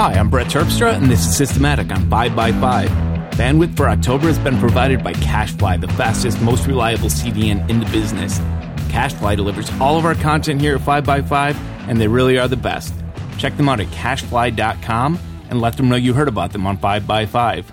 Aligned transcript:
Hi, 0.00 0.14
I'm 0.14 0.30
Brett 0.30 0.46
Terpstra, 0.46 0.94
and 0.94 1.10
this 1.10 1.26
is 1.26 1.36
Systematic 1.36 1.92
on 1.92 2.08
5x5. 2.08 2.88
Bandwidth 3.32 3.76
for 3.76 3.86
October 3.86 4.28
has 4.28 4.38
been 4.38 4.58
provided 4.58 5.04
by 5.04 5.12
CacheFly, 5.12 5.78
the 5.78 5.88
fastest, 5.88 6.40
most 6.40 6.66
reliable 6.66 7.10
CDN 7.10 7.68
in 7.68 7.80
the 7.80 7.84
business. 7.90 8.38
CacheFly 8.88 9.36
delivers 9.36 9.70
all 9.78 9.98
of 9.98 10.06
our 10.06 10.14
content 10.14 10.58
here 10.62 10.76
at 10.76 10.80
5x5, 10.80 11.54
and 11.86 12.00
they 12.00 12.08
really 12.08 12.38
are 12.38 12.48
the 12.48 12.56
best. 12.56 12.94
Check 13.36 13.58
them 13.58 13.68
out 13.68 13.78
at 13.78 13.88
cachefly.com 13.88 15.18
and 15.50 15.60
let 15.60 15.76
them 15.76 15.90
know 15.90 15.96
you 15.96 16.14
heard 16.14 16.28
about 16.28 16.52
them 16.52 16.66
on 16.66 16.78
5x5. 16.78 17.66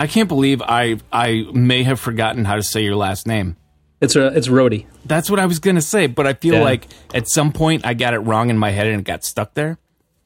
I 0.00 0.06
can't 0.06 0.28
believe 0.30 0.62
I 0.62 1.00
I 1.12 1.44
may 1.52 1.82
have 1.82 2.00
forgotten 2.00 2.46
how 2.46 2.56
to 2.56 2.62
say 2.62 2.82
your 2.82 2.96
last 2.96 3.26
name. 3.26 3.58
It's 4.00 4.16
a 4.16 4.28
it's 4.28 4.48
Rody. 4.48 4.86
That's 5.04 5.28
what 5.28 5.38
I 5.38 5.44
was 5.44 5.58
going 5.58 5.76
to 5.76 5.82
say, 5.82 6.06
but 6.06 6.26
I 6.26 6.32
feel 6.32 6.54
Yeah. 6.54 6.62
like 6.62 6.88
at 7.12 7.28
some 7.28 7.52
point 7.52 7.84
I 7.84 7.92
got 7.92 8.14
it 8.14 8.20
wrong 8.20 8.48
in 8.48 8.56
my 8.56 8.70
head 8.70 8.86
and 8.86 9.00
it 9.00 9.04
got 9.04 9.22
stuck 9.22 9.52
there. 9.52 9.76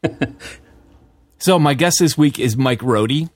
so 1.39 1.59
my 1.59 1.75
guest 1.75 1.99
this 2.01 2.17
week 2.17 2.39
is 2.39 2.57
Mike 2.57 2.81
Rohde. 2.81 3.31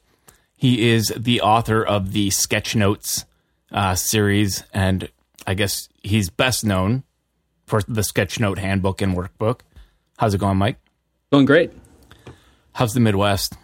He 0.57 0.91
is 0.91 1.13
the 1.17 1.41
author 1.41 1.85
of 1.85 2.13
the 2.13 2.31
Sketch 2.31 2.77
Notes 2.77 3.25
uh, 3.73 3.95
series, 3.95 4.63
and 4.73 5.09
I 5.47 5.55
guess 5.55 5.89
he's 6.03 6.31
best 6.31 6.65
known 6.65 7.03
for 7.67 7.83
the 7.89 8.03
Sketchnote 8.03 8.59
Handbook 8.59 9.03
and 9.03 9.17
Workbook. 9.17 9.61
How's 10.19 10.35
it 10.35 10.39
going, 10.39 10.59
Mike? 10.59 10.79
Going 11.33 11.47
great. 11.47 11.73
How's 12.75 12.93
the 12.93 13.01
Midwest? 13.01 13.55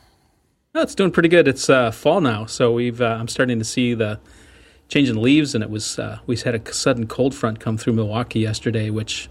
Oh, 0.75 0.83
it's 0.83 0.95
doing 0.95 1.11
pretty 1.11 1.29
good. 1.29 1.49
It's 1.49 1.71
uh, 1.71 1.91
fall 1.91 2.21
now, 2.21 2.47
so 2.47 2.73
we've 2.73 3.01
uh, 3.01 3.17
I'm 3.21 3.29
starting 3.29 3.59
to 3.59 3.65
see 3.65 3.95
the 3.95 4.19
change 4.89 5.09
in 5.09 5.21
leaves, 5.21 5.55
and 5.55 5.63
it 5.63 5.71
was 5.71 5.99
uh, 5.99 6.19
we 6.27 6.37
had 6.37 6.55
a 6.55 6.73
sudden 6.73 7.07
cold 7.07 7.35
front 7.35 7.61
come 7.61 7.77
through 7.77 7.93
Milwaukee 7.95 8.41
yesterday, 8.41 8.91
which 8.91 9.29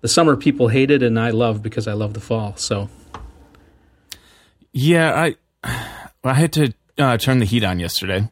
the 0.00 0.08
summer 0.08 0.36
people 0.36 0.68
hated, 0.68 1.02
and 1.02 1.18
I 1.18 1.30
love 1.30 1.62
because 1.62 1.86
I 1.88 1.92
love 1.92 2.14
the 2.14 2.20
fall. 2.20 2.56
So 2.56 2.88
Yeah, 4.72 5.12
I 5.14 5.34
I 6.24 6.34
had 6.34 6.52
to 6.54 6.72
uh, 6.98 7.16
turn 7.16 7.38
the 7.38 7.44
heat 7.44 7.64
on 7.64 7.78
yesterday, 7.80 8.28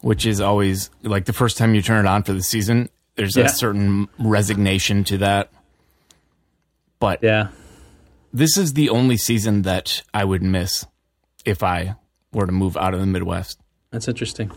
which 0.00 0.26
is 0.26 0.40
always 0.40 0.90
like 1.02 1.24
the 1.26 1.32
first 1.32 1.56
time 1.58 1.74
you 1.74 1.82
turn 1.82 2.04
it 2.04 2.08
on 2.08 2.22
for 2.22 2.32
the 2.32 2.42
season. 2.42 2.88
There's 3.16 3.36
Yeah. 3.36 3.44
a 3.44 3.48
certain 3.48 4.08
resignation 4.18 5.04
to 5.04 5.18
that. 5.18 5.50
But 6.98 7.20
yeah, 7.22 7.48
this 8.32 8.56
is 8.56 8.72
the 8.74 8.88
only 8.88 9.16
season 9.16 9.62
that 9.62 10.02
I 10.12 10.24
would 10.24 10.42
miss 10.42 10.84
if 11.44 11.62
I 11.62 11.96
were 12.32 12.46
to 12.46 12.52
move 12.52 12.76
out 12.76 12.94
of 12.94 13.00
the 13.00 13.06
Midwest. 13.06 13.58
that's 13.90 14.08
interesting. 14.08 14.50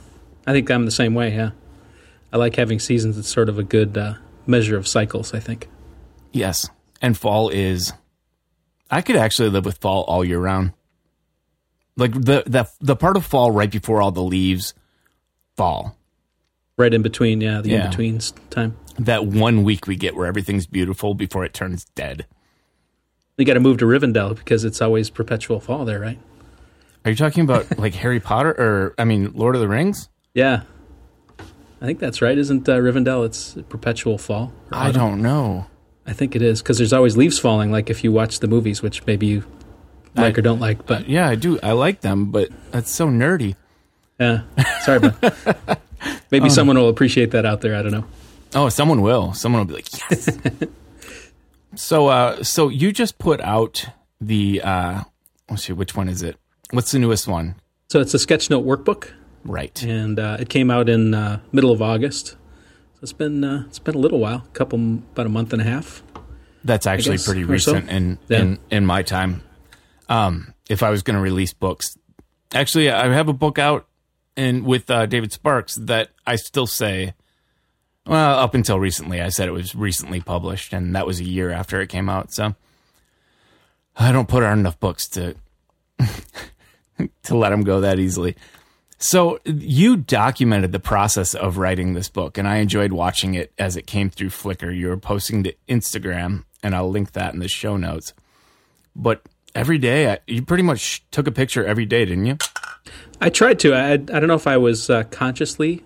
I 0.47 0.53
think 0.53 0.71
I'm 0.71 0.85
the 0.85 0.91
same 0.91 1.13
way. 1.13 1.35
Yeah, 1.35 1.51
I 2.33 2.37
like 2.37 2.55
having 2.55 2.79
seasons. 2.79 3.17
It's 3.17 3.27
sort 3.27 3.49
of 3.49 3.59
a 3.59 3.63
good 3.63 3.97
uh, 3.97 4.13
measure 4.47 4.77
of 4.77 4.87
cycles. 4.87 5.33
I 5.33 5.39
think. 5.39 5.67
Yes, 6.37 6.69
and 7.01 7.17
fall 7.17 7.49
is. 7.49 7.93
I 8.89 9.01
could 9.01 9.15
actually 9.17 9.49
live 9.49 9.65
with 9.65 9.79
fall 9.79 10.03
all 10.03 10.23
year 10.23 10.39
round. 10.39 10.73
Like 11.95 12.13
the 12.13 12.43
the 12.45 12.67
the 12.79 12.95
part 12.95 13.17
of 13.17 13.25
fall 13.25 13.51
right 13.51 13.69
before 13.71 14.01
all 14.01 14.11
the 14.11 14.21
leaves 14.23 14.73
fall. 15.55 15.97
Right 16.77 16.93
in 16.93 17.01
between, 17.01 17.41
yeah, 17.41 17.61
the 17.61 17.69
Yeah. 17.69 17.85
in 17.85 17.89
between 17.89 18.19
time. 18.51 18.77
That 18.99 19.25
one 19.25 19.63
week 19.63 19.87
we 19.87 19.95
get 19.95 20.15
where 20.15 20.27
everything's 20.27 20.67
beautiful 20.67 21.15
before 21.15 21.43
it 21.43 21.53
turns 21.53 21.85
dead. 21.95 22.27
You 23.37 23.45
got 23.45 23.55
to 23.55 23.59
move 23.59 23.77
to 23.79 23.85
Rivendell 23.85 24.35
because 24.35 24.63
it's 24.63 24.81
always 24.81 25.09
perpetual 25.09 25.59
fall 25.59 25.85
there, 25.85 25.99
right? 25.99 26.19
Are 27.05 27.11
you 27.11 27.17
talking 27.17 27.43
about 27.43 27.77
like 27.79 27.93
Harry 28.03 28.19
Potter 28.19 28.51
or 28.51 28.93
I 28.97 29.05
mean 29.05 29.31
Lord 29.33 29.55
of 29.55 29.61
the 29.61 29.67
Rings? 29.67 30.07
Yeah, 30.33 30.61
I 31.81 31.85
think 31.85 31.99
that's 31.99 32.21
right. 32.21 32.37
Isn't 32.37 32.67
uh, 32.69 32.77
Rivendell? 32.77 33.25
It's 33.25 33.57
perpetual 33.69 34.17
fall. 34.17 34.53
I 34.71 34.91
don't 34.91 35.21
know. 35.21 35.65
I 36.07 36.13
think 36.13 36.35
it 36.35 36.41
is 36.41 36.61
because 36.61 36.77
there's 36.77 36.93
always 36.93 37.17
leaves 37.17 37.37
falling. 37.37 37.71
Like 37.71 37.89
if 37.89 38.03
you 38.03 38.11
watch 38.11 38.39
the 38.39 38.47
movies, 38.47 38.81
which 38.81 39.05
maybe 39.05 39.27
you 39.27 39.43
like 40.15 40.35
I- 40.35 40.39
or 40.39 40.41
don't 40.41 40.59
like, 40.59 40.85
but 40.85 41.07
Yeah, 41.09 41.27
I 41.27 41.35
do. 41.35 41.59
I 41.61 41.73
like 41.73 42.01
them, 42.01 42.31
but 42.31 42.49
that's 42.71 42.89
so 42.91 43.07
nerdy. 43.09 43.55
yeah, 44.19 44.41
sorry, 44.81 44.99
but 44.99 45.79
maybe 46.31 46.49
someone 46.49 46.77
will 46.77 46.89
appreciate 46.89 47.31
that 47.31 47.45
out 47.45 47.61
there. 47.61 47.75
I 47.75 47.81
don't 47.81 47.91
know. 47.91 48.05
Oh, 48.55 48.69
someone 48.69 49.01
will. 49.01 49.33
Someone 49.33 49.59
will 49.61 49.67
be 49.67 49.73
like, 49.75 49.91
yes. 50.09 50.29
so, 51.75 52.07
uh, 52.07 52.43
so 52.43 52.69
you 52.69 52.91
just 52.91 53.17
put 53.19 53.41
out 53.41 53.85
the. 54.21 54.61
Uh, 54.63 55.01
let's 55.49 55.63
see, 55.65 55.73
which 55.73 55.95
one 55.95 56.07
is 56.09 56.23
it? 56.23 56.37
What's 56.71 56.91
the 56.91 56.99
newest 56.99 57.27
one? 57.27 57.55
So 57.89 57.99
it's 58.01 58.13
a 58.13 58.19
sketch 58.19 58.49
note 58.49 58.65
workbook, 58.65 59.11
Right. 59.45 59.81
and 59.83 60.19
uh, 60.19 60.37
it 60.39 60.49
came 60.49 60.71
out 60.71 60.89
in 60.89 61.13
uh, 61.13 61.39
middle 61.51 61.71
of 61.71 61.81
August. 61.81 62.35
So 62.97 63.03
it's 63.03 63.13
been 63.13 63.43
uh, 63.43 63.63
it's 63.67 63.77
been 63.77 63.93
a 63.93 63.99
little 63.99 64.19
while, 64.19 64.43
a 64.45 64.49
couple 64.53 64.79
about 64.79 65.27
a 65.27 65.29
month 65.29 65.53
and 65.53 65.61
a 65.61 65.65
half. 65.65 66.01
That's 66.63 66.87
actually 66.87 67.17
guess, 67.17 67.25
pretty 67.27 67.43
or 67.43 67.59
so. 67.59 67.73
recent 67.73 67.89
in, 67.91 68.17
Yeah. 68.27 68.39
in 68.39 68.59
in 68.71 68.85
my 68.87 69.03
time. 69.03 69.43
Um, 70.09 70.53
if 70.67 70.81
I 70.81 70.89
was 70.89 71.03
going 71.03 71.15
to 71.15 71.21
release 71.21 71.53
books, 71.53 71.95
actually, 72.55 72.89
I 72.89 73.11
have 73.13 73.29
a 73.29 73.33
book 73.33 73.59
out 73.59 73.87
and 74.35 74.65
with 74.65 74.89
uh, 74.89 75.05
David 75.05 75.31
Sparks 75.31 75.75
that 75.75 76.09
I 76.25 76.37
still 76.37 76.65
say. 76.67 77.13
Well, 78.07 78.39
up 78.39 78.55
until 78.55 78.79
recently, 78.79 79.21
I 79.21 79.29
said 79.29 79.47
it 79.47 79.51
was 79.51 79.75
recently 79.75 80.21
published, 80.21 80.71
and 80.73 80.95
that 80.95 81.05
was 81.05 81.19
a 81.19 81.25
year 81.25 81.51
after 81.51 81.81
it 81.81 81.89
came 81.89 82.07
out. 82.09 82.33
So 82.33 82.55
I 83.95 84.11
don't 84.11 84.27
put 84.29 84.41
out 84.43 84.57
enough 84.57 84.79
books 84.79 85.07
to 85.09 85.35
to 87.23 87.35
let 87.37 87.49
them 87.49 87.61
go 87.63 87.81
that 87.81 87.99
easily. 87.99 88.35
So 88.99 89.39
you 89.45 89.95
documented 89.95 90.71
the 90.71 90.79
process 90.79 91.35
of 91.35 91.57
writing 91.57 91.93
this 91.93 92.09
book, 92.09 92.37
and 92.37 92.47
I 92.47 92.57
enjoyed 92.57 92.91
watching 92.91 93.35
it 93.35 93.53
as 93.57 93.77
it 93.77 93.85
came 93.85 94.09
through 94.09 94.29
Flickr. 94.29 94.75
You 94.75 94.87
were 94.87 94.97
posting 94.97 95.43
to 95.43 95.53
Instagram, 95.69 96.45
and 96.63 96.75
I'll 96.75 96.89
link 96.89 97.11
that 97.11 97.33
in 97.33 97.39
the 97.39 97.47
show 97.47 97.77
notes. 97.77 98.13
But 98.95 99.21
every 99.53 99.77
day, 99.77 100.13
I, 100.13 100.19
you 100.25 100.41
pretty 100.41 100.63
much 100.63 101.03
took 101.11 101.27
a 101.27 101.31
picture 101.31 101.63
every 101.63 101.85
day, 101.85 102.05
didn't 102.05 102.25
you? 102.25 102.37
I 103.21 103.29
tried 103.29 103.59
to. 103.59 103.75
I, 103.75 103.93
I 103.93 103.97
don't 103.97 104.27
know 104.27 104.33
if 104.33 104.47
I 104.47 104.57
was 104.57 104.89
uh, 104.89 105.03
consciously 105.03 105.83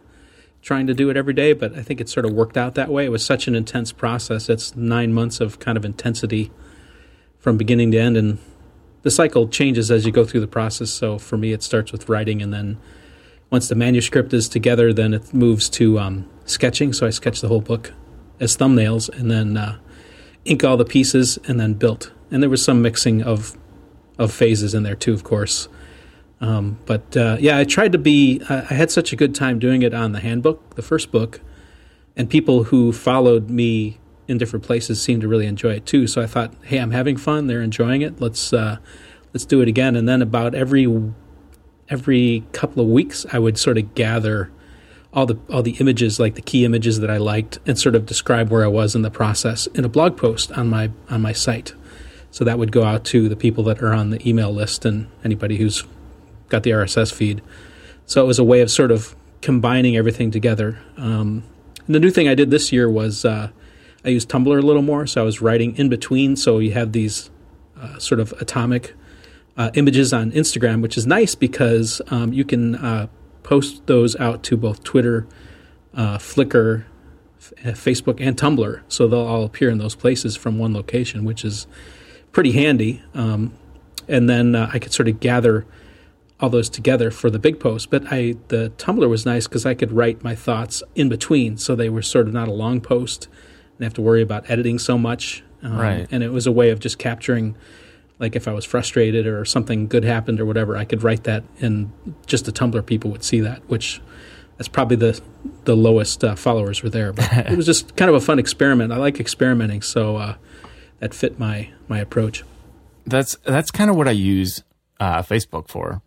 trying 0.61 0.87
to 0.87 0.93
do 0.93 1.09
it 1.09 1.17
every 1.17 1.33
day, 1.33 1.51
but 1.51 1.75
I 1.75 1.81
think 1.81 1.99
it 1.99 2.07
sort 2.07 2.25
of 2.25 2.31
worked 2.33 2.55
out 2.55 2.75
that 2.75 2.89
way. 2.89 3.05
It 3.05 3.09
was 3.09 3.25
such 3.25 3.47
an 3.47 3.55
intense 3.55 3.91
process. 3.91 4.47
It's 4.47 4.75
nine 4.75 5.11
months 5.11 5.41
of 5.41 5.59
kind 5.59 5.77
of 5.77 5.83
intensity 5.83 6.51
from 7.39 7.57
beginning 7.57 7.91
to 7.91 7.97
end, 7.97 8.15
and 8.15 8.37
the 9.01 9.11
cycle 9.11 9.49
changes 9.49 9.91
as 9.91 10.05
you 10.05 10.13
go 10.13 10.23
through 10.23 10.41
the 10.41 10.47
process. 10.47 10.91
So 10.91 11.17
for 11.17 11.35
me, 11.35 11.51
it 11.51 11.61
starts 11.61 11.91
with 11.91 12.07
writing, 12.07 12.41
and 12.41 12.53
then 12.53 12.77
once 13.51 13.67
the 13.67 13.75
manuscript 13.75 14.33
is 14.33 14.49
together, 14.49 14.91
then 14.93 15.13
it 15.13 15.33
moves 15.33 15.69
to 15.69 15.99
um, 15.99 16.27
sketching. 16.45 16.93
So 16.93 17.05
I 17.05 17.11
sketch 17.11 17.41
the 17.41 17.49
whole 17.49 17.61
book 17.61 17.93
as 18.39 18.57
thumbnails, 18.57 19.09
and 19.09 19.29
then 19.29 19.57
uh, 19.57 19.77
ink 20.45 20.63
all 20.63 20.77
the 20.77 20.85
pieces, 20.85 21.37
and 21.47 21.59
then 21.59 21.75
built. 21.75 22.11
And 22.31 22.41
there 22.41 22.49
was 22.49 22.63
some 22.63 22.81
mixing 22.81 23.21
of 23.21 23.57
of 24.17 24.31
phases 24.31 24.73
in 24.73 24.83
there 24.83 24.95
too, 24.95 25.13
of 25.13 25.23
course. 25.23 25.67
Um, 26.39 26.79
but 26.85 27.15
uh, 27.15 27.37
yeah, 27.39 27.57
I 27.57 27.65
tried 27.65 27.91
to 27.91 27.97
be. 27.97 28.41
I 28.49 28.73
had 28.73 28.89
such 28.89 29.13
a 29.13 29.15
good 29.15 29.35
time 29.35 29.59
doing 29.59 29.83
it 29.83 29.93
on 29.93 30.13
the 30.13 30.19
handbook, 30.19 30.75
the 30.75 30.81
first 30.81 31.11
book, 31.11 31.41
and 32.15 32.29
people 32.29 32.65
who 32.65 32.91
followed 32.91 33.49
me 33.49 33.99
in 34.27 34.37
different 34.37 34.65
places 34.65 35.01
seemed 35.01 35.21
to 35.21 35.27
really 35.27 35.45
enjoy 35.45 35.73
it 35.73 35.85
too. 35.85 36.07
So 36.07 36.21
I 36.21 36.25
thought, 36.25 36.53
hey, 36.63 36.77
I'm 36.77 36.91
having 36.91 37.17
fun. 37.17 37.47
They're 37.47 37.61
enjoying 37.61 38.01
it. 38.01 38.21
Let's 38.21 38.53
uh, 38.53 38.77
let's 39.33 39.45
do 39.45 39.61
it 39.61 39.67
again. 39.67 39.95
And 39.95 40.07
then 40.07 40.21
about 40.21 40.55
every 40.55 40.87
every 41.91 42.43
couple 42.53 42.81
of 42.81 42.89
weeks, 42.89 43.25
I 43.31 43.37
would 43.37 43.59
sort 43.59 43.77
of 43.77 43.93
gather 43.93 44.49
all 45.13 45.25
the 45.25 45.37
all 45.49 45.61
the 45.61 45.75
images, 45.79 46.19
like 46.19 46.35
the 46.35 46.41
key 46.41 46.63
images 46.65 46.99
that 47.01 47.11
I 47.11 47.17
liked, 47.17 47.59
and 47.67 47.77
sort 47.77 47.95
of 47.95 48.05
describe 48.05 48.49
where 48.49 48.63
I 48.63 48.67
was 48.67 48.95
in 48.95 49.01
the 49.01 49.11
process 49.11 49.67
in 49.67 49.83
a 49.83 49.89
blog 49.89 50.17
post 50.17 50.51
on 50.53 50.69
my 50.69 50.89
on 51.09 51.21
my 51.21 51.33
site. 51.33 51.73
So 52.31 52.45
that 52.45 52.57
would 52.57 52.71
go 52.71 52.83
out 52.83 53.03
to 53.05 53.27
the 53.27 53.35
people 53.35 53.65
that 53.65 53.83
are 53.83 53.93
on 53.93 54.09
the 54.09 54.27
email 54.27 54.51
list 54.51 54.85
and 54.85 55.09
anybody 55.23 55.57
who's 55.57 55.83
got 56.47 56.63
the 56.63 56.71
RSS 56.71 57.11
feed. 57.11 57.41
So 58.05 58.23
it 58.23 58.27
was 58.27 58.39
a 58.39 58.43
way 58.43 58.61
of 58.61 58.71
sort 58.71 58.89
of 58.89 59.15
combining 59.41 59.97
everything 59.97 60.31
together. 60.31 60.79
Um, 60.95 61.43
the 61.87 61.99
new 61.99 62.09
thing 62.09 62.29
I 62.29 62.35
did 62.35 62.49
this 62.49 62.71
year 62.71 62.89
was 62.89 63.25
uh, 63.25 63.49
I 64.05 64.09
used 64.09 64.29
Tumblr 64.29 64.57
a 64.57 64.65
little 64.65 64.81
more. 64.81 65.05
So 65.07 65.21
I 65.21 65.25
was 65.25 65.41
writing 65.41 65.75
in 65.75 65.89
between. 65.89 66.37
So 66.37 66.59
you 66.59 66.71
have 66.71 66.93
these 66.93 67.29
uh, 67.77 67.99
sort 67.99 68.21
of 68.21 68.31
atomic 68.39 68.93
uh, 69.61 69.71
images 69.75 70.13
on 70.13 70.31
Instagram, 70.31 70.81
which 70.81 70.97
is 70.97 71.05
nice 71.05 71.35
because 71.35 72.01
um, 72.07 72.33
you 72.33 72.43
can 72.43 72.75
uh, 72.75 73.07
post 73.43 73.85
those 73.85 74.15
out 74.15 74.43
to 74.43 74.57
both 74.57 74.83
Twitter, 74.83 75.27
uh, 75.93 76.17
Flickr, 76.17 76.85
f- 77.37 77.53
uh, 77.65 77.69
Facebook, 77.69 78.17
and 78.25 78.37
Tumblr. 78.37 78.81
So 78.87 79.07
they'll 79.07 79.19
all 79.19 79.43
appear 79.43 79.69
in 79.69 79.77
those 79.77 79.95
places 79.95 80.35
from 80.35 80.57
one 80.57 80.73
location, 80.73 81.25
which 81.25 81.45
is 81.45 81.67
pretty 82.31 82.53
handy. 82.53 83.01
Um, 83.13 83.53
and 84.07 84.29
then 84.29 84.55
uh, 84.55 84.69
I 84.73 84.79
could 84.79 84.93
sort 84.93 85.07
of 85.07 85.19
gather 85.19 85.65
all 86.39 86.49
those 86.49 86.69
together 86.69 87.11
for 87.11 87.29
the 87.29 87.37
big 87.39 87.59
post. 87.59 87.89
But 87.91 88.03
I 88.11 88.35
the 88.47 88.71
Tumblr 88.77 89.07
was 89.07 89.25
nice 89.25 89.47
because 89.47 89.65
I 89.65 89.75
could 89.75 89.91
write 89.91 90.23
my 90.23 90.35
thoughts 90.35 90.81
in 90.95 91.07
between, 91.07 91.57
so 91.57 91.75
they 91.75 91.89
were 91.89 92.01
sort 92.01 92.27
of 92.27 92.33
not 92.33 92.47
a 92.47 92.53
long 92.53 92.81
post 92.81 93.27
and 93.77 93.83
have 93.83 93.93
to 93.93 94.01
worry 94.01 94.21
about 94.23 94.49
editing 94.49 94.79
so 94.79 94.97
much. 94.97 95.43
Um, 95.63 95.77
Right. 95.77 96.07
And 96.11 96.23
it 96.23 96.31
was 96.31 96.47
a 96.47 96.51
way 96.51 96.71
of 96.71 96.79
just 96.79 96.97
capturing, 96.97 97.55
like 98.21 98.35
if 98.35 98.47
I 98.47 98.53
was 98.53 98.63
frustrated 98.63 99.25
or 99.25 99.43
something 99.43 99.87
good 99.87 100.03
happened 100.03 100.39
or 100.39 100.45
whatever, 100.45 100.77
I 100.77 100.85
could 100.85 101.03
write 101.03 101.23
that, 101.23 101.43
and 101.59 101.91
just 102.27 102.45
the 102.45 102.51
Tumblr 102.51 102.85
people 102.85 103.11
would 103.11 103.23
see 103.23 103.41
that, 103.41 103.67
which. 103.67 103.99
That's 104.57 104.67
probably 104.67 104.97
the 104.97 105.19
the 105.63 105.75
lowest 105.75 106.23
uh, 106.23 106.35
followers 106.35 106.83
were 106.83 106.89
there, 106.89 107.11
but 107.13 107.33
it 107.33 107.57
was 107.57 107.65
just 107.65 107.95
kind 107.95 108.09
of 108.09 108.15
a 108.15 108.21
fun 108.21 108.37
experiment. 108.37 108.93
I 108.93 108.97
like 108.97 109.19
experimenting, 109.19 109.81
so 109.81 110.17
uh, 110.17 110.35
that 110.99 111.15
fit 111.15 111.39
my 111.39 111.69
my 111.87 111.97
approach. 111.97 112.43
That's 113.07 113.35
that's 113.37 113.71
kind 113.71 113.89
of 113.89 113.95
what 113.95 114.07
I 114.07 114.11
use 114.11 114.63
uh, 114.99 115.23
Facebook 115.23 115.67
for, 115.67 116.03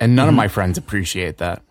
and 0.00 0.16
none 0.16 0.28
of 0.28 0.34
my 0.34 0.48
friends 0.48 0.76
appreciate 0.76 1.38
that. 1.38 1.62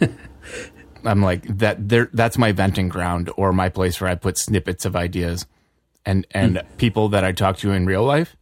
I'm 1.04 1.22
like 1.22 1.44
that. 1.58 1.88
There, 1.88 2.10
that's 2.12 2.36
my 2.36 2.52
venting 2.52 2.90
ground 2.90 3.30
or 3.38 3.54
my 3.54 3.70
place 3.70 4.02
where 4.02 4.10
I 4.10 4.16
put 4.16 4.36
snippets 4.36 4.84
of 4.84 4.94
ideas, 4.94 5.46
and 6.04 6.26
and 6.32 6.62
people 6.76 7.08
that 7.08 7.24
I 7.24 7.32
talk 7.32 7.56
to 7.58 7.72
in 7.72 7.86
real 7.86 8.04
life 8.04 8.36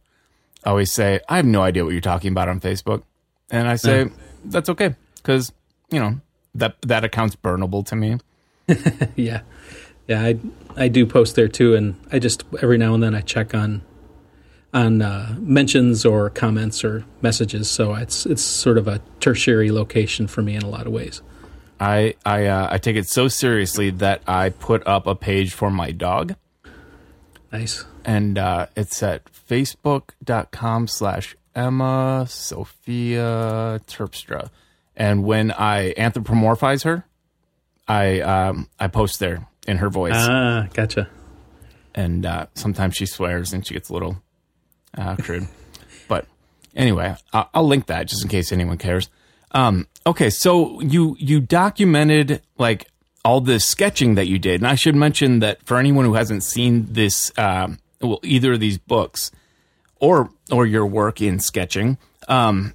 always 0.65 0.91
say, 0.91 1.19
"I 1.27 1.37
have 1.37 1.45
no 1.45 1.61
idea 1.61 1.83
what 1.83 1.91
you're 1.91 2.01
talking 2.01 2.31
about 2.31 2.49
on 2.49 2.59
Facebook," 2.59 3.03
and 3.49 3.67
I 3.67 3.75
say, 3.75 4.09
"That's 4.45 4.69
okay," 4.69 4.95
because 5.15 5.51
you 5.89 5.99
know 5.99 6.19
that 6.55 6.81
that 6.81 7.03
account's 7.03 7.35
burnable 7.35 7.85
to 7.87 7.95
me. 7.95 8.19
yeah, 9.15 9.41
yeah. 10.07 10.21
I 10.21 10.39
I 10.75 10.87
do 10.87 11.05
post 11.05 11.35
there 11.35 11.47
too, 11.47 11.75
and 11.75 11.95
I 12.11 12.19
just 12.19 12.43
every 12.61 12.77
now 12.77 12.93
and 12.93 13.03
then 13.03 13.15
I 13.15 13.21
check 13.21 13.53
on 13.53 13.81
on 14.73 15.01
uh, 15.01 15.35
mentions 15.39 16.05
or 16.05 16.29
comments 16.29 16.83
or 16.83 17.05
messages. 17.21 17.69
So 17.69 17.93
it's 17.95 18.25
it's 18.25 18.41
sort 18.41 18.77
of 18.77 18.87
a 18.87 19.01
tertiary 19.19 19.71
location 19.71 20.27
for 20.27 20.41
me 20.41 20.55
in 20.55 20.63
a 20.63 20.69
lot 20.69 20.87
of 20.87 20.93
ways. 20.93 21.21
I 21.79 22.15
I 22.25 22.45
uh, 22.45 22.67
I 22.71 22.77
take 22.77 22.95
it 22.95 23.09
so 23.09 23.27
seriously 23.27 23.89
that 23.89 24.21
I 24.27 24.49
put 24.49 24.85
up 24.87 25.07
a 25.07 25.15
page 25.15 25.53
for 25.53 25.71
my 25.71 25.91
dog, 25.91 26.35
Nice. 27.51 27.85
And 28.05 28.37
uh, 28.37 28.67
it's 28.75 29.01
at 29.03 29.23
facebook.com 29.49 30.87
slash 30.87 31.35
Emma 31.55 32.25
Sophia 32.29 33.81
Terpstra. 33.87 34.49
And 34.95 35.23
when 35.23 35.51
I 35.51 35.93
anthropomorphize 35.93 36.83
her, 36.83 37.05
I 37.87 38.19
um, 38.21 38.69
I 38.79 38.87
post 38.87 39.19
there 39.19 39.47
in 39.67 39.77
her 39.77 39.89
voice, 39.89 40.13
Ah, 40.15 40.67
gotcha. 40.73 41.09
and 41.95 42.25
uh, 42.25 42.45
sometimes 42.55 42.95
she 42.95 43.05
swears 43.05 43.53
and 43.53 43.65
she 43.65 43.73
gets 43.73 43.89
a 43.89 43.93
little 43.93 44.21
uh, 44.97 45.15
crude. 45.17 45.47
but 46.07 46.25
anyway, 46.75 47.15
I'll, 47.33 47.49
I'll 47.53 47.67
link 47.67 47.87
that 47.87 48.07
just 48.07 48.23
in 48.23 48.29
case 48.29 48.51
anyone 48.51 48.77
cares. 48.77 49.09
Um, 49.51 49.87
okay, 50.05 50.29
so 50.29 50.79
you 50.81 51.15
you 51.19 51.41
documented 51.41 52.41
like 52.57 52.87
all 53.25 53.41
the 53.41 53.59
sketching 53.59 54.15
that 54.15 54.27
you 54.27 54.39
did, 54.39 54.61
and 54.61 54.67
I 54.67 54.75
should 54.75 54.95
mention 54.95 55.39
that 55.39 55.63
for 55.65 55.77
anyone 55.77 56.05
who 56.05 56.13
hasn't 56.13 56.43
seen 56.43 56.87
this, 56.89 57.31
um, 57.37 57.77
well, 58.01 58.19
either 58.23 58.53
of 58.53 58.59
these 58.59 58.77
books 58.77 59.31
or 59.99 60.29
or 60.51 60.65
your 60.65 60.85
work 60.85 61.21
in 61.21 61.39
sketching, 61.39 61.97
um, 62.27 62.73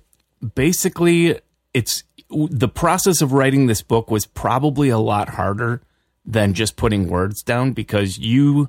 basically, 0.54 1.40
it's 1.74 2.04
the 2.30 2.68
process 2.68 3.20
of 3.20 3.32
writing 3.32 3.66
this 3.66 3.82
book 3.82 4.10
was 4.10 4.26
probably 4.26 4.88
a 4.88 4.98
lot 4.98 5.30
harder 5.30 5.82
than 6.24 6.54
just 6.54 6.76
putting 6.76 7.08
words 7.08 7.42
down 7.42 7.72
because 7.72 8.18
you 8.18 8.68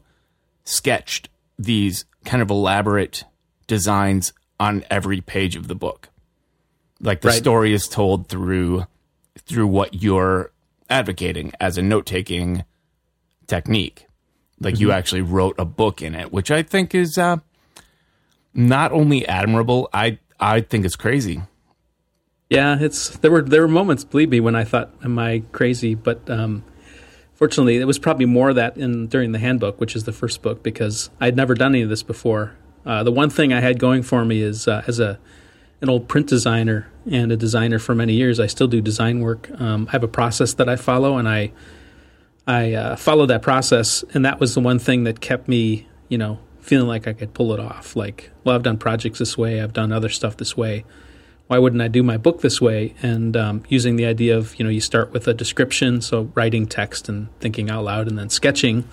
sketched 0.64 1.30
these 1.58 2.06
kind 2.24 2.42
of 2.42 2.50
elaborate 2.52 3.24
designs 3.66 4.34
on 4.60 4.84
every 4.90 5.22
page 5.22 5.56
of 5.56 5.68
the 5.68 5.76
book. 5.76 6.10
Like 7.00 7.22
the 7.22 7.30
Right. 7.30 7.38
story 7.38 7.74
is 7.74 7.88
told 7.88 8.28
through 8.28 8.86
through 9.46 9.68
what 9.68 9.94
you're 10.02 10.52
advocating 10.90 11.52
as 11.60 11.78
a 11.78 11.82
note-taking 11.82 12.64
technique. 13.46 14.07
Like 14.60 14.80
you 14.80 14.92
actually 14.92 15.22
wrote 15.22 15.56
a 15.60 15.66
book 15.66 16.02
in 16.02 16.16
it, 16.16 16.32
which 16.32 16.50
I 16.50 16.64
think 16.64 16.96
is 16.96 17.18
uh, 17.18 17.38
not 18.54 18.92
only 18.92 19.28
admirable, 19.28 19.90
I 19.94 20.20
I 20.40 20.62
think 20.62 20.86
it's 20.86 20.96
crazy. 20.96 21.42
Yeah, 22.50 22.78
it's 22.80 23.10
there 23.18 23.30
were 23.32 23.42
there 23.42 23.62
were 23.62 23.68
moments, 23.68 24.04
believe 24.04 24.30
me, 24.30 24.40
when 24.40 24.56
I 24.56 24.64
thought, 24.64 24.92
"Am 25.04 25.20
I 25.20 25.44
crazy?" 25.52 25.96
But 25.96 26.30
um, 26.30 26.64
fortunately, 27.36 27.78
it 27.78 27.86
was 27.86 28.00
probably 28.00 28.26
more 28.26 28.50
of 28.50 28.56
that 28.56 28.78
in 28.78 29.08
during 29.08 29.32
the 29.32 29.40
handbook, 29.40 29.80
which 29.80 29.96
is 29.96 30.06
the 30.06 30.14
first 30.14 30.42
book, 30.42 30.64
because 30.64 31.10
I'd 31.20 31.36
never 31.36 31.54
done 31.54 31.76
any 31.76 31.84
of 31.84 31.90
this 31.90 32.04
before. 32.04 32.56
Uh, 32.86 33.04
the 33.04 33.12
one 33.12 33.30
thing 33.30 33.52
I 33.52 33.60
had 33.60 33.80
going 33.80 34.02
for 34.02 34.24
me 34.24 34.42
is 34.42 34.68
uh, 34.68 34.84
as 34.88 35.00
a 35.00 35.20
an 35.82 35.90
old 35.90 36.08
print 36.08 36.28
designer 36.28 36.88
and 37.10 37.32
a 37.32 37.38
designer 37.38 37.78
for 37.78 37.94
many 37.94 38.14
years, 38.14 38.40
I 38.40 38.48
still 38.48 38.68
do 38.68 38.82
design 38.82 39.20
work. 39.20 39.50
Um, 39.62 39.88
I 39.90 39.92
have 39.92 40.04
a 40.04 40.08
process 40.08 40.54
that 40.56 40.68
I 40.68 40.76
follow, 40.76 41.18
and 41.18 41.28
I 41.28 41.52
I 42.48 42.74
uh, 42.74 42.96
follow 42.96 43.26
that 43.26 43.42
process, 43.42 44.06
and 44.14 44.24
that 44.24 44.40
was 44.40 44.56
the 44.56 44.62
one 44.62 44.80
thing 44.80 45.04
that 45.04 45.20
kept 45.20 45.50
me, 45.50 45.86
you 46.08 46.18
know, 46.18 46.40
feeling 46.62 46.88
like 46.88 47.08
I 47.08 47.14
could 47.14 47.34
pull 47.34 47.54
it 47.54 47.60
off. 47.60 47.96
Like, 47.96 48.32
well, 48.44 48.56
I've 48.56 48.64
done 48.64 48.78
projects 48.78 49.20
this 49.20 49.38
way, 49.38 49.62
I've 49.62 49.74
done 49.74 49.92
other 49.92 50.10
stuff 50.10 50.38
this 50.38 50.56
way. 50.56 50.86
Why 51.48 51.60
wouldn't 51.60 51.82
I 51.82 51.88
do 51.88 52.04
my 52.04 52.18
book 52.18 52.42
this 52.42 52.60
way? 52.62 52.94
And 53.02 53.36
um, 53.38 53.64
using 53.70 53.96
the 53.96 54.06
idea 54.06 54.38
of, 54.38 54.58
you 54.58 54.66
know, 54.66 54.70
you 54.70 54.82
start 54.82 55.12
with 55.12 55.28
a 55.28 55.34
description, 55.34 56.02
so 56.02 56.32
writing 56.36 56.68
text 56.68 57.08
and 57.08 57.28
thinking 57.40 57.70
out 57.70 57.84
loud, 57.84 58.08
and 58.08 58.18
then 58.18 58.30
sketching, 58.30 58.88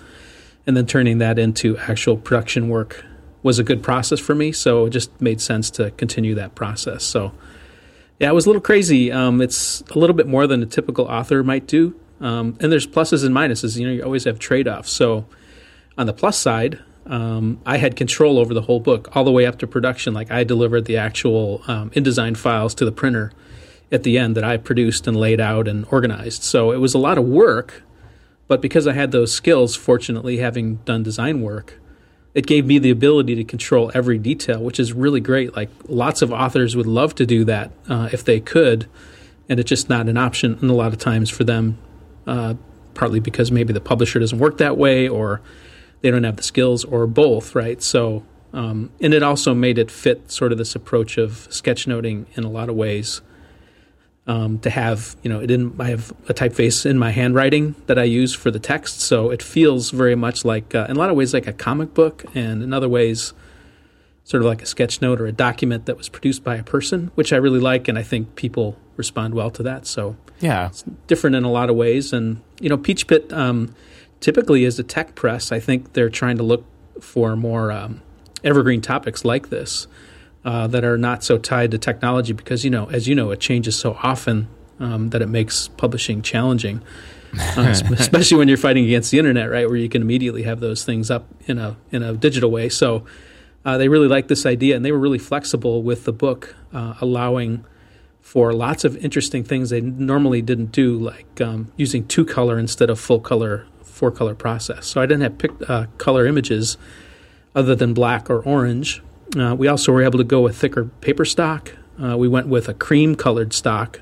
and 0.67 0.75
then 0.75 0.85
turning 0.85 1.17
that 1.19 1.39
into 1.39 1.77
actual 1.77 2.17
production 2.17 2.69
work 2.69 3.05
was 3.43 3.59
a 3.59 3.63
good 3.63 3.83
process 3.83 4.19
for 4.19 4.35
me. 4.35 4.51
So 4.51 4.85
it 4.85 4.89
just 4.89 5.21
made 5.21 5.39
sense 5.39 5.69
to 5.71 5.91
continue 5.91 6.33
that 6.35 6.55
process. 6.55 7.03
So, 7.03 7.31
yeah, 8.19 8.29
it 8.29 8.33
was 8.33 8.45
a 8.45 8.49
little 8.49 8.61
crazy. 8.61 9.11
Um, 9.11 9.41
it's 9.41 9.81
a 9.91 9.99
little 9.99 10.15
bit 10.15 10.27
more 10.27 10.47
than 10.47 10.63
a 10.63 10.65
typical 10.65 11.05
author 11.05 11.43
might 11.43 11.67
do. 11.67 11.97
Um, 12.25 12.57
and 12.59 12.71
there's 12.71 12.87
pluses 12.87 13.23
and 13.23 13.35
minuses. 13.35 13.77
You 13.77 13.85
know, 13.85 13.93
you 13.93 14.03
always 14.03 14.23
have 14.23 14.39
trade 14.39 14.67
offs. 14.67 14.91
So, 14.91 15.27
on 15.95 16.07
the 16.07 16.13
plus 16.13 16.39
side, 16.39 16.79
um, 17.05 17.61
I 17.67 17.77
had 17.77 17.95
control 17.95 18.39
over 18.39 18.53
the 18.53 18.63
whole 18.63 18.79
book 18.79 19.15
all 19.15 19.23
the 19.23 19.31
way 19.31 19.45
up 19.45 19.59
to 19.59 19.67
production. 19.67 20.15
Like 20.15 20.31
I 20.31 20.43
delivered 20.43 20.85
the 20.85 20.97
actual 20.97 21.61
um, 21.67 21.91
InDesign 21.91 22.35
files 22.35 22.73
to 22.75 22.85
the 22.85 22.91
printer 22.91 23.31
at 23.91 24.01
the 24.01 24.17
end 24.17 24.35
that 24.35 24.43
I 24.43 24.57
produced 24.57 25.05
and 25.05 25.15
laid 25.15 25.39
out 25.39 25.67
and 25.67 25.85
organized. 25.91 26.41
So 26.41 26.71
it 26.71 26.77
was 26.77 26.95
a 26.95 26.97
lot 26.97 27.19
of 27.19 27.25
work, 27.25 27.83
but 28.47 28.59
because 28.59 28.87
I 28.87 28.93
had 28.93 29.11
those 29.11 29.31
skills, 29.31 29.75
fortunately, 29.75 30.37
having 30.37 30.77
done 30.77 31.03
design 31.03 31.41
work, 31.41 31.79
it 32.33 32.47
gave 32.47 32.65
me 32.65 32.79
the 32.79 32.89
ability 32.89 33.35
to 33.35 33.43
control 33.43 33.91
every 33.93 34.17
detail, 34.17 34.61
which 34.61 34.79
is 34.79 34.91
really 34.91 35.21
great. 35.21 35.55
Like 35.55 35.69
lots 35.87 36.23
of 36.23 36.33
authors 36.33 36.75
would 36.75 36.87
love 36.87 37.13
to 37.15 37.25
do 37.27 37.45
that 37.45 37.71
uh, 37.87 38.09
if 38.11 38.25
they 38.25 38.39
could, 38.39 38.87
and 39.47 39.59
it's 39.59 39.69
just 39.69 39.89
not 39.89 40.09
an 40.09 40.17
option. 40.17 40.57
And 40.59 40.71
a 40.71 40.73
lot 40.73 40.91
of 40.91 40.97
times 40.97 41.29
for 41.29 41.43
them, 41.43 41.77
uh, 42.27 42.55
partly 42.93 43.19
because 43.19 43.51
maybe 43.51 43.73
the 43.73 43.81
publisher 43.81 44.19
doesn't 44.19 44.39
work 44.39 44.57
that 44.57 44.77
way, 44.77 45.07
or 45.07 45.41
they 46.01 46.11
don't 46.11 46.23
have 46.23 46.37
the 46.37 46.43
skills, 46.43 46.83
or 46.85 47.07
both, 47.07 47.55
right? 47.55 47.81
So, 47.81 48.23
um, 48.53 48.91
and 49.01 49.13
it 49.13 49.23
also 49.23 49.53
made 49.53 49.77
it 49.77 49.91
fit 49.91 50.31
sort 50.31 50.51
of 50.51 50.57
this 50.57 50.75
approach 50.75 51.17
of 51.17 51.47
sketchnoting 51.49 52.25
in 52.35 52.43
a 52.43 52.49
lot 52.49 52.69
of 52.69 52.75
ways. 52.75 53.21
Um, 54.27 54.57
to 54.61 54.71
have, 54.71 55.15
you 55.21 55.29
know, 55.29 55.39
it. 55.39 55.51
I 55.79 55.89
have 55.89 56.11
a 56.27 56.33
typeface 56.33 56.83
in 56.83 56.97
my 56.97 57.11
handwriting 57.11 57.75
that 57.85 57.99
I 57.99 58.05
use 58.05 58.33
for 58.33 58.49
the 58.49 58.57
text, 58.57 58.99
so 58.99 59.29
it 59.29 59.43
feels 59.43 59.91
very 59.91 60.15
much 60.15 60.43
like, 60.43 60.73
uh, 60.73 60.87
in 60.89 60.95
a 60.95 60.99
lot 60.99 61.11
of 61.11 61.15
ways, 61.15 61.31
like 61.31 61.45
a 61.45 61.53
comic 61.53 61.93
book, 61.93 62.25
and 62.33 62.63
in 62.63 62.73
other 62.73 62.89
ways, 62.89 63.33
sort 64.25 64.41
of 64.41 64.47
like 64.47 64.61
a 64.61 64.65
sketch 64.65 65.01
note 65.01 65.21
or 65.21 65.27
a 65.27 65.31
document 65.31 65.85
that 65.85 65.97
was 65.97 66.09
produced 66.09 66.43
by 66.43 66.55
a 66.55 66.63
person, 66.63 67.11
which 67.15 67.31
I 67.31 67.37
really 67.37 67.59
like, 67.59 67.87
and 67.87 67.97
I 67.97 68.03
think 68.03 68.35
people 68.35 68.75
respond 68.97 69.35
well 69.35 69.51
to 69.51 69.63
that. 69.63 69.85
So, 69.87 70.17
Yeah. 70.39 70.67
It's 70.67 70.83
different 71.07 71.35
in 71.35 71.43
a 71.43 71.51
lot 71.51 71.69
of 71.69 71.75
ways. 71.75 72.11
And 72.11 72.41
you 72.59 72.67
know, 72.67 72.77
Peachpit 72.77 73.31
um, 73.31 73.73
typically 74.19 74.65
is 74.65 74.79
a 74.79 74.83
tech 74.83 75.15
press. 75.15 75.51
I 75.51 75.59
think 75.59 75.93
they're 75.93 76.09
trying 76.09 76.37
to 76.37 76.43
look 76.43 76.65
for 76.99 77.35
more 77.35 77.71
um, 77.71 78.01
evergreen 78.43 78.81
topics 78.81 79.23
like 79.23 79.49
this 79.49 79.87
uh, 80.43 80.67
that 80.67 80.83
are 80.83 80.97
not 80.97 81.23
so 81.23 81.37
tied 81.37 81.71
to 81.71 81.77
technology 81.77 82.33
because 82.33 82.63
you 82.63 82.71
know, 82.71 82.87
as 82.87 83.07
you 83.07 83.13
know, 83.15 83.29
it 83.31 83.39
changes 83.39 83.75
so 83.75 83.97
often 84.01 84.47
um, 84.79 85.09
that 85.11 85.21
it 85.21 85.29
makes 85.29 85.67
publishing 85.69 86.21
challenging. 86.21 86.81
Uh, 87.57 87.73
especially 87.91 88.37
when 88.37 88.47
you're 88.47 88.55
fighting 88.55 88.85
against 88.85 89.11
the 89.11 89.19
internet, 89.19 89.51
right, 89.51 89.67
where 89.67 89.75
you 89.75 89.89
can 89.89 90.01
immediately 90.01 90.43
have 90.43 90.61
those 90.61 90.85
things 90.85 91.11
up 91.11 91.27
in 91.47 91.57
a 91.57 91.75
in 91.91 92.01
a 92.01 92.13
digital 92.13 92.49
way. 92.49 92.69
So 92.69 93.03
uh, 93.65 93.77
they 93.77 93.89
really 93.89 94.07
liked 94.07 94.27
this 94.27 94.45
idea, 94.45 94.75
and 94.75 94.85
they 94.85 94.91
were 94.91 94.99
really 94.99 95.19
flexible 95.19 95.81
with 95.81 96.05
the 96.05 96.13
book, 96.13 96.55
uh, 96.71 96.93
allowing 97.01 97.65
for 98.21 98.53
lots 98.53 98.83
of 98.83 98.95
interesting 98.97 99.43
things 99.43 99.69
they 99.69 99.81
normally 99.81 100.41
didn't 100.41 100.71
do, 100.71 100.97
like 100.97 101.41
um, 101.41 101.71
using 101.75 102.07
two 102.07 102.25
color 102.25 102.57
instead 102.59 102.89
of 102.89 102.99
full 102.99 103.19
color, 103.19 103.65
four 103.83 104.11
color 104.11 104.35
process. 104.35 104.87
So 104.87 105.01
I 105.01 105.05
didn't 105.05 105.21
have 105.21 105.37
pic- 105.37 105.69
uh, 105.69 105.85
color 105.97 106.25
images 106.25 106.77
other 107.55 107.75
than 107.75 107.93
black 107.93 108.29
or 108.29 108.41
orange. 108.41 109.01
Uh, 109.37 109.55
we 109.55 109.67
also 109.67 109.91
were 109.91 110.03
able 110.03 110.17
to 110.17 110.23
go 110.23 110.41
with 110.41 110.55
thicker 110.55 110.85
paper 111.01 111.25
stock. 111.25 111.71
Uh, 112.01 112.17
we 112.17 112.27
went 112.27 112.47
with 112.47 112.67
a 112.67 112.73
cream 112.73 113.15
colored 113.15 113.53
stock. 113.53 114.01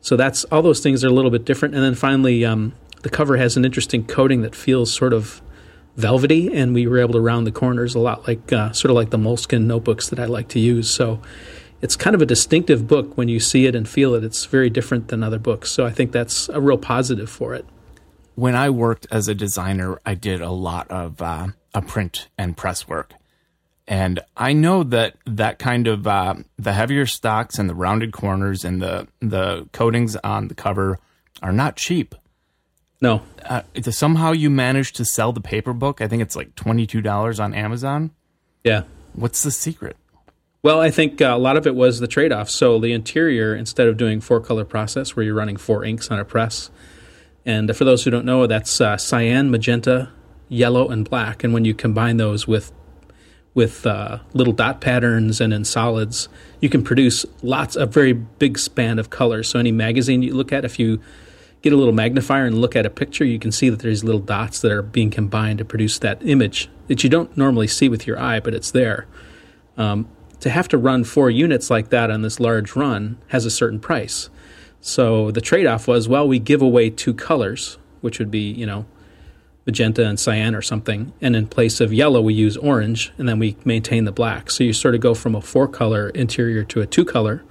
So 0.00 0.16
that's 0.16 0.44
all 0.44 0.62
those 0.62 0.80
things 0.80 1.04
are 1.04 1.08
a 1.08 1.12
little 1.12 1.30
bit 1.30 1.44
different. 1.44 1.74
And 1.74 1.84
then 1.84 1.94
finally, 1.94 2.44
um, 2.44 2.72
the 3.02 3.10
cover 3.10 3.36
has 3.36 3.56
an 3.56 3.64
interesting 3.64 4.04
coating 4.04 4.42
that 4.42 4.54
feels 4.54 4.92
sort 4.92 5.12
of 5.12 5.40
velvety, 5.96 6.52
and 6.54 6.74
we 6.74 6.86
were 6.86 6.98
able 6.98 7.12
to 7.14 7.20
round 7.20 7.46
the 7.46 7.52
corners 7.52 7.94
a 7.94 7.98
lot 7.98 8.26
like 8.26 8.52
uh, 8.52 8.72
sort 8.72 8.90
of 8.90 8.96
like 8.96 9.10
the 9.10 9.18
Moleskine 9.18 9.64
notebooks 9.64 10.08
that 10.08 10.18
I 10.18 10.24
like 10.24 10.48
to 10.48 10.58
use. 10.60 10.90
So 10.90 11.20
it's 11.80 11.96
kind 11.96 12.14
of 12.14 12.22
a 12.22 12.26
distinctive 12.26 12.86
book 12.86 13.16
when 13.16 13.28
you 13.28 13.40
see 13.40 13.66
it 13.66 13.74
and 13.74 13.88
feel 13.88 14.14
it. 14.14 14.24
It's 14.24 14.44
very 14.46 14.70
different 14.70 15.08
than 15.08 15.22
other 15.22 15.38
books. 15.38 15.70
So 15.70 15.84
I 15.84 15.90
think 15.90 16.12
that's 16.12 16.48
a 16.48 16.60
real 16.60 16.78
positive 16.78 17.28
for 17.28 17.54
it. 17.54 17.66
when 18.34 18.54
I 18.54 18.70
worked 18.70 19.06
as 19.10 19.28
a 19.28 19.34
designer, 19.34 20.00
I 20.06 20.14
did 20.14 20.40
a 20.40 20.50
lot 20.50 20.90
of 20.90 21.20
uh, 21.20 21.48
a 21.74 21.82
print 21.82 22.28
and 22.38 22.56
press 22.56 22.88
work, 22.88 23.12
and 23.86 24.20
I 24.36 24.52
know 24.52 24.84
that 24.84 25.16
that 25.26 25.58
kind 25.58 25.86
of 25.86 26.06
uh, 26.06 26.34
the 26.58 26.72
heavier 26.72 27.06
stocks 27.06 27.58
and 27.58 27.68
the 27.68 27.74
rounded 27.74 28.12
corners 28.12 28.64
and 28.64 28.80
the 28.80 29.08
the 29.20 29.68
coatings 29.72 30.16
on 30.16 30.48
the 30.48 30.54
cover 30.54 30.98
are 31.42 31.52
not 31.52 31.76
cheap. 31.76 32.14
No, 33.02 33.20
Uh, 33.44 33.62
somehow 33.90 34.30
you 34.32 34.48
managed 34.48 34.96
to 34.96 35.04
sell 35.04 35.32
the 35.32 35.40
paper 35.40 35.72
book. 35.72 36.00
I 36.00 36.06
think 36.08 36.22
it's 36.22 36.36
like 36.36 36.54
twenty 36.54 36.86
two 36.86 37.00
dollars 37.02 37.40
on 37.40 37.52
Amazon. 37.52 38.12
yeah. 38.64 38.84
What's 39.14 39.42
the 39.42 39.50
secret? 39.50 39.96
Well, 40.62 40.80
I 40.80 40.90
think 40.90 41.20
uh, 41.20 41.34
a 41.34 41.38
lot 41.38 41.56
of 41.58 41.66
it 41.66 41.74
was 41.74 41.98
the 42.00 42.06
trade 42.06 42.32
off. 42.32 42.48
So 42.48 42.78
the 42.78 42.92
interior, 42.92 43.54
instead 43.54 43.88
of 43.88 43.96
doing 43.98 44.20
four 44.22 44.40
color 44.40 44.64
process 44.64 45.14
where 45.16 45.24
you're 45.26 45.34
running 45.34 45.56
four 45.58 45.84
inks 45.84 46.10
on 46.10 46.18
a 46.18 46.24
press, 46.24 46.70
and 47.44 47.76
for 47.76 47.84
those 47.84 48.04
who 48.04 48.10
don't 48.10 48.24
know, 48.24 48.46
that's 48.46 48.80
uh, 48.80 48.96
cyan, 48.96 49.50
magenta, 49.50 50.10
yellow, 50.48 50.88
and 50.88 51.04
black. 51.10 51.42
And 51.44 51.52
when 51.52 51.64
you 51.66 51.74
combine 51.74 52.16
those 52.16 52.46
with 52.46 52.72
with 53.54 53.84
uh, 53.86 54.20
little 54.32 54.52
dot 54.54 54.80
patterns 54.80 55.40
and 55.40 55.52
in 55.52 55.64
solids, 55.64 56.28
you 56.60 56.68
can 56.70 56.82
produce 56.84 57.26
lots, 57.42 57.74
a 57.76 57.84
very 57.84 58.12
big 58.14 58.56
span 58.58 58.98
of 59.00 59.10
colors. 59.10 59.48
So 59.48 59.58
any 59.58 59.72
magazine 59.72 60.22
you 60.22 60.32
look 60.34 60.52
at, 60.52 60.64
if 60.64 60.78
you 60.78 61.00
get 61.62 61.72
a 61.72 61.76
little 61.76 61.94
magnifier 61.94 62.44
and 62.44 62.60
look 62.60 62.76
at 62.76 62.84
a 62.84 62.90
picture, 62.90 63.24
you 63.24 63.38
can 63.38 63.52
see 63.52 63.68
that 63.68 63.80
there's 63.80 64.04
little 64.04 64.20
dots 64.20 64.60
that 64.60 64.72
are 64.72 64.82
being 64.82 65.10
combined 65.10 65.58
to 65.58 65.64
produce 65.64 65.98
that 66.00 66.20
image 66.26 66.68
that 66.88 67.02
you 67.02 67.08
don't 67.08 67.36
normally 67.36 67.68
see 67.68 67.88
with 67.88 68.06
your 68.06 68.18
eye, 68.18 68.40
but 68.40 68.52
it's 68.52 68.70
there. 68.70 69.06
Um, 69.76 70.08
to 70.40 70.50
have 70.50 70.66
to 70.68 70.76
run 70.76 71.04
four 71.04 71.30
units 71.30 71.70
like 71.70 71.90
that 71.90 72.10
on 72.10 72.22
this 72.22 72.40
large 72.40 72.74
run 72.74 73.16
has 73.28 73.46
a 73.46 73.50
certain 73.50 73.78
price. 73.78 74.28
So 74.80 75.30
the 75.30 75.40
trade 75.40 75.66
off 75.66 75.86
was 75.86 76.08
well, 76.08 76.26
we 76.26 76.40
give 76.40 76.60
away 76.60 76.90
two 76.90 77.14
colors, 77.14 77.78
which 78.00 78.18
would 78.18 78.30
be, 78.30 78.50
you 78.50 78.66
know, 78.66 78.84
magenta 79.64 80.04
and 80.04 80.18
cyan 80.18 80.56
or 80.56 80.62
something. 80.62 81.12
And 81.20 81.36
in 81.36 81.46
place 81.46 81.80
of 81.80 81.92
yellow, 81.92 82.20
we 82.20 82.34
use 82.34 82.56
orange, 82.56 83.12
and 83.16 83.28
then 83.28 83.38
we 83.38 83.56
maintain 83.64 84.04
the 84.04 84.10
black. 84.10 84.50
So 84.50 84.64
you 84.64 84.72
sort 84.72 84.96
of 84.96 85.00
go 85.00 85.14
from 85.14 85.36
a 85.36 85.40
four 85.40 85.68
color 85.68 86.08
interior 86.08 86.64
to 86.64 86.80
a 86.80 86.86
two 86.86 87.04
color. 87.04 87.44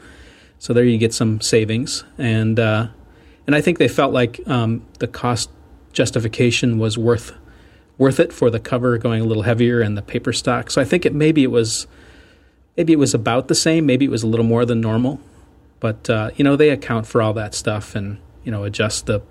So 0.60 0.74
there 0.74 0.84
you 0.84 0.98
get 0.98 1.14
some 1.14 1.40
savings. 1.40 2.04
And, 2.18 2.60
uh, 2.60 2.88
and 3.52 3.56
I 3.58 3.60
think 3.60 3.80
they 3.80 3.90
felt 3.90 4.14
like 4.14 4.40
um, 4.48 4.82
the 5.00 5.08
cost 5.08 5.50
justification 5.92 6.80
was 6.80 6.98
worth 6.98 7.34
worth 7.98 8.18
it 8.18 8.32
for 8.32 8.50
the 8.50 8.62
cover 8.62 8.98
going 8.98 9.22
a 9.22 9.26
little 9.26 9.44
heavier 9.44 9.82
and 9.82 9.98
the 9.98 10.02
paper 10.02 10.32
stock. 10.32 10.72
So 10.72 10.80
I 10.80 10.86
think 10.86 11.06
it 11.06 11.14
maybe 11.14 11.44
it 11.44 11.52
was 11.52 11.86
maybe 12.78 12.94
it 12.94 12.96
was 12.96 13.14
about 13.14 13.50
the 13.50 13.56
same, 13.56 13.86
maybe 13.86 14.06
it 14.06 14.08
was 14.10 14.24
a 14.24 14.28
little 14.28 14.46
more 14.46 14.64
than 14.64 14.80
normal. 14.80 15.20
But 15.82 16.10
uh, 16.10 16.32
you 16.38 16.46
know 16.46 16.56
they 16.56 16.70
account 16.70 17.08
for 17.08 17.22
all 17.22 17.34
that 17.34 17.54
stuff 17.54 17.94
and 17.94 18.20
you 18.46 18.54
know 18.54 18.64
adjust 18.64 19.08
the 19.08 19.22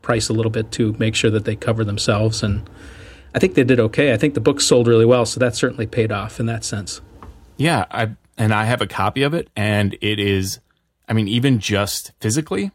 price 0.00 0.30
a 0.30 0.32
little 0.32 0.50
bit 0.50 0.72
to 0.72 0.96
make 0.98 1.14
sure 1.14 1.30
that 1.30 1.44
they 1.44 1.54
cover 1.54 1.84
themselves. 1.84 2.42
And 2.42 2.66
I 3.34 3.40
think 3.40 3.56
they 3.56 3.64
did 3.64 3.78
okay. 3.78 4.14
I 4.14 4.16
think 4.16 4.32
the 4.32 4.40
book 4.40 4.62
sold 4.62 4.86
really 4.86 5.04
well, 5.04 5.26
so 5.26 5.38
that 5.38 5.54
certainly 5.54 5.86
paid 5.86 6.10
off 6.10 6.40
in 6.40 6.46
that 6.46 6.64
sense. 6.64 7.02
Yeah, 7.58 7.84
I 7.90 8.12
and 8.38 8.54
I 8.54 8.64
have 8.64 8.80
a 8.80 8.86
copy 8.86 9.22
of 9.22 9.34
it, 9.34 9.50
and 9.54 9.98
it 10.00 10.18
is, 10.18 10.60
I 11.06 11.12
mean, 11.12 11.28
even 11.28 11.58
just 11.58 12.12
physically, 12.20 12.70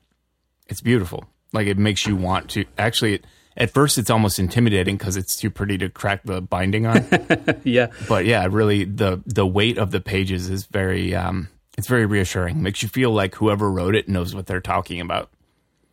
it's 0.68 0.82
beautiful. 0.82 1.26
Like 1.54 1.68
it 1.68 1.78
makes 1.78 2.06
you 2.06 2.16
want 2.16 2.50
to 2.52 2.66
actually. 2.78 3.22
At 3.58 3.72
first, 3.72 3.98
it's 3.98 4.10
almost 4.10 4.38
intimidating 4.38 4.98
because 4.98 5.16
it's 5.16 5.38
too 5.38 5.50
pretty 5.50 5.78
to 5.78 5.88
crack 5.88 6.24
the 6.24 6.42
binding 6.42 6.86
on. 6.86 7.08
yeah, 7.64 7.88
but 8.10 8.26
yeah, 8.26 8.46
really 8.52 8.84
the 8.84 9.24
the 9.26 9.48
weight 9.48 9.78
of 9.78 9.92
the 9.92 10.02
pages 10.02 10.50
is 10.50 10.66
very 10.66 11.16
um, 11.16 11.48
it's 11.78 11.88
very 11.88 12.06
reassuring. 12.06 12.62
Makes 12.62 12.84
you 12.84 12.90
feel 12.90 13.12
like 13.12 13.36
whoever 13.36 13.72
wrote 13.72 13.96
it 13.96 14.10
knows 14.10 14.36
what 14.36 14.48
they're 14.48 14.60
talking 14.60 15.00
about. 15.00 15.30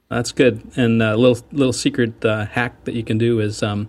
That's 0.08 0.32
good. 0.32 0.62
And 0.76 1.02
a 1.02 1.12
uh, 1.12 1.16
little 1.16 1.46
little 1.52 1.72
secret 1.72 2.24
uh, 2.24 2.46
hack 2.46 2.84
that 2.84 2.94
you 2.94 3.02
can 3.02 3.16
do 3.16 3.40
is 3.40 3.62
um, 3.62 3.88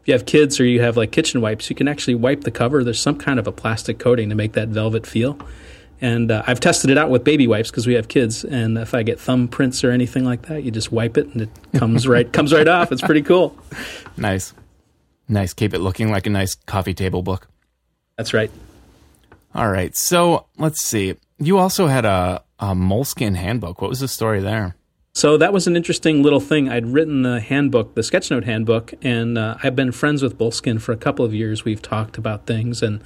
if 0.00 0.08
you 0.08 0.12
have 0.12 0.24
kids 0.24 0.60
or 0.60 0.64
you 0.64 0.80
have 0.80 0.96
like 0.96 1.10
kitchen 1.10 1.40
wipes, 1.40 1.68
you 1.68 1.74
can 1.74 1.88
actually 1.88 2.14
wipe 2.14 2.42
the 2.42 2.50
cover. 2.50 2.84
There's 2.84 3.00
some 3.00 3.18
kind 3.18 3.38
of 3.38 3.46
a 3.46 3.52
plastic 3.52 3.98
coating 3.98 4.28
to 4.28 4.34
make 4.34 4.52
that 4.52 4.68
velvet 4.68 5.06
feel. 5.06 5.38
And 6.00 6.30
uh, 6.30 6.42
I've 6.46 6.60
tested 6.60 6.90
it 6.90 6.98
out 6.98 7.10
with 7.10 7.24
baby 7.24 7.46
wipes 7.46 7.70
because 7.70 7.86
we 7.86 7.94
have 7.94 8.08
kids. 8.08 8.44
And 8.44 8.76
if 8.76 8.94
I 8.94 9.02
get 9.02 9.18
thumbprints 9.18 9.82
or 9.82 9.90
anything 9.90 10.24
like 10.24 10.42
that, 10.42 10.62
you 10.62 10.70
just 10.70 10.92
wipe 10.92 11.16
it 11.16 11.26
and 11.28 11.42
it 11.42 11.50
comes 11.74 12.06
right 12.06 12.30
comes 12.32 12.52
right 12.52 12.68
off. 12.68 12.92
It's 12.92 13.02
pretty 13.02 13.22
cool. 13.22 13.56
Nice, 14.16 14.52
nice. 15.28 15.54
Keep 15.54 15.74
it 15.74 15.78
looking 15.78 16.10
like 16.10 16.26
a 16.26 16.30
nice 16.30 16.54
coffee 16.54 16.94
table 16.94 17.22
book. 17.22 17.48
That's 18.16 18.34
right. 18.34 18.50
All 19.54 19.70
right. 19.70 19.96
So 19.96 20.46
let's 20.58 20.84
see. 20.84 21.16
You 21.38 21.58
also 21.58 21.86
had 21.86 22.04
a, 22.04 22.42
a 22.58 22.74
Moleskine 22.74 23.36
handbook. 23.36 23.80
What 23.80 23.88
was 23.88 24.00
the 24.00 24.08
story 24.08 24.40
there? 24.40 24.76
So 25.14 25.38
that 25.38 25.50
was 25.50 25.66
an 25.66 25.76
interesting 25.76 26.22
little 26.22 26.40
thing. 26.40 26.68
I'd 26.68 26.84
written 26.84 27.22
the 27.22 27.40
handbook, 27.40 27.94
the 27.94 28.02
Sketchnote 28.02 28.44
handbook, 28.44 28.92
and 29.00 29.38
uh, 29.38 29.56
I've 29.62 29.74
been 29.74 29.90
friends 29.90 30.22
with 30.22 30.36
Moleskine 30.36 30.78
for 30.78 30.92
a 30.92 30.96
couple 30.98 31.24
of 31.24 31.32
years. 31.32 31.64
We've 31.64 31.80
talked 31.80 32.18
about 32.18 32.44
things, 32.44 32.82
and 32.82 33.00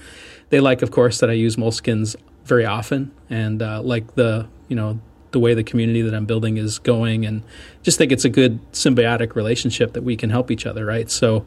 they 0.49 0.59
like, 0.59 0.83
of 0.83 0.91
course, 0.91 1.21
that 1.21 1.31
I 1.31 1.35
use 1.35 1.55
Moleskines 1.55 2.17
very 2.45 2.65
often, 2.65 3.13
and 3.29 3.63
uh, 3.63 3.83
like 3.83 4.15
the 4.15 4.49
you 4.69 4.77
know 4.77 5.01
the 5.33 5.39
way 5.39 5.55
the 5.55 5.63
community 5.63 6.03
that 6.03 6.15
I'm 6.15 6.27
building 6.27 6.57
is 6.57 6.79
going, 6.79 7.25
and 7.25 7.43
just 7.83 7.99
think 7.99 8.13
it's 8.13 8.25
a 8.25 8.31
good 8.31 8.61
symbiotic 8.73 9.35
relationship 9.35 9.93
that 9.93 10.03
we 10.03 10.17
can 10.17 10.31
help 10.31 10.51
each 10.51 10.67
other, 10.67 10.85
right? 10.85 11.11
So 11.11 11.47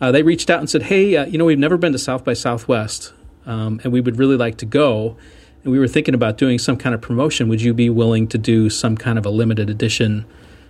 uh, 0.00 0.10
they 0.10 0.22
reached 0.22 0.50
out 0.50 0.58
and 0.60 0.68
said, 0.68 0.84
"Hey, 0.84 1.16
uh, 1.16 1.26
you 1.26 1.38
know, 1.38 1.44
we've 1.44 1.58
never 1.58 1.76
been 1.76 1.92
to 1.92 1.98
South 1.98 2.24
by 2.24 2.34
Southwest, 2.34 3.12
um, 3.46 3.80
and 3.84 3.92
we 3.92 4.00
would 4.00 4.18
really 4.18 4.36
like 4.36 4.56
to 4.58 4.66
go." 4.66 5.16
and 5.62 5.72
we 5.72 5.78
were 5.78 5.88
thinking 5.88 6.14
about 6.14 6.38
doing 6.38 6.58
some 6.58 6.76
kind 6.76 6.94
of 6.94 7.00
promotion. 7.00 7.48
Would 7.48 7.62
you 7.62 7.74
be 7.74 7.90
willing 7.90 8.26
to 8.28 8.38
do 8.38 8.70
some 8.70 8.96
kind 8.96 9.18
of 9.18 9.26
a 9.26 9.30
limited 9.30 9.68
edition 9.68 10.24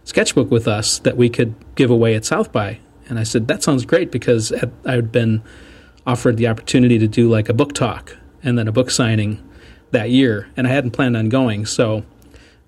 sketchbook 0.05 0.51
with 0.51 0.67
us 0.67 0.99
that 1.01 1.17
we 1.17 1.29
could 1.29 1.55
give 1.77 1.91
away 1.91 2.15
at 2.15 2.25
South 2.25 2.51
by? 2.51 2.81
And 3.09 3.19
I 3.19 3.23
said, 3.23 3.49
that 3.49 3.63
sounds 3.63 3.85
great 3.85 4.11
because 4.11 4.53
I 4.85 4.93
had 4.93 5.13
been 5.13 5.43
offered 6.07 6.37
the 6.37 6.49
opportunity 6.49 6.99
to 6.99 7.09
do 7.09 7.29
like 7.29 7.49
a 7.49 7.53
book 7.53 7.73
talk 7.73 8.17
and 8.43 8.59
then 8.59 8.69
a 8.69 8.73
book 8.73 8.91
signing 8.91 9.43
that 9.91 10.11
year, 10.11 10.49
and 10.57 10.67
I 10.67 10.71
hadn't 10.71 10.93
planned 10.93 11.17
on 11.17 11.29
going. 11.29 11.67
So 11.67 12.05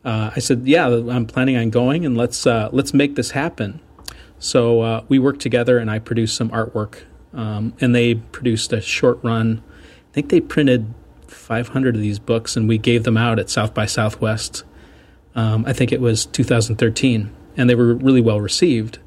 uh, 0.04 0.30
I 0.34 0.40
said, 0.40 0.62
yeah, 0.66 0.86
I'm 0.86 1.26
planning 1.26 1.56
on 1.56 1.70
going, 1.70 2.04
and 2.04 2.16
let's 2.16 2.46
uh, 2.46 2.68
let's 2.72 2.92
make 2.92 3.14
this 3.14 3.30
happen. 3.30 3.80
So 4.38 4.80
uh, 4.80 5.04
we 5.08 5.18
worked 5.18 5.40
together, 5.40 5.78
and 5.78 5.90
I 5.90 5.98
produced 5.98 6.36
some 6.36 6.50
artwork, 6.50 7.02
um, 7.32 7.74
and 7.80 7.94
they 7.94 8.16
produced 8.16 8.72
a 8.72 8.80
short 8.80 9.18
run. 9.22 9.62
I 10.10 10.12
think 10.12 10.30
they 10.30 10.40
printed 10.40 10.92
500 11.28 11.94
of 11.94 12.02
these 12.02 12.18
books, 12.18 12.56
and 12.56 12.68
we 12.68 12.78
gave 12.78 13.04
them 13.04 13.16
out 13.16 13.38
at 13.38 13.48
South 13.48 13.72
by 13.72 13.86
Southwest. 13.86 14.64
Um, 15.34 15.64
I 15.66 15.72
think 15.72 15.92
it 15.92 16.00
was 16.00 16.26
2013, 16.26 17.30
and 17.56 17.70
they 17.70 17.74
were 17.74 17.94
really 17.94 18.20
well 18.20 18.40
received. 18.40 18.98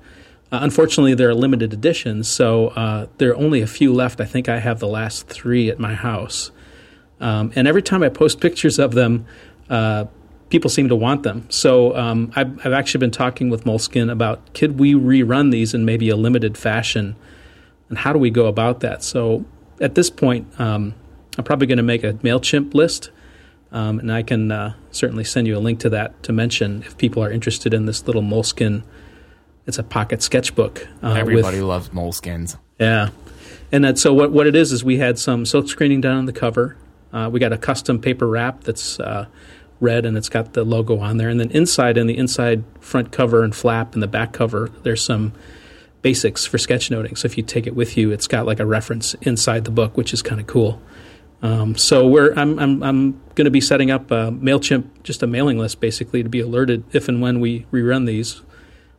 Uh, 0.51 0.59
unfortunately, 0.61 1.13
they're 1.13 1.35
limited 1.35 1.73
editions, 1.73 2.29
so 2.29 2.69
uh, 2.69 3.07
there 3.17 3.31
are 3.31 3.35
only 3.35 3.61
a 3.61 3.67
few 3.67 3.93
left. 3.93 4.21
I 4.21 4.25
think 4.25 4.47
I 4.47 4.59
have 4.59 4.79
the 4.79 4.87
last 4.87 5.27
three 5.27 5.69
at 5.69 5.79
my 5.79 5.95
house. 5.95 6.51
Um, 7.19 7.51
and 7.55 7.67
every 7.67 7.81
time 7.81 8.03
I 8.03 8.09
post 8.09 8.41
pictures 8.41 8.77
of 8.79 8.93
them, 8.93 9.25
uh, 9.69 10.05
people 10.49 10.69
seem 10.69 10.89
to 10.89 10.95
want 10.95 11.23
them. 11.23 11.47
So 11.49 11.95
um, 11.95 12.31
I've, 12.35 12.65
I've, 12.65 12.73
actually 12.73 12.99
been 12.99 13.11
talking 13.11 13.49
with 13.49 13.63
Moleskine 13.63 14.11
about 14.11 14.53
could 14.53 14.79
we 14.79 14.93
rerun 14.93 15.51
these 15.51 15.73
in 15.73 15.85
maybe 15.85 16.09
a 16.09 16.15
limited 16.15 16.57
fashion, 16.57 17.15
and 17.89 17.97
how 17.97 18.13
do 18.13 18.19
we 18.19 18.29
go 18.29 18.47
about 18.47 18.81
that? 18.81 19.03
So 19.03 19.45
at 19.79 19.95
this 19.95 20.09
point, 20.09 20.47
um, 20.59 20.93
I'm 21.37 21.43
probably 21.43 21.67
going 21.67 21.77
to 21.77 21.83
make 21.83 22.03
a 22.03 22.13
MailChimp 22.13 22.73
list, 22.73 23.11
um, 23.71 23.99
and 23.99 24.11
I 24.11 24.23
can 24.23 24.51
uh, 24.51 24.73
certainly 24.91 25.23
send 25.23 25.47
you 25.47 25.57
a 25.57 25.59
link 25.59 25.79
to 25.81 25.89
that 25.89 26.21
to 26.23 26.33
mention 26.33 26.83
if 26.83 26.97
people 26.97 27.23
are 27.23 27.31
interested 27.31 27.73
in 27.73 27.85
this 27.85 28.05
little 28.07 28.21
Moleskine. 28.21 28.83
It's 29.67 29.79
a 29.79 29.83
pocket 29.83 30.21
sketchbook. 30.21 30.87
Uh, 31.01 31.13
Everybody 31.13 31.57
with, 31.57 31.67
loves 31.67 31.89
Moleskines. 31.89 32.57
Yeah. 32.79 33.09
And 33.71 33.83
that, 33.83 33.97
so 33.97 34.13
what, 34.13 34.31
what 34.31 34.45
it 34.45 34.55
is 34.55 34.71
is 34.71 34.83
we 34.83 34.99
had 34.99 35.17
some 35.17 35.43
silk 35.43 35.67
screening 35.67 36.01
done 36.01 36.17
on 36.17 36.25
the 36.25 36.33
cover. 36.33 36.77
Uh, 37.15 37.29
we 37.29 37.39
got 37.39 37.53
a 37.53 37.57
custom 37.57 37.99
paper 38.01 38.27
wrap 38.27 38.65
that's 38.65 38.99
uh, 38.99 39.25
red 39.79 40.05
and 40.05 40.17
it's 40.17 40.27
got 40.27 40.51
the 40.51 40.65
logo 40.65 40.99
on 40.99 41.15
there. 41.15 41.29
And 41.29 41.39
then 41.39 41.49
inside, 41.51 41.97
in 41.97 42.07
the 42.07 42.17
inside 42.17 42.65
front 42.81 43.13
cover 43.13 43.41
and 43.41 43.55
flap 43.55 43.93
and 43.93 44.03
the 44.03 44.07
back 44.07 44.33
cover, 44.33 44.69
there's 44.83 45.01
some 45.01 45.31
basics 46.01 46.45
for 46.45 46.57
sketchnoting. 46.57 47.17
So 47.17 47.25
if 47.25 47.37
you 47.37 47.43
take 47.43 47.67
it 47.67 47.75
with 47.75 47.95
you, 47.95 48.11
it's 48.11 48.27
got 48.27 48.45
like 48.45 48.59
a 48.59 48.65
reference 48.65 49.13
inside 49.21 49.63
the 49.63 49.71
book, 49.71 49.95
which 49.95 50.13
is 50.13 50.21
kind 50.21 50.41
of 50.41 50.47
cool. 50.47 50.81
Um, 51.41 51.77
so 51.77 52.05
we're 52.05 52.33
I'm 52.33 52.59
I'm, 52.59 52.83
I'm 52.83 53.11
going 53.35 53.45
to 53.45 53.51
be 53.51 53.61
setting 53.61 53.91
up 53.91 54.11
a 54.11 54.31
Mailchimp, 54.31 54.85
just 55.03 55.23
a 55.23 55.27
mailing 55.27 55.57
list, 55.57 55.79
basically, 55.79 56.21
to 56.21 56.29
be 56.29 56.41
alerted 56.41 56.83
if 56.91 57.07
and 57.07 57.21
when 57.21 57.39
we 57.39 57.65
rerun 57.71 58.07
these. 58.07 58.41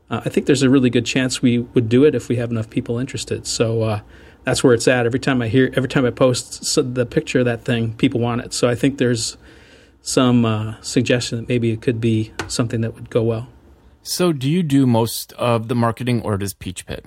Uh, 0.09 0.23
I 0.25 0.29
think 0.29 0.47
there's 0.47 0.63
a 0.63 0.71
really 0.71 0.91
good 0.91 1.05
chance 1.05 1.43
we 1.43 1.59
would 1.59 1.89
do 1.89 2.05
it 2.05 2.15
if 2.15 2.29
we 2.29 2.37
have 2.37 2.51
enough 2.51 2.71
people 2.71 2.99
interested. 2.99 3.47
So 3.47 3.83
uh, 3.83 4.01
that's 4.47 4.63
where 4.63 4.73
it's 4.73 4.87
at. 4.87 5.07
Every 5.07 5.19
time 5.19 5.43
I 5.43 5.49
hear, 5.49 5.71
every 5.75 5.89
time 5.89 6.07
I 6.07 6.11
post 6.11 6.63
the 6.95 7.05
picture 7.05 7.41
of 7.41 7.47
that 7.47 7.65
thing, 7.65 7.95
people 7.95 8.21
want 8.21 8.43
it. 8.43 8.55
So 8.55 8.69
I 8.69 8.77
think 8.77 8.99
there's 8.99 9.37
some 10.03 10.45
uh, 10.45 10.81
suggestion 10.83 11.39
that 11.39 11.49
maybe 11.49 11.73
it 11.73 11.83
could 11.83 12.01
be 12.01 12.33
something 12.47 12.81
that 12.83 12.95
would 12.95 13.11
go 13.11 13.25
well. 13.25 13.49
So 14.05 14.33
do 14.33 14.49
you 14.49 14.63
do 14.63 14.87
most 14.87 15.33
of 15.33 15.67
the 15.67 15.75
marketing, 15.75 16.23
or 16.23 16.39
does 16.39 16.55
Peachpit? 16.55 17.07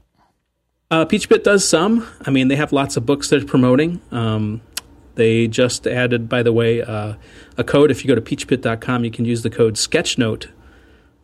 Uh, 0.91 1.05
Peachpit 1.05 1.43
does 1.43 1.67
some. 1.67 2.05
I 2.25 2.29
mean, 2.29 2.49
they 2.49 2.57
have 2.57 2.73
lots 2.73 2.97
of 2.97 3.05
books 3.05 3.29
they're 3.29 3.45
promoting. 3.45 4.01
Um, 4.11 4.59
they 5.15 5.47
just 5.47 5.87
added, 5.87 6.27
by 6.27 6.43
the 6.43 6.51
way, 6.51 6.81
uh, 6.81 7.13
a 7.57 7.63
code. 7.63 7.89
If 7.89 8.03
you 8.03 8.09
go 8.09 8.15
to 8.15 8.21
peachpit.com, 8.21 9.05
you 9.05 9.11
can 9.11 9.23
use 9.23 9.43
the 9.43 9.49
code 9.49 9.75
Sketchnote, 9.75 10.49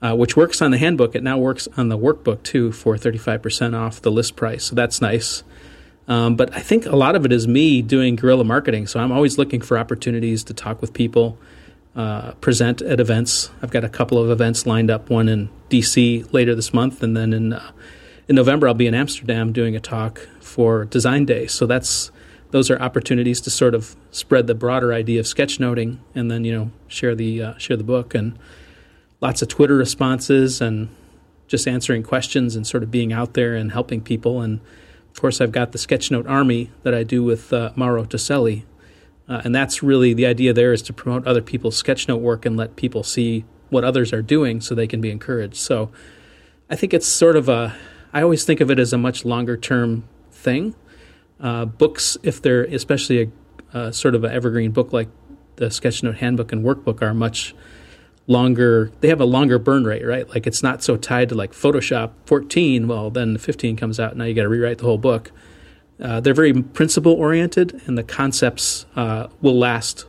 uh, 0.02 0.16
which 0.16 0.38
works 0.38 0.62
on 0.62 0.72
the 0.72 0.78
handbook. 0.78 1.14
It 1.14 1.24
now 1.24 1.38
works 1.38 1.68
on 1.76 1.90
the 1.90 1.98
workbook 1.98 2.44
too 2.44 2.72
for 2.72 2.96
35% 2.96 3.78
off 3.78 4.02
the 4.02 4.12
list 4.12 4.38
price. 4.38 4.64
So 4.64 4.76
that's 4.76 5.02
nice. 5.02 5.44
Um, 6.08 6.36
but 6.36 6.56
I 6.56 6.60
think 6.60 6.86
a 6.86 6.96
lot 6.96 7.16
of 7.16 7.26
it 7.26 7.32
is 7.32 7.48
me 7.48 7.82
doing 7.82 8.16
guerrilla 8.16 8.44
marketing. 8.44 8.88
So 8.88 9.00
I'm 9.00 9.12
always 9.12 9.38
looking 9.38 9.62
for 9.62 9.78
opportunities 9.78 10.44
to 10.46 10.54
talk 10.54 10.82
with 10.82 10.94
people, 10.94 11.38
uh, 11.96 12.34
present 12.34 12.82
at 12.82 13.00
events. 13.00 13.50
I've 13.62 13.72
got 13.72 13.84
a 13.84 13.90
couple 13.90 14.18
of 14.18 14.30
events 14.30 14.66
lined 14.66 14.92
up. 14.92 15.10
One 15.10 15.28
in 15.28 15.50
DC 15.70 16.32
later 16.32 16.54
this 16.54 16.74
month, 16.74 17.02
and 17.02 17.18
then 17.18 17.34
in 17.34 17.54
uh, 17.54 17.72
in 18.28 18.36
November 18.36 18.68
I'll 18.68 18.74
be 18.74 18.88
in 18.88 18.94
Amsterdam 18.94 19.52
doing 19.52 19.76
a 19.76 19.80
talk 19.80 20.28
for 20.40 20.86
Design 20.86 21.26
Day. 21.26 21.48
So 21.48 21.66
that's 21.66 22.12
those 22.52 22.70
are 22.70 22.80
opportunities 22.80 23.42
to 23.42 23.50
sort 23.50 23.74
of 23.74 23.96
spread 24.12 24.48
the 24.48 24.56
broader 24.56 24.94
idea 24.94 25.20
of 25.20 25.26
sketchnoting, 25.26 25.98
and 26.14 26.30
then 26.30 26.44
you 26.44 26.54
know 26.54 26.72
share 26.88 27.16
the 27.16 27.42
uh, 27.42 27.58
share 27.58 27.78
the 27.78 27.84
book 27.84 28.14
and 28.14 28.38
lots 29.22 29.42
of 29.42 29.48
Twitter 29.48 29.76
responses 29.76 30.62
and 30.62 30.90
just 31.48 31.68
answering 31.68 32.04
questions 32.04 32.56
and 32.56 32.66
sort 32.66 32.84
of 32.84 32.92
being 32.92 33.14
out 33.14 33.34
there 33.34 33.56
and 33.56 33.72
helping 33.72 34.02
people. 34.02 34.42
And 34.42 34.60
of 35.16 35.22
course, 35.22 35.40
I've 35.40 35.54
got 35.54 35.72
the 35.72 35.78
Sketchnote 35.78 36.30
Army 36.30 36.72
that 36.84 36.94
I 36.94 37.04
do 37.04 37.24
with 37.24 37.54
uh, 37.54 37.72
Mauro 37.78 38.04
Toselli. 38.04 38.66
Uh, 39.30 39.42
and 39.46 39.56
that's 39.56 39.82
really 39.82 40.14
the 40.14 40.26
idea 40.26 40.52
there 40.52 40.74
is 40.74 40.82
to 40.82 40.94
promote 40.94 41.26
other 41.26 41.42
people's 41.42 41.82
sketchnote 41.82 42.20
work 42.20 42.46
and 42.46 42.58
let 42.58 42.76
people 42.76 43.02
see 43.02 43.46
what 43.70 43.86
others 43.86 44.12
are 44.12 44.22
doing 44.22 44.60
so 44.60 44.76
they 44.76 44.88
can 44.88 45.00
be 45.00 45.10
encouraged. 45.10 45.56
So 45.56 45.90
I 46.70 46.76
think 46.76 46.94
it's 46.94 47.08
sort 47.08 47.38
of 47.38 47.48
a, 47.48 47.74
I 48.12 48.24
always 48.24 48.44
think 48.44 48.60
of 48.60 48.70
it 48.70 48.78
as 48.78 48.92
a 48.92 48.98
much 48.98 49.24
longer 49.24 49.56
term 49.56 50.04
thing. 50.32 50.76
Uh, 51.40 51.64
books, 51.64 52.18
if 52.22 52.42
they're 52.42 52.66
especially 52.66 53.32
a, 53.72 53.80
a 53.80 53.94
sort 53.94 54.16
of 54.16 54.26
an 54.26 54.34
evergreen 54.34 54.72
book 54.72 54.92
like 54.92 55.08
the 55.56 55.68
Sketchnote 55.68 56.18
Handbook 56.18 56.52
and 56.52 56.62
Workbook, 56.62 57.02
are 57.02 57.14
much 57.14 57.56
longer 58.28 58.92
they 59.02 59.08
have 59.08 59.22
a 59.22 59.26
longer 59.26 59.60
burn 59.60 59.84
rate 59.84 60.06
right? 60.06 60.28
Like 60.30 60.48
it's 60.48 60.64
not 60.64 60.84
so 60.84 60.98
tied 60.98 61.30
to 61.30 61.36
like 61.36 61.52
photoshop 61.52 62.12
14 62.26 62.88
well 62.88 63.10
then 63.10 63.38
15 63.38 63.76
comes 63.76 64.00
out 64.00 64.16
now 64.18 64.26
you 64.26 64.34
got 64.34 64.44
to 64.44 64.50
rewrite 64.50 64.80
the 64.80 64.86
whole 64.86 64.98
book. 64.98 65.32
Uh, 66.02 66.20
they're 66.20 66.34
very 66.34 66.54
principle 66.62 67.14
oriented 67.14 67.82
and 67.86 67.98
the 67.98 68.04
concepts 68.04 68.86
uh, 68.96 69.28
will 69.42 69.58
last 69.58 70.06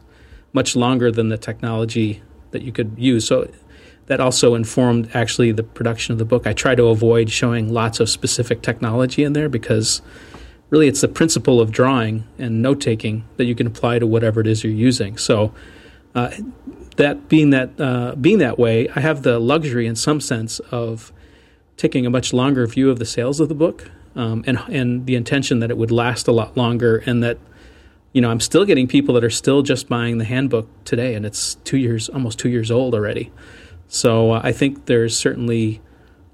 much 0.53 0.75
longer 0.75 1.13
than 1.13 1.29
the 1.29 1.39
technology 1.39 2.23
that 2.51 2.63
you 2.63 2.73
could 2.73 2.95
use. 2.97 3.27
So 3.27 3.49
that 4.07 4.21
also 4.21 4.55
informed 4.55 5.11
actually 5.15 5.53
the 5.53 5.63
production 5.63 6.13
of 6.13 6.19
the 6.19 6.25
book. 6.25 6.47
I 6.47 6.53
try 6.53 6.75
to 6.75 6.87
avoid 6.87 7.31
showing 7.31 7.73
lots 7.73 8.01
of 8.01 8.09
specific 8.09 8.63
technology 8.63 9.25
in 9.25 9.33
there 9.33 9.49
because 9.49 10.01
really 10.71 10.89
it's 10.89 11.01
the 11.01 11.09
principle 11.09 11.61
of 11.61 11.71
drawing 11.71 12.25
and 12.39 12.63
note 12.63 12.81
taking 12.81 13.25
that 13.37 13.45
you 13.45 13.55
can 13.55 13.67
apply 13.67 13.99
to 13.99 14.07
whatever 14.07 14.41
it 14.41 14.47
is 14.47 14.65
you're 14.65 14.73
using. 14.73 15.19
So 15.19 15.53
uh, 16.15 16.31
that 16.97 17.29
being 17.29 17.50
that 17.50 17.81
uh, 17.81 18.15
being 18.15 18.38
that 18.38 18.59
way, 18.59 18.88
I 18.88 19.00
have 19.00 19.23
the 19.23 19.38
luxury, 19.38 19.87
in 19.87 19.97
some 19.97 20.21
sense, 20.21 20.59
of 20.71 21.12
taking 21.76 22.07
a 22.07 22.11
much 22.11 22.33
longer 22.33 22.67
view 22.67 22.91
of 22.91 22.99
the 22.99 23.05
sales 23.05 23.41
of 23.41 23.49
the 23.49 23.55
book, 23.55 23.91
um, 24.15 24.45
and 24.47 24.59
and 24.69 25.07
the 25.07 25.15
intention 25.15 25.61
that 25.61 25.71
it 25.71 25.76
would 25.76 25.91
last 25.91 26.26
a 26.29 26.33
lot 26.33 26.57
longer, 26.57 26.99
and 27.07 27.23
that 27.23 27.38
you 28.12 28.21
know 28.21 28.31
I'm 28.31 28.41
still 28.41 28.65
getting 28.65 28.88
people 28.88 29.15
that 29.15 29.25
are 29.25 29.31
still 29.31 29.62
just 29.62 29.88
buying 29.88 30.19
the 30.19 30.25
handbook 30.25 30.69
today, 30.85 31.15
and 31.15 31.26
it's 31.26 31.57
two 31.65 31.79
years, 31.79 32.09
almost 32.09 32.38
two 32.38 32.49
years 32.49 32.71
old 32.71 32.95
already. 32.95 33.31
So 33.88 34.33
uh, 34.33 34.41
I 34.43 34.53
think 34.53 34.87
there's 34.87 35.17
certainly 35.17 35.81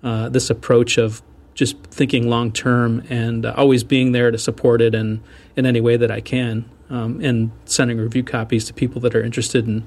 uh, 0.03 0.29
this 0.29 0.49
approach 0.49 0.97
of 0.97 1.23
just 1.55 1.77
thinking 1.85 2.29
long 2.29 2.51
term 2.51 3.05
and 3.11 3.45
uh, 3.45 3.53
always 3.57 3.85
being 3.85 4.13
there 4.13 4.31
to 4.31 4.39
support 4.39 4.81
it 4.81 4.95
and 4.95 5.21
in 5.55 5.67
any 5.67 5.81
way 5.81 5.97
that 5.97 6.11
I 6.11 6.21
can, 6.21 6.65
um, 6.89 7.21
and 7.21 7.51
sending 7.65 7.99
review 7.99 8.23
copies 8.23 8.65
to 8.67 8.73
people 8.73 9.01
that 9.03 9.15
are 9.15 9.23
interested 9.23 9.67
in 9.67 9.87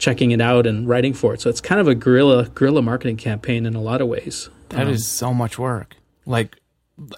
checking 0.00 0.32
it 0.32 0.40
out 0.40 0.66
and 0.66 0.88
writing 0.88 1.12
for 1.12 1.34
it. 1.34 1.40
So 1.40 1.48
it's 1.48 1.60
kind 1.60 1.80
of 1.80 1.86
a 1.86 1.94
guerrilla 1.94 2.48
guerrilla 2.48 2.82
marketing 2.82 3.18
campaign 3.18 3.66
in 3.66 3.76
a 3.76 3.80
lot 3.80 4.00
of 4.00 4.08
ways. 4.08 4.48
That 4.70 4.86
um, 4.86 4.92
is 4.92 5.06
so 5.06 5.32
much 5.32 5.58
work. 5.58 5.94
Like 6.26 6.56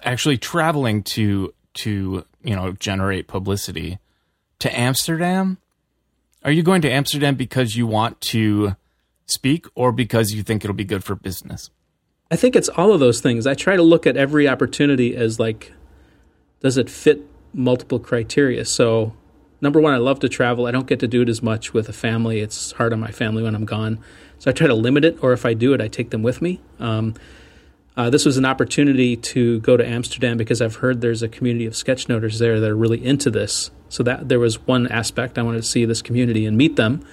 actually 0.03 0.37
traveling 0.37 1.01
to 1.03 1.53
to 1.75 2.25
you 2.43 2.55
know 2.55 2.73
generate 2.73 3.27
publicity 3.27 3.97
to 4.59 4.79
Amsterdam. 4.79 5.57
Are 6.43 6.51
you 6.51 6.61
going 6.61 6.81
to 6.81 6.91
Amsterdam 6.91 7.35
because 7.35 7.75
you 7.75 7.87
want 7.87 8.19
to 8.21 8.75
speak 9.25 9.65
or 9.75 9.93
because 9.93 10.31
you 10.31 10.43
think 10.43 10.63
it'll 10.63 10.75
be 10.75 10.83
good 10.83 11.03
for 11.03 11.15
business? 11.15 11.69
I 12.29 12.35
think 12.35 12.55
it's 12.55 12.69
all 12.69 12.91
of 12.91 12.99
those 12.99 13.21
things. 13.21 13.47
I 13.47 13.53
try 13.53 13.77
to 13.77 13.83
look 13.83 14.05
at 14.05 14.17
every 14.17 14.47
opportunity 14.47 15.15
as 15.15 15.39
like, 15.39 15.71
does 16.59 16.77
it 16.77 16.89
fit 16.89 17.21
multiple 17.53 17.99
criteria? 17.99 18.65
So 18.65 19.13
number 19.63 19.79
one, 19.79 19.93
I 19.93 19.97
love 19.97 20.19
to 20.19 20.29
travel. 20.29 20.67
I 20.67 20.71
don't 20.71 20.85
get 20.85 20.99
to 20.99 21.07
do 21.07 21.21
it 21.21 21.29
as 21.29 21.41
much 21.41 21.73
with 21.73 21.87
a 21.87 21.93
family. 21.93 22.41
It's 22.41 22.73
hard 22.73 22.93
on 22.93 22.99
my 22.99 23.11
family 23.11 23.41
when 23.41 23.55
I'm 23.55 23.65
gone. 23.65 23.97
So 24.37 24.51
I 24.51 24.53
try 24.53 24.67
to 24.67 24.75
limit 24.75 25.05
it, 25.05 25.23
or 25.23 25.31
if 25.31 25.45
I 25.45 25.53
do 25.53 25.73
it, 25.73 25.81
I 25.81 25.87
take 25.87 26.09
them 26.09 26.21
with 26.21 26.41
me. 26.41 26.59
Um, 26.79 27.15
uh, 27.95 28.09
this 28.09 28.25
was 28.25 28.37
an 28.37 28.45
opportunity 28.45 29.15
to 29.15 29.61
go 29.61 29.77
to 29.77 29.87
Amsterdam 29.87 30.35
because 30.35 30.61
I've 30.61 30.75
heard 30.77 30.99
there's 30.99 31.23
a 31.23 31.29
community 31.29 31.65
of 31.65 31.75
sketchnoters 31.75 32.39
there 32.39 32.59
that 32.59 32.69
are 32.69 32.75
really 32.75 33.03
into 33.03 33.31
this. 33.31 33.71
So 33.87 34.03
that 34.03 34.27
there 34.27 34.39
was 34.39 34.59
one 34.67 34.87
aspect 34.87 35.37
I 35.37 35.43
wanted 35.43 35.61
to 35.61 35.67
see 35.67 35.85
this 35.85 36.01
community 36.01 36.45
and 36.45 36.57
meet 36.57 36.75
them 36.75 37.05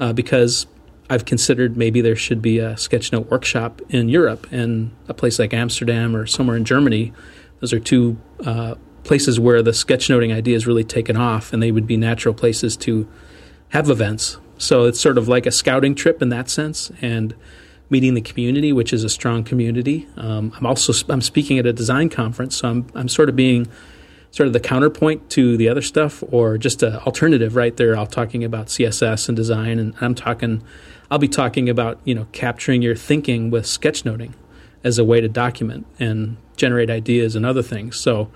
uh, 0.00 0.12
because 0.12 0.66
I've 1.10 1.24
considered 1.24 1.76
maybe 1.76 2.00
there 2.00 2.16
should 2.16 2.40
be 2.40 2.58
a 2.60 2.74
sketchnote 2.74 3.26
workshop 3.26 3.82
in 3.90 4.08
Europe 4.08 4.46
and 4.50 4.92
a 5.08 5.14
place 5.14 5.38
like 5.38 5.52
Amsterdam 5.52 6.16
or 6.16 6.26
somewhere 6.26 6.56
in 6.56 6.64
Germany. 6.64 7.12
Those 7.60 7.72
are 7.72 7.80
two 7.80 8.16
uh, 8.46 8.76
places 9.04 9.40
where 9.40 9.62
the 9.62 9.72
sketchnoting 9.72 10.34
idea 10.34 10.56
is 10.56 10.66
really 10.66 10.84
taken 10.84 11.16
off, 11.16 11.52
and 11.52 11.62
they 11.62 11.72
would 11.72 11.86
be 11.86 11.96
natural 11.96 12.34
places 12.34 12.76
to 12.78 13.08
have 13.70 13.90
events. 13.90 14.38
So 14.58 14.84
it's 14.84 15.00
sort 15.00 15.18
of 15.18 15.28
like 15.28 15.46
a 15.46 15.50
scouting 15.50 15.94
trip 15.94 16.22
in 16.22 16.28
that 16.28 16.48
sense, 16.48 16.90
and 17.00 17.34
meeting 17.92 18.14
the 18.14 18.20
community, 18.20 18.72
which 18.72 18.92
is 18.92 19.04
a 19.04 19.08
strong 19.08 19.44
community. 19.44 20.08
Um, 20.16 20.52
I'm 20.56 20.66
also 20.66 20.92
I'm 21.12 21.20
speaking 21.20 21.58
at 21.58 21.66
a 21.66 21.72
design 21.72 22.08
conference, 22.08 22.56
so 22.56 22.68
I'm 22.68 22.86
I'm 22.94 23.08
sort 23.08 23.28
of 23.28 23.36
being 23.36 23.68
sort 24.30 24.46
of 24.46 24.54
the 24.54 24.60
counterpoint 24.60 25.28
to 25.30 25.58
the 25.58 25.68
other 25.68 25.82
stuff, 25.82 26.24
or 26.30 26.56
just 26.56 26.82
an 26.82 26.96
alternative. 26.96 27.54
Right 27.54 27.76
there, 27.76 27.96
I'll 27.96 28.06
talking 28.06 28.44
about 28.44 28.66
CSS 28.66 29.28
and 29.28 29.36
design, 29.36 29.78
and 29.78 29.94
I'm 30.00 30.14
talking. 30.14 30.62
I'll 31.10 31.18
be 31.18 31.28
talking 31.28 31.68
about 31.68 32.00
you 32.04 32.14
know 32.14 32.26
capturing 32.32 32.82
your 32.82 32.96
thinking 32.96 33.50
with 33.50 33.64
sketchnoting 33.64 34.32
as 34.82 34.98
a 34.98 35.04
way 35.04 35.20
to 35.20 35.28
document 35.28 35.86
and 35.98 36.36
generate 36.56 36.90
ideas 36.90 37.36
and 37.36 37.44
other 37.46 37.62
things. 37.62 37.96
So 37.96 38.30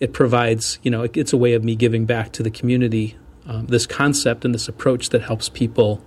it 0.00 0.14
provides, 0.14 0.78
you 0.82 0.90
know, 0.90 1.06
it's 1.14 1.32
a 1.32 1.36
way 1.36 1.52
of 1.52 1.62
me 1.62 1.76
giving 1.76 2.06
back 2.06 2.32
to 2.32 2.42
the 2.42 2.50
community 2.50 3.16
um, 3.46 3.66
this 3.66 3.86
concept 3.86 4.44
and 4.44 4.54
this 4.54 4.68
approach 4.68 5.10
that 5.10 5.22
helps 5.22 5.48
people 5.48 6.02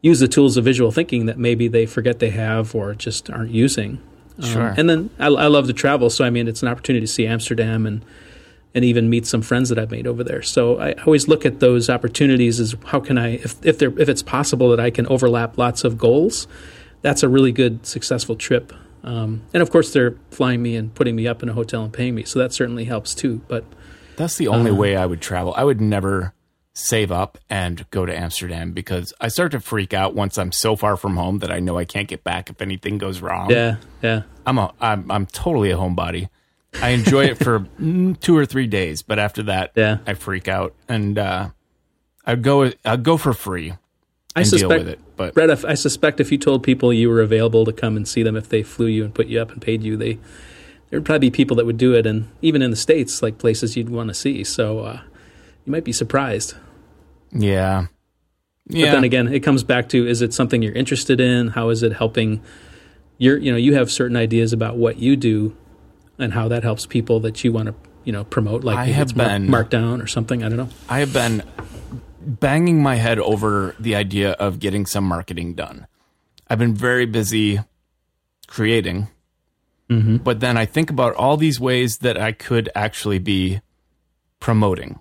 use 0.00 0.20
the 0.20 0.28
tools 0.28 0.56
of 0.56 0.64
visual 0.64 0.90
thinking 0.90 1.26
that 1.26 1.38
maybe 1.38 1.68
they 1.68 1.86
forget 1.86 2.18
they 2.18 2.30
have 2.30 2.74
or 2.74 2.94
just 2.94 3.30
aren't 3.30 3.50
using. 3.50 4.00
Um, 4.38 4.44
sure. 4.44 4.74
And 4.76 4.88
then 4.88 5.10
I, 5.18 5.26
I, 5.26 5.46
love 5.46 5.66
to 5.66 5.72
travel, 5.72 6.10
so 6.10 6.24
I 6.24 6.30
mean, 6.30 6.48
it's 6.48 6.62
an 6.62 6.68
opportunity 6.68 7.06
to 7.06 7.12
see 7.12 7.26
Amsterdam 7.26 7.86
and 7.86 8.04
and 8.74 8.86
even 8.86 9.10
meet 9.10 9.26
some 9.26 9.42
friends 9.42 9.68
that 9.68 9.78
I've 9.78 9.90
made 9.90 10.06
over 10.06 10.24
there. 10.24 10.40
So 10.40 10.80
I 10.80 10.92
always 11.04 11.28
look 11.28 11.44
at 11.44 11.60
those 11.60 11.90
opportunities 11.90 12.58
as 12.58 12.74
how 12.86 13.00
can 13.00 13.18
I, 13.18 13.34
if 13.34 13.64
if 13.64 13.78
there 13.78 13.90
if 13.98 14.08
it's 14.08 14.22
possible 14.22 14.70
that 14.70 14.80
I 14.80 14.90
can 14.90 15.06
overlap 15.08 15.58
lots 15.58 15.84
of 15.84 15.98
goals, 15.98 16.48
that's 17.02 17.22
a 17.22 17.28
really 17.28 17.52
good 17.52 17.86
successful 17.86 18.34
trip 18.34 18.72
um, 19.04 19.42
and 19.52 19.62
of 19.62 19.70
course, 19.70 19.92
they're 19.92 20.16
flying 20.30 20.62
me 20.62 20.76
and 20.76 20.94
putting 20.94 21.16
me 21.16 21.26
up 21.26 21.42
in 21.42 21.48
a 21.48 21.52
hotel 21.52 21.82
and 21.82 21.92
paying 21.92 22.14
me, 22.14 22.24
so 22.24 22.38
that 22.38 22.52
certainly 22.52 22.84
helps 22.84 23.14
too. 23.14 23.40
But 23.48 23.64
that's 24.16 24.36
the 24.36 24.48
only 24.48 24.70
uh, 24.70 24.74
way 24.74 24.96
I 24.96 25.06
would 25.06 25.20
travel. 25.20 25.54
I 25.56 25.64
would 25.64 25.80
never 25.80 26.34
save 26.74 27.12
up 27.12 27.38
and 27.50 27.88
go 27.90 28.06
to 28.06 28.16
Amsterdam 28.16 28.72
because 28.72 29.12
I 29.20 29.28
start 29.28 29.52
to 29.52 29.60
freak 29.60 29.92
out 29.92 30.14
once 30.14 30.38
I'm 30.38 30.52
so 30.52 30.74
far 30.74 30.96
from 30.96 31.16
home 31.16 31.38
that 31.40 31.50
I 31.50 31.60
know 31.60 31.76
I 31.76 31.84
can't 31.84 32.08
get 32.08 32.24
back 32.24 32.48
if 32.48 32.62
anything 32.62 32.98
goes 32.98 33.20
wrong. 33.20 33.50
Yeah, 33.50 33.76
yeah. 34.02 34.22
I'm 34.46 34.58
a 34.58 34.72
I'm 34.80 35.10
I'm 35.10 35.26
totally 35.26 35.70
a 35.70 35.76
homebody. 35.76 36.28
I 36.80 36.90
enjoy 36.90 37.24
it 37.26 37.38
for 37.38 37.66
two 38.20 38.36
or 38.36 38.46
three 38.46 38.66
days, 38.66 39.02
but 39.02 39.18
after 39.18 39.42
that, 39.44 39.72
yeah. 39.74 39.98
I 40.06 40.14
freak 40.14 40.48
out 40.48 40.74
and 40.88 41.18
uh, 41.18 41.50
I'd 42.24 42.42
go 42.42 42.70
I'd 42.84 43.02
go 43.02 43.16
for 43.16 43.32
free. 43.32 43.74
I 44.34 44.44
suspect, 44.44 44.84
it, 44.88 45.00
But 45.16 45.34
Brett, 45.34 45.50
if, 45.50 45.64
I 45.64 45.74
suspect 45.74 46.20
if 46.20 46.32
you 46.32 46.38
told 46.38 46.62
people 46.62 46.92
you 46.92 47.08
were 47.08 47.20
available 47.20 47.64
to 47.64 47.72
come 47.72 47.96
and 47.96 48.08
see 48.08 48.22
them, 48.22 48.36
if 48.36 48.48
they 48.48 48.62
flew 48.62 48.86
you 48.86 49.04
and 49.04 49.14
put 49.14 49.26
you 49.26 49.40
up 49.40 49.50
and 49.52 49.60
paid 49.60 49.82
you, 49.82 49.96
they 49.96 50.18
there 50.92 50.98
would 50.98 51.06
probably 51.06 51.30
be 51.30 51.30
people 51.30 51.56
that 51.56 51.64
would 51.64 51.78
do 51.78 51.94
it, 51.94 52.06
and 52.06 52.28
even 52.42 52.60
in 52.60 52.70
the 52.70 52.76
states, 52.76 53.22
like 53.22 53.38
places 53.38 53.76
you'd 53.76 53.88
want 53.88 54.08
to 54.08 54.14
see. 54.14 54.44
So 54.44 54.80
uh, 54.80 55.00
you 55.64 55.72
might 55.72 55.84
be 55.84 55.92
surprised. 55.92 56.54
Yeah. 57.30 57.86
Yeah. 58.68 58.86
But 58.86 58.92
then 58.92 59.04
again, 59.04 59.28
it 59.28 59.40
comes 59.40 59.64
back 59.64 59.88
to: 59.90 60.06
is 60.06 60.20
it 60.20 60.34
something 60.34 60.62
you're 60.62 60.74
interested 60.74 61.18
in? 61.18 61.48
How 61.48 61.70
is 61.70 61.82
it 61.82 61.94
helping? 61.94 62.42
You're, 63.16 63.38
you 63.38 63.50
know, 63.50 63.56
you 63.56 63.74
have 63.74 63.90
certain 63.90 64.16
ideas 64.16 64.52
about 64.52 64.76
what 64.76 64.98
you 64.98 65.16
do, 65.16 65.56
and 66.18 66.34
how 66.34 66.48
that 66.48 66.62
helps 66.62 66.84
people 66.84 67.20
that 67.20 67.42
you 67.42 67.52
want 67.52 67.68
to, 67.68 67.74
you 68.04 68.12
know, 68.12 68.24
promote. 68.24 68.62
Like 68.62 68.76
I 68.76 68.86
have 68.86 69.14
been 69.14 69.50
marked 69.50 69.70
down 69.70 70.02
or 70.02 70.06
something. 70.06 70.42
I 70.42 70.50
don't 70.50 70.58
know. 70.58 70.68
I 70.88 70.98
have 70.98 71.12
been 71.14 71.42
banging 72.24 72.82
my 72.82 72.96
head 72.96 73.18
over 73.18 73.74
the 73.78 73.94
idea 73.94 74.32
of 74.32 74.58
getting 74.58 74.86
some 74.86 75.04
marketing 75.04 75.54
done. 75.54 75.86
I've 76.48 76.58
been 76.58 76.74
very 76.74 77.06
busy 77.06 77.60
creating, 78.46 79.08
mm-hmm. 79.88 80.16
but 80.18 80.40
then 80.40 80.56
I 80.56 80.66
think 80.66 80.90
about 80.90 81.14
all 81.14 81.36
these 81.36 81.58
ways 81.58 81.98
that 81.98 82.18
I 82.18 82.32
could 82.32 82.68
actually 82.74 83.18
be 83.18 83.60
promoting. 84.40 85.00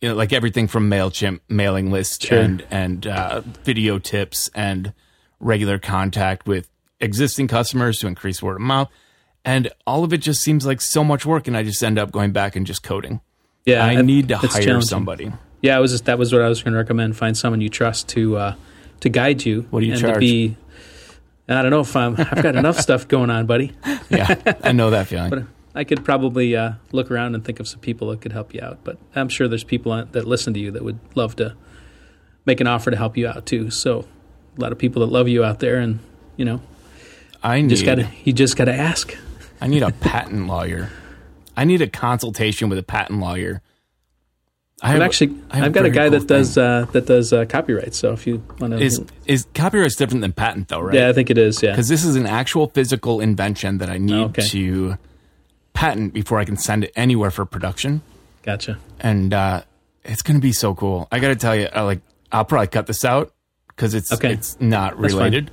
You 0.00 0.10
know, 0.10 0.14
like 0.14 0.32
everything 0.32 0.68
from 0.68 0.90
Mailchimp, 0.90 1.40
mailing 1.48 1.90
lists, 1.90 2.26
sure. 2.26 2.38
and 2.38 2.66
and 2.70 3.06
uh, 3.06 3.40
video 3.64 3.98
tips, 3.98 4.50
and 4.54 4.92
regular 5.40 5.78
contact 5.78 6.46
with 6.46 6.68
existing 7.00 7.48
customers 7.48 7.98
to 8.00 8.06
increase 8.06 8.42
word 8.42 8.56
of 8.56 8.60
mouth, 8.60 8.90
and 9.42 9.70
all 9.86 10.04
of 10.04 10.12
it 10.12 10.18
just 10.18 10.42
seems 10.42 10.66
like 10.66 10.82
so 10.82 11.02
much 11.02 11.24
work, 11.24 11.48
and 11.48 11.56
I 11.56 11.62
just 11.62 11.82
end 11.82 11.98
up 11.98 12.12
going 12.12 12.32
back 12.32 12.56
and 12.56 12.66
just 12.66 12.82
coding. 12.82 13.22
Yeah, 13.64 13.84
I 13.84 14.02
need 14.02 14.28
to 14.28 14.36
hire 14.36 14.82
somebody 14.82 15.32
yeah, 15.60 15.78
was 15.78 15.92
just, 15.92 16.04
that 16.04 16.18
was 16.18 16.32
what 16.32 16.42
I 16.42 16.48
was 16.48 16.62
going 16.62 16.72
to 16.72 16.78
recommend. 16.78 17.16
Find 17.16 17.36
someone 17.36 17.60
you 17.60 17.68
trust 17.68 18.08
to 18.10 18.36
uh, 18.36 18.54
to 19.00 19.08
guide 19.08 19.44
you. 19.44 19.66
What 19.70 19.80
do 19.80 19.86
you 19.86 19.92
and 19.92 20.00
charge? 20.00 20.14
To 20.14 20.20
be, 20.20 20.56
I 21.48 21.62
don't 21.62 21.70
know 21.70 21.80
if 21.80 21.94
I'm. 21.96 22.14
I've 22.18 22.42
got 22.42 22.56
enough 22.56 22.78
stuff 22.78 23.08
going 23.08 23.30
on, 23.30 23.46
buddy. 23.46 23.72
yeah, 24.10 24.36
I 24.62 24.72
know 24.72 24.90
that 24.90 25.06
feeling. 25.06 25.30
But 25.30 25.42
I 25.74 25.84
could 25.84 26.04
probably 26.04 26.56
uh, 26.56 26.72
look 26.92 27.10
around 27.10 27.34
and 27.34 27.44
think 27.44 27.60
of 27.60 27.68
some 27.68 27.80
people 27.80 28.08
that 28.10 28.20
could 28.20 28.32
help 28.32 28.54
you 28.54 28.60
out. 28.62 28.78
But 28.84 28.98
I'm 29.14 29.28
sure 29.28 29.48
there's 29.48 29.64
people 29.64 30.04
that 30.04 30.26
listen 30.26 30.54
to 30.54 30.60
you 30.60 30.70
that 30.72 30.82
would 30.82 30.98
love 31.14 31.36
to 31.36 31.54
make 32.46 32.60
an 32.60 32.66
offer 32.66 32.90
to 32.90 32.96
help 32.96 33.16
you 33.16 33.28
out 33.28 33.44
too. 33.44 33.70
So 33.70 34.06
a 34.56 34.60
lot 34.60 34.72
of 34.72 34.78
people 34.78 35.04
that 35.04 35.12
love 35.12 35.28
you 35.28 35.44
out 35.44 35.60
there, 35.60 35.78
and 35.78 35.98
you 36.36 36.44
know, 36.44 36.60
I 37.42 37.60
need 37.60 37.70
just 37.70 37.84
gotta 37.84 38.08
you 38.24 38.32
just 38.32 38.56
gotta 38.56 38.74
ask. 38.74 39.16
I 39.60 39.66
need 39.68 39.82
a 39.82 39.92
patent 39.92 40.46
lawyer. 40.46 40.90
I 41.56 41.64
need 41.64 41.80
a 41.80 41.88
consultation 41.88 42.68
with 42.68 42.78
a 42.78 42.82
patent 42.82 43.20
lawyer. 43.20 43.62
I 44.82 44.90
have, 44.90 45.00
actually, 45.00 45.34
I 45.50 45.56
have 45.56 45.72
got 45.72 45.86
a 45.86 45.90
guy 45.90 46.10
cool 46.10 46.18
that, 46.18 46.26
does, 46.26 46.58
uh, 46.58 46.86
that 46.92 47.06
does 47.06 47.32
uh, 47.32 47.46
copyright. 47.46 47.94
So 47.94 48.12
if 48.12 48.26
you 48.26 48.42
want 48.58 48.74
to, 48.74 48.78
is 48.78 49.02
is 49.24 49.46
copyright 49.54 49.92
different 49.96 50.20
than 50.20 50.32
patent 50.32 50.68
though, 50.68 50.80
right? 50.80 50.94
Yeah, 50.94 51.08
I 51.08 51.14
think 51.14 51.30
it 51.30 51.38
is. 51.38 51.62
Yeah, 51.62 51.70
because 51.70 51.88
this 51.88 52.04
is 52.04 52.14
an 52.14 52.26
actual 52.26 52.68
physical 52.68 53.20
invention 53.20 53.78
that 53.78 53.88
I 53.88 53.96
need 53.96 54.24
okay. 54.26 54.42
to 54.48 54.98
patent 55.72 56.12
before 56.12 56.38
I 56.38 56.44
can 56.44 56.58
send 56.58 56.84
it 56.84 56.92
anywhere 56.94 57.30
for 57.30 57.46
production. 57.46 58.02
Gotcha. 58.42 58.78
And 59.00 59.32
uh, 59.32 59.62
it's 60.04 60.22
going 60.22 60.36
to 60.36 60.42
be 60.42 60.52
so 60.52 60.74
cool. 60.74 61.08
I 61.10 61.20
got 61.20 61.28
to 61.28 61.36
tell 61.36 61.56
you, 61.56 61.68
uh, 61.74 61.84
like, 61.84 62.00
I'll 62.30 62.44
probably 62.44 62.68
cut 62.68 62.86
this 62.86 63.04
out 63.04 63.32
because 63.68 63.94
it's 63.94 64.12
okay. 64.12 64.32
it's 64.32 64.60
not 64.60 64.98
related. 64.98 65.50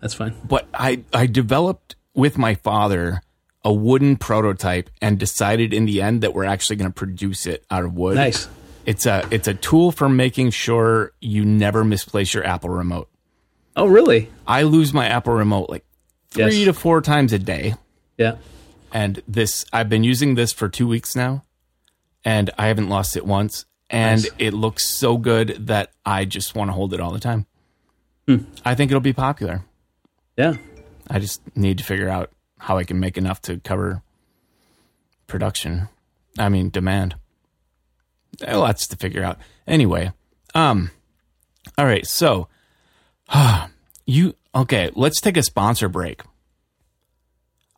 That's 0.00 0.14
fine. 0.14 0.28
That's 0.28 0.38
fine. 0.40 0.46
But 0.46 0.68
I 0.74 1.04
I 1.12 1.26
developed 1.26 1.96
with 2.14 2.36
my 2.36 2.54
father 2.54 3.22
a 3.64 3.72
wooden 3.72 4.16
prototype 4.16 4.88
and 5.02 5.18
decided 5.18 5.74
in 5.74 5.84
the 5.84 6.00
end 6.00 6.22
that 6.22 6.32
we're 6.32 6.44
actually 6.44 6.76
going 6.76 6.90
to 6.90 6.94
produce 6.94 7.46
it 7.46 7.64
out 7.70 7.84
of 7.84 7.94
wood. 7.94 8.14
Nice. 8.14 8.48
It's 8.88 9.04
a 9.04 9.22
it's 9.30 9.46
a 9.46 9.52
tool 9.52 9.92
for 9.92 10.08
making 10.08 10.48
sure 10.48 11.12
you 11.20 11.44
never 11.44 11.84
misplace 11.84 12.32
your 12.32 12.46
Apple 12.46 12.70
remote. 12.70 13.10
Oh, 13.76 13.84
really? 13.84 14.30
I 14.46 14.62
lose 14.62 14.94
my 14.94 15.06
Apple 15.06 15.34
remote 15.34 15.68
like 15.68 15.84
three 16.30 16.60
yes. 16.60 16.64
to 16.64 16.72
four 16.72 17.02
times 17.02 17.34
a 17.34 17.38
day. 17.38 17.74
Yeah. 18.16 18.36
And 18.90 19.22
this 19.28 19.66
I've 19.74 19.90
been 19.90 20.04
using 20.04 20.36
this 20.36 20.54
for 20.54 20.70
two 20.70 20.88
weeks 20.88 21.14
now, 21.14 21.42
and 22.24 22.48
I 22.56 22.68
haven't 22.68 22.88
lost 22.88 23.14
it 23.14 23.26
once. 23.26 23.66
And 23.90 24.22
nice. 24.22 24.32
it 24.38 24.54
looks 24.54 24.86
so 24.88 25.18
good 25.18 25.66
that 25.66 25.92
I 26.06 26.24
just 26.24 26.54
want 26.54 26.70
to 26.70 26.72
hold 26.72 26.94
it 26.94 27.00
all 27.00 27.12
the 27.12 27.20
time. 27.20 27.44
Hmm. 28.26 28.44
I 28.64 28.74
think 28.74 28.90
it'll 28.90 29.02
be 29.02 29.12
popular. 29.12 29.66
Yeah. 30.38 30.54
I 31.10 31.18
just 31.18 31.42
need 31.54 31.76
to 31.76 31.84
figure 31.84 32.08
out 32.08 32.30
how 32.56 32.78
I 32.78 32.84
can 32.84 32.98
make 32.98 33.18
enough 33.18 33.42
to 33.42 33.58
cover 33.58 34.02
production. 35.26 35.90
I 36.38 36.48
mean, 36.48 36.70
demand. 36.70 37.16
Lots 38.46 38.86
to 38.88 38.96
figure 38.96 39.24
out. 39.24 39.38
Anyway, 39.66 40.12
um, 40.54 40.90
all 41.76 41.86
right. 41.86 42.06
So, 42.06 42.48
uh, 43.28 43.68
you 44.06 44.34
okay? 44.54 44.90
Let's 44.94 45.20
take 45.20 45.36
a 45.36 45.42
sponsor 45.42 45.88
break. 45.88 46.22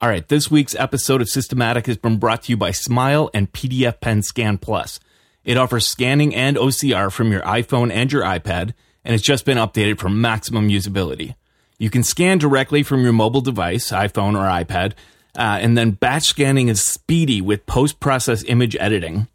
All 0.02 0.08
right, 0.08 0.26
this 0.26 0.50
week's 0.50 0.74
episode 0.76 1.20
of 1.20 1.28
Systematic 1.28 1.86
has 1.86 1.98
been 1.98 2.16
brought 2.16 2.44
to 2.44 2.52
you 2.52 2.56
by 2.56 2.70
Smile 2.70 3.28
and 3.34 3.52
PDF 3.52 4.00
Pen 4.00 4.22
Scan 4.22 4.56
Plus. 4.56 4.98
It 5.44 5.58
offers 5.58 5.86
scanning 5.86 6.34
and 6.34 6.56
OCR 6.56 7.12
from 7.12 7.30
your 7.30 7.42
iPhone 7.42 7.92
and 7.92 8.10
your 8.10 8.22
iPad, 8.22 8.72
and 9.04 9.14
it's 9.14 9.22
just 9.22 9.44
been 9.44 9.58
updated 9.58 9.98
for 9.98 10.08
maximum 10.08 10.70
usability. 10.70 11.34
You 11.78 11.90
can 11.90 12.02
scan 12.02 12.38
directly 12.38 12.82
from 12.82 13.02
your 13.02 13.12
mobile 13.12 13.42
device, 13.42 13.90
iPhone 13.90 14.36
or 14.36 14.48
iPad, 14.48 14.92
uh, 15.36 15.58
and 15.60 15.76
then 15.76 15.90
batch 15.90 16.24
scanning 16.24 16.68
is 16.68 16.80
speedy 16.80 17.42
with 17.42 17.66
post 17.66 18.00
process 18.00 18.42
image 18.44 18.76
editing. 18.80 19.28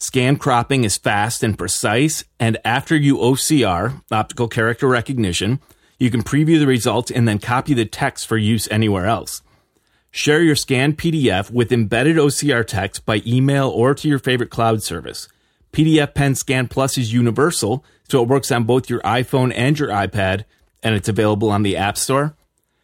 Scan 0.00 0.36
cropping 0.36 0.84
is 0.84 0.96
fast 0.96 1.42
and 1.42 1.58
precise, 1.58 2.22
and 2.38 2.56
after 2.64 2.94
you 2.94 3.16
OCR, 3.16 4.00
optical 4.12 4.46
character 4.46 4.86
recognition, 4.86 5.60
you 5.98 6.08
can 6.08 6.22
preview 6.22 6.60
the 6.60 6.68
results 6.68 7.10
and 7.10 7.26
then 7.26 7.40
copy 7.40 7.74
the 7.74 7.84
text 7.84 8.28
for 8.28 8.36
use 8.36 8.68
anywhere 8.70 9.06
else. 9.06 9.42
Share 10.12 10.40
your 10.40 10.54
scanned 10.54 10.98
PDF 10.98 11.50
with 11.50 11.72
embedded 11.72 12.16
OCR 12.16 12.64
text 12.64 13.04
by 13.04 13.22
email 13.26 13.68
or 13.68 13.92
to 13.94 14.08
your 14.08 14.20
favorite 14.20 14.50
cloud 14.50 14.84
service. 14.84 15.28
PDF 15.72 16.14
Pen 16.14 16.36
Scan 16.36 16.68
Plus 16.68 16.96
is 16.96 17.12
universal, 17.12 17.84
so 18.08 18.22
it 18.22 18.28
works 18.28 18.52
on 18.52 18.64
both 18.64 18.88
your 18.88 19.00
iPhone 19.00 19.52
and 19.54 19.76
your 19.76 19.88
iPad, 19.88 20.44
and 20.80 20.94
it's 20.94 21.08
available 21.08 21.50
on 21.50 21.64
the 21.64 21.76
App 21.76 21.98
Store. 21.98 22.36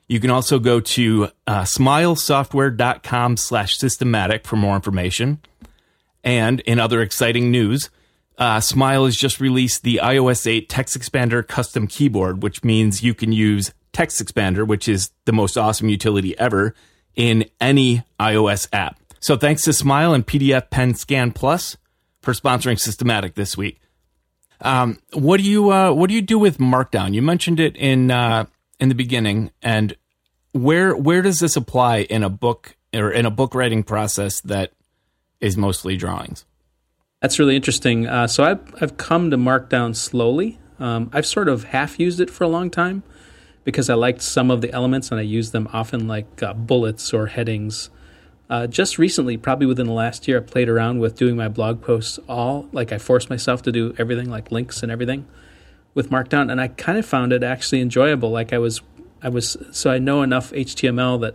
You 0.08 0.18
can 0.18 0.30
also 0.30 0.58
go 0.58 0.80
to 0.80 1.28
uh, 1.46 1.62
smilesoftware.com 1.62 3.36
slash 3.36 3.78
systematic 3.78 4.46
for 4.46 4.56
more 4.56 4.74
information. 4.74 5.38
And 6.24 6.60
in 6.60 6.80
other 6.80 7.02
exciting 7.02 7.50
news, 7.50 7.90
uh, 8.38 8.60
Smile 8.60 9.04
has 9.04 9.16
just 9.16 9.40
released 9.40 9.84
the 9.84 10.00
iOS 10.02 10.46
8 10.46 10.68
TextExpander 10.68 11.46
custom 11.46 11.86
keyboard, 11.86 12.42
which 12.42 12.64
means 12.64 13.04
you 13.04 13.14
can 13.14 13.30
use 13.30 13.72
TextExpander, 13.92 14.66
which 14.66 14.88
is 14.88 15.10
the 15.26 15.32
most 15.32 15.56
awesome 15.56 15.88
utility 15.88 16.36
ever, 16.38 16.74
in 17.14 17.44
any 17.60 18.02
iOS 18.18 18.66
app. 18.72 18.98
So 19.20 19.36
thanks 19.36 19.62
to 19.62 19.72
Smile 19.72 20.12
and 20.12 20.26
PDF 20.26 20.70
Pen 20.70 20.94
Scan 20.94 21.30
Plus 21.30 21.76
for 22.22 22.32
sponsoring 22.32 22.80
Systematic 22.80 23.34
this 23.34 23.56
week. 23.56 23.80
Um, 24.60 24.98
what 25.12 25.38
do 25.38 25.44
you 25.44 25.70
uh, 25.70 25.92
what 25.92 26.08
do 26.08 26.14
you 26.14 26.22
do 26.22 26.38
with 26.38 26.58
Markdown? 26.58 27.12
You 27.14 27.22
mentioned 27.22 27.60
it 27.60 27.76
in 27.76 28.10
uh, 28.10 28.46
in 28.80 28.88
the 28.88 28.94
beginning, 28.94 29.50
and 29.62 29.96
where 30.52 30.96
where 30.96 31.22
does 31.22 31.38
this 31.38 31.56
apply 31.56 31.98
in 31.98 32.22
a 32.22 32.30
book 32.30 32.76
or 32.94 33.10
in 33.10 33.26
a 33.26 33.30
book 33.30 33.54
writing 33.54 33.82
process 33.82 34.40
that 34.42 34.72
is 35.44 35.56
mostly 35.56 35.96
drawings. 35.96 36.46
That's 37.20 37.38
really 37.38 37.54
interesting. 37.54 38.06
Uh, 38.06 38.26
so 38.26 38.44
I've, 38.44 38.74
I've 38.80 38.96
come 38.96 39.30
to 39.30 39.36
Markdown 39.36 39.94
slowly. 39.94 40.58
Um, 40.78 41.10
I've 41.12 41.26
sort 41.26 41.48
of 41.48 41.64
half 41.64 42.00
used 42.00 42.20
it 42.20 42.30
for 42.30 42.44
a 42.44 42.48
long 42.48 42.70
time 42.70 43.02
because 43.62 43.88
I 43.90 43.94
liked 43.94 44.22
some 44.22 44.50
of 44.50 44.62
the 44.62 44.72
elements 44.72 45.10
and 45.10 45.20
I 45.20 45.22
use 45.22 45.50
them 45.50 45.68
often 45.72 46.08
like 46.08 46.42
uh, 46.42 46.54
bullets 46.54 47.12
or 47.12 47.26
headings. 47.26 47.90
Uh, 48.48 48.66
just 48.66 48.98
recently, 48.98 49.36
probably 49.36 49.66
within 49.66 49.86
the 49.86 49.92
last 49.92 50.26
year, 50.26 50.38
I 50.38 50.40
played 50.40 50.68
around 50.68 50.98
with 51.00 51.16
doing 51.16 51.36
my 51.36 51.48
blog 51.48 51.82
posts 51.82 52.18
all 52.28 52.68
like 52.72 52.92
I 52.92 52.98
forced 52.98 53.30
myself 53.30 53.62
to 53.62 53.72
do 53.72 53.94
everything 53.98 54.30
like 54.30 54.50
links 54.50 54.82
and 54.82 54.90
everything 54.90 55.26
with 55.94 56.10
Markdown, 56.10 56.50
and 56.50 56.60
I 56.60 56.68
kind 56.68 56.98
of 56.98 57.06
found 57.06 57.32
it 57.32 57.42
actually 57.42 57.80
enjoyable. 57.80 58.30
Like 58.30 58.52
I 58.52 58.58
was, 58.58 58.82
I 59.22 59.28
was 59.28 59.56
so 59.70 59.90
I 59.90 59.98
know 59.98 60.22
enough 60.22 60.50
HTML 60.52 61.20
that 61.22 61.34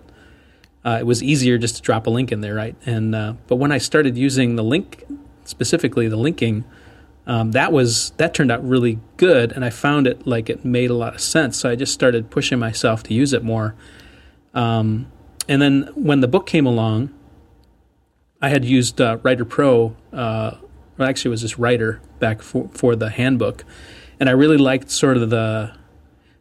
uh, 0.85 0.97
it 0.99 1.05
was 1.05 1.21
easier 1.21 1.57
just 1.57 1.75
to 1.77 1.81
drop 1.81 2.07
a 2.07 2.09
link 2.09 2.31
in 2.31 2.41
there, 2.41 2.55
right? 2.55 2.75
And 2.85 3.13
uh, 3.13 3.33
but 3.47 3.57
when 3.57 3.71
I 3.71 3.77
started 3.77 4.17
using 4.17 4.55
the 4.55 4.63
link 4.63 5.03
specifically, 5.43 6.07
the 6.07 6.17
linking, 6.17 6.63
um, 7.27 7.51
that 7.51 7.71
was 7.71 8.11
that 8.11 8.33
turned 8.33 8.51
out 8.51 8.67
really 8.67 8.99
good, 9.17 9.51
and 9.51 9.65
I 9.65 9.69
found 9.69 10.07
it 10.07 10.25
like 10.25 10.49
it 10.49 10.63
made 10.63 10.89
a 10.89 10.93
lot 10.93 11.15
of 11.15 11.21
sense. 11.21 11.57
So 11.59 11.69
I 11.69 11.75
just 11.75 11.93
started 11.93 12.29
pushing 12.29 12.59
myself 12.59 13.03
to 13.03 13.13
use 13.13 13.33
it 13.33 13.43
more. 13.43 13.75
Um, 14.53 15.11
and 15.47 15.61
then 15.61 15.89
when 15.95 16.21
the 16.21 16.27
book 16.27 16.47
came 16.47 16.65
along, 16.65 17.13
I 18.41 18.49
had 18.49 18.63
used 18.63 19.01
uh, 19.01 19.17
Writer 19.21 19.45
Pro. 19.45 19.95
Uh, 20.13 20.57
well, 20.97 21.09
actually, 21.09 21.29
it 21.29 21.31
was 21.31 21.41
just 21.41 21.57
Writer 21.57 22.01
back 22.19 22.41
for, 22.41 22.69
for 22.69 22.95
the 22.95 23.09
handbook, 23.09 23.65
and 24.19 24.29
I 24.29 24.31
really 24.31 24.57
liked 24.57 24.89
sort 24.91 25.17
of 25.17 25.29
the 25.29 25.73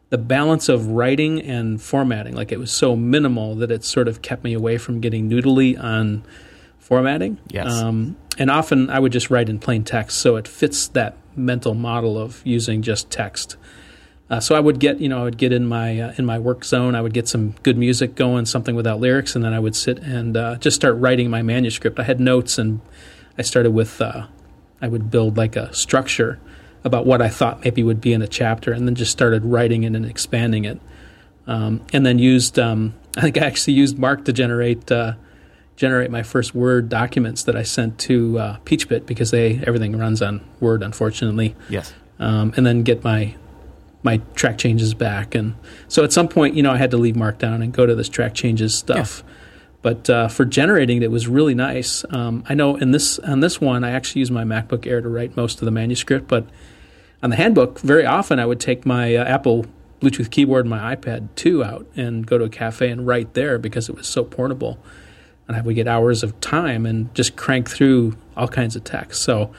the 0.09 0.17
balance 0.17 0.69
of 0.69 0.87
writing 0.87 1.41
and 1.41 1.81
formatting. 1.81 2.35
Like 2.35 2.51
it 2.51 2.59
was 2.59 2.71
so 2.71 2.95
minimal 2.95 3.55
that 3.55 3.71
it 3.71 3.83
sort 3.83 4.07
of 4.07 4.21
kept 4.21 4.43
me 4.43 4.53
away 4.53 4.77
from 4.77 4.99
getting 4.99 5.29
noodly 5.29 5.81
on 5.81 6.23
formatting. 6.79 7.37
Yes. 7.49 7.71
Um, 7.71 8.17
and 8.37 8.49
often 8.49 8.89
I 8.89 8.99
would 8.99 9.11
just 9.11 9.29
write 9.29 9.49
in 9.49 9.59
plain 9.59 9.83
text, 9.83 10.17
so 10.17 10.35
it 10.35 10.47
fits 10.47 10.87
that 10.89 11.17
mental 11.35 11.73
model 11.73 12.17
of 12.17 12.41
using 12.45 12.81
just 12.81 13.09
text. 13.11 13.57
Uh, 14.29 14.39
so 14.39 14.55
I 14.55 14.59
would 14.59 14.79
get, 14.79 14.99
you 14.99 15.09
know, 15.09 15.19
I 15.19 15.23
would 15.23 15.37
get 15.37 15.51
in 15.51 15.65
my 15.65 15.99
uh, 15.99 16.13
in 16.17 16.25
my 16.25 16.37
work 16.37 16.63
zone. 16.63 16.95
I 16.95 17.01
would 17.01 17.13
get 17.13 17.27
some 17.27 17.55
good 17.63 17.77
music 17.77 18.15
going, 18.15 18.45
something 18.45 18.75
without 18.75 18.99
lyrics, 18.99 19.35
and 19.35 19.43
then 19.43 19.53
I 19.53 19.59
would 19.59 19.75
sit 19.75 19.99
and 19.99 20.37
uh, 20.37 20.55
just 20.57 20.75
start 20.75 20.95
writing 20.97 21.29
my 21.29 21.41
manuscript. 21.41 21.99
I 21.99 22.03
had 22.03 22.19
notes, 22.19 22.57
and 22.57 22.81
I 23.37 23.41
started 23.41 23.71
with 23.71 23.99
uh, 24.01 24.27
I 24.81 24.87
would 24.87 25.09
build 25.09 25.35
like 25.37 25.55
a 25.55 25.73
structure 25.73 26.39
about 26.83 27.05
what 27.05 27.21
I 27.21 27.29
thought 27.29 27.63
maybe 27.63 27.83
would 27.83 28.01
be 28.01 28.13
in 28.13 28.21
a 28.21 28.27
chapter, 28.27 28.71
and 28.71 28.87
then 28.87 28.95
just 28.95 29.11
started 29.11 29.45
writing 29.45 29.83
it 29.83 29.95
and 29.95 30.05
expanding 30.05 30.65
it. 30.65 30.79
Um, 31.47 31.81
and 31.93 32.05
then 32.05 32.19
used 32.19 32.59
um, 32.59 32.93
I 33.17 33.21
think 33.21 33.37
I 33.37 33.45
actually 33.45 33.73
used 33.73 33.97
Marked 33.97 34.25
to 34.25 34.33
generate 34.33 34.91
uh, 34.91 35.13
generate 35.75 36.11
my 36.11 36.23
first 36.23 36.53
Word 36.53 36.89
documents 36.89 37.43
that 37.43 37.55
I 37.55 37.63
sent 37.63 37.99
to 37.99 38.39
uh, 38.39 38.57
Peachpit 38.65 39.05
because 39.05 39.31
they 39.31 39.61
everything 39.65 39.97
runs 39.97 40.21
on 40.21 40.41
Word, 40.59 40.83
unfortunately. 40.83 41.55
Yes. 41.69 41.93
Um, 42.19 42.53
and 42.57 42.65
then 42.65 42.83
get 42.83 43.03
my 43.03 43.35
my 44.03 44.17
track 44.35 44.57
changes 44.57 44.93
back, 44.93 45.35
and 45.35 45.55
so 45.87 46.03
at 46.03 46.13
some 46.13 46.27
point, 46.27 46.55
you 46.55 46.63
know, 46.63 46.71
I 46.71 46.77
had 46.77 46.91
to 46.91 46.97
leave 46.97 47.15
Markdown 47.15 47.63
and 47.63 47.73
go 47.73 47.85
to 47.85 47.95
this 47.95 48.09
track 48.09 48.33
changes 48.33 48.75
stuff. 48.75 49.23
Yeah. 49.25 49.33
But 49.81 50.09
uh, 50.09 50.27
for 50.27 50.43
generating, 50.43 51.01
it 51.01 51.11
was 51.11 51.27
really 51.27 51.55
nice. 51.55 52.03
Um, 52.09 52.43
I 52.49 52.53
know 52.53 52.75
in 52.75 52.91
this 52.91 53.17
on 53.19 53.39
this 53.39 53.61
one, 53.61 53.83
I 53.83 53.91
actually 53.91 54.19
used 54.19 54.31
my 54.31 54.43
MacBook 54.43 54.85
Air 54.85 55.01
to 55.01 55.09
write 55.09 55.37
most 55.37 55.59
of 55.59 55.65
the 55.65 55.71
manuscript, 55.71 56.27
but 56.27 56.45
on 57.21 57.29
the 57.29 57.35
handbook, 57.35 57.79
very 57.79 58.05
often 58.05 58.39
I 58.39 58.45
would 58.45 58.59
take 58.59 58.85
my 58.85 59.15
uh, 59.15 59.23
Apple 59.25 59.65
Bluetooth 59.99 60.31
keyboard 60.31 60.65
and 60.65 60.69
my 60.69 60.95
iPad 60.95 61.29
2 61.35 61.63
out 61.63 61.85
and 61.95 62.25
go 62.25 62.37
to 62.37 62.45
a 62.45 62.49
cafe 62.49 62.89
and 62.89 63.05
write 63.05 63.33
there 63.33 63.57
because 63.57 63.89
it 63.89 63.95
was 63.95 64.07
so 64.07 64.23
portable. 64.23 64.79
And 65.47 65.57
I 65.57 65.61
would 65.61 65.75
get 65.75 65.87
hours 65.87 66.23
of 66.23 66.39
time 66.41 66.85
and 66.85 67.13
just 67.15 67.35
crank 67.35 67.69
through 67.69 68.15
all 68.37 68.47
kinds 68.47 68.75
of 68.75 68.83
text. 68.83 69.21
So 69.23 69.51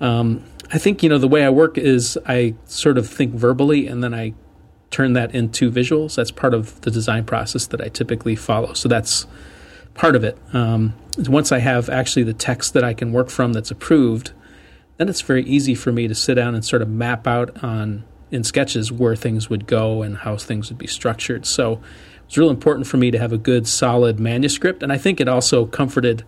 um, 0.00 0.44
I 0.72 0.78
think, 0.78 1.02
you 1.02 1.08
know, 1.08 1.18
the 1.18 1.28
way 1.28 1.44
I 1.44 1.50
work 1.50 1.76
is 1.76 2.18
I 2.26 2.54
sort 2.64 2.96
of 2.96 3.08
think 3.08 3.34
verbally 3.34 3.86
and 3.86 4.02
then 4.02 4.14
I 4.14 4.34
turn 4.90 5.12
that 5.14 5.34
into 5.34 5.70
visuals. 5.70 6.14
That's 6.14 6.30
part 6.30 6.54
of 6.54 6.80
the 6.82 6.90
design 6.90 7.24
process 7.24 7.66
that 7.66 7.80
I 7.80 7.88
typically 7.88 8.36
follow. 8.36 8.72
So 8.72 8.88
that's 8.88 9.26
part 9.94 10.16
of 10.16 10.24
it. 10.24 10.38
Um, 10.52 10.94
once 11.18 11.52
I 11.52 11.58
have 11.58 11.88
actually 11.88 12.22
the 12.22 12.34
text 12.34 12.72
that 12.74 12.84
I 12.84 12.94
can 12.94 13.12
work 13.12 13.28
from 13.28 13.52
that's 13.52 13.70
approved, 13.70 14.32
then 14.96 15.08
it's 15.08 15.20
very 15.20 15.44
easy 15.44 15.74
for 15.74 15.92
me 15.92 16.08
to 16.08 16.14
sit 16.14 16.34
down 16.34 16.54
and 16.54 16.64
sort 16.64 16.82
of 16.82 16.88
map 16.88 17.26
out 17.26 17.62
on 17.62 18.04
in 18.30 18.42
sketches 18.42 18.90
where 18.90 19.14
things 19.14 19.48
would 19.48 19.66
go 19.66 20.02
and 20.02 20.18
how 20.18 20.36
things 20.36 20.68
would 20.68 20.78
be 20.78 20.86
structured. 20.86 21.46
So 21.46 21.80
it's 22.26 22.36
real 22.36 22.50
important 22.50 22.86
for 22.86 22.96
me 22.96 23.10
to 23.12 23.18
have 23.18 23.32
a 23.32 23.38
good, 23.38 23.68
solid 23.68 24.18
manuscript, 24.18 24.82
and 24.82 24.92
I 24.92 24.98
think 24.98 25.20
it 25.20 25.28
also 25.28 25.66
comforted 25.66 26.24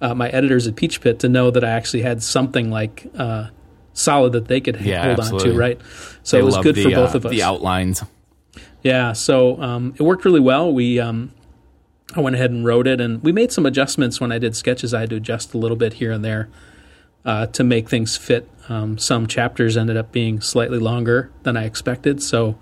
uh, 0.00 0.14
my 0.14 0.28
editors 0.28 0.66
at 0.66 0.74
Peachpit 0.74 1.18
to 1.20 1.28
know 1.28 1.50
that 1.50 1.64
I 1.64 1.70
actually 1.70 2.02
had 2.02 2.22
something 2.22 2.70
like 2.70 3.06
uh, 3.16 3.48
solid 3.92 4.32
that 4.32 4.48
they 4.48 4.60
could 4.60 4.80
Yeah, 4.80 5.04
hold 5.04 5.18
absolutely. 5.20 5.50
on 5.50 5.54
to, 5.54 5.60
right? 5.60 5.80
So 6.22 6.36
They 6.36 6.42
it 6.42 6.44
was 6.44 6.58
good 6.58 6.74
the, 6.74 6.84
for 6.84 6.90
both 6.90 7.14
uh, 7.14 7.18
of 7.18 7.26
us. 7.26 7.30
The 7.30 7.42
outlines. 7.42 8.04
Yeah, 8.82 9.12
so 9.12 9.60
um, 9.62 9.94
it 9.96 10.02
worked 10.02 10.24
really 10.24 10.40
well. 10.40 10.72
We 10.72 10.98
um, 10.98 11.32
I 12.14 12.20
went 12.20 12.36
ahead 12.36 12.50
and 12.50 12.64
wrote 12.64 12.86
it, 12.86 13.00
and 13.00 13.22
we 13.22 13.32
made 13.32 13.52
some 13.52 13.64
adjustments 13.64 14.20
when 14.20 14.32
I 14.32 14.38
did 14.38 14.56
sketches. 14.56 14.92
I 14.92 15.00
had 15.00 15.10
to 15.10 15.16
adjust 15.16 15.54
a 15.54 15.58
little 15.58 15.76
bit 15.76 15.94
here 15.94 16.10
and 16.12 16.24
there 16.24 16.48
uh, 17.24 17.46
to 17.46 17.64
make 17.64 17.88
things 17.88 18.16
fit. 18.16 18.48
Um, 18.68 18.98
some 18.98 19.26
chapters 19.26 19.76
ended 19.76 19.96
up 19.96 20.12
being 20.12 20.40
slightly 20.40 20.78
longer 20.78 21.30
than 21.42 21.56
I 21.56 21.64
expected, 21.64 22.22
so 22.22 22.58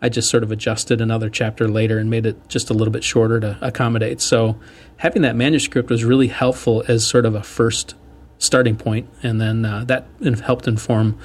I 0.00 0.08
just 0.08 0.28
sort 0.28 0.42
of 0.42 0.52
adjusted 0.52 1.00
another 1.00 1.30
chapter 1.30 1.68
later 1.68 1.98
and 1.98 2.10
made 2.10 2.26
it 2.26 2.48
just 2.48 2.70
a 2.70 2.74
little 2.74 2.92
bit 2.92 3.04
shorter 3.04 3.40
to 3.40 3.58
accommodate. 3.60 4.20
So 4.20 4.58
having 4.98 5.22
that 5.22 5.36
manuscript 5.36 5.90
was 5.90 6.04
really 6.04 6.28
helpful 6.28 6.84
as 6.88 7.06
sort 7.06 7.26
of 7.26 7.34
a 7.34 7.42
first 7.42 7.94
starting 8.38 8.76
point, 8.76 9.08
and 9.22 9.40
then 9.40 9.64
uh, 9.64 9.84
that 9.84 10.06
helped 10.44 10.68
inform 10.68 11.18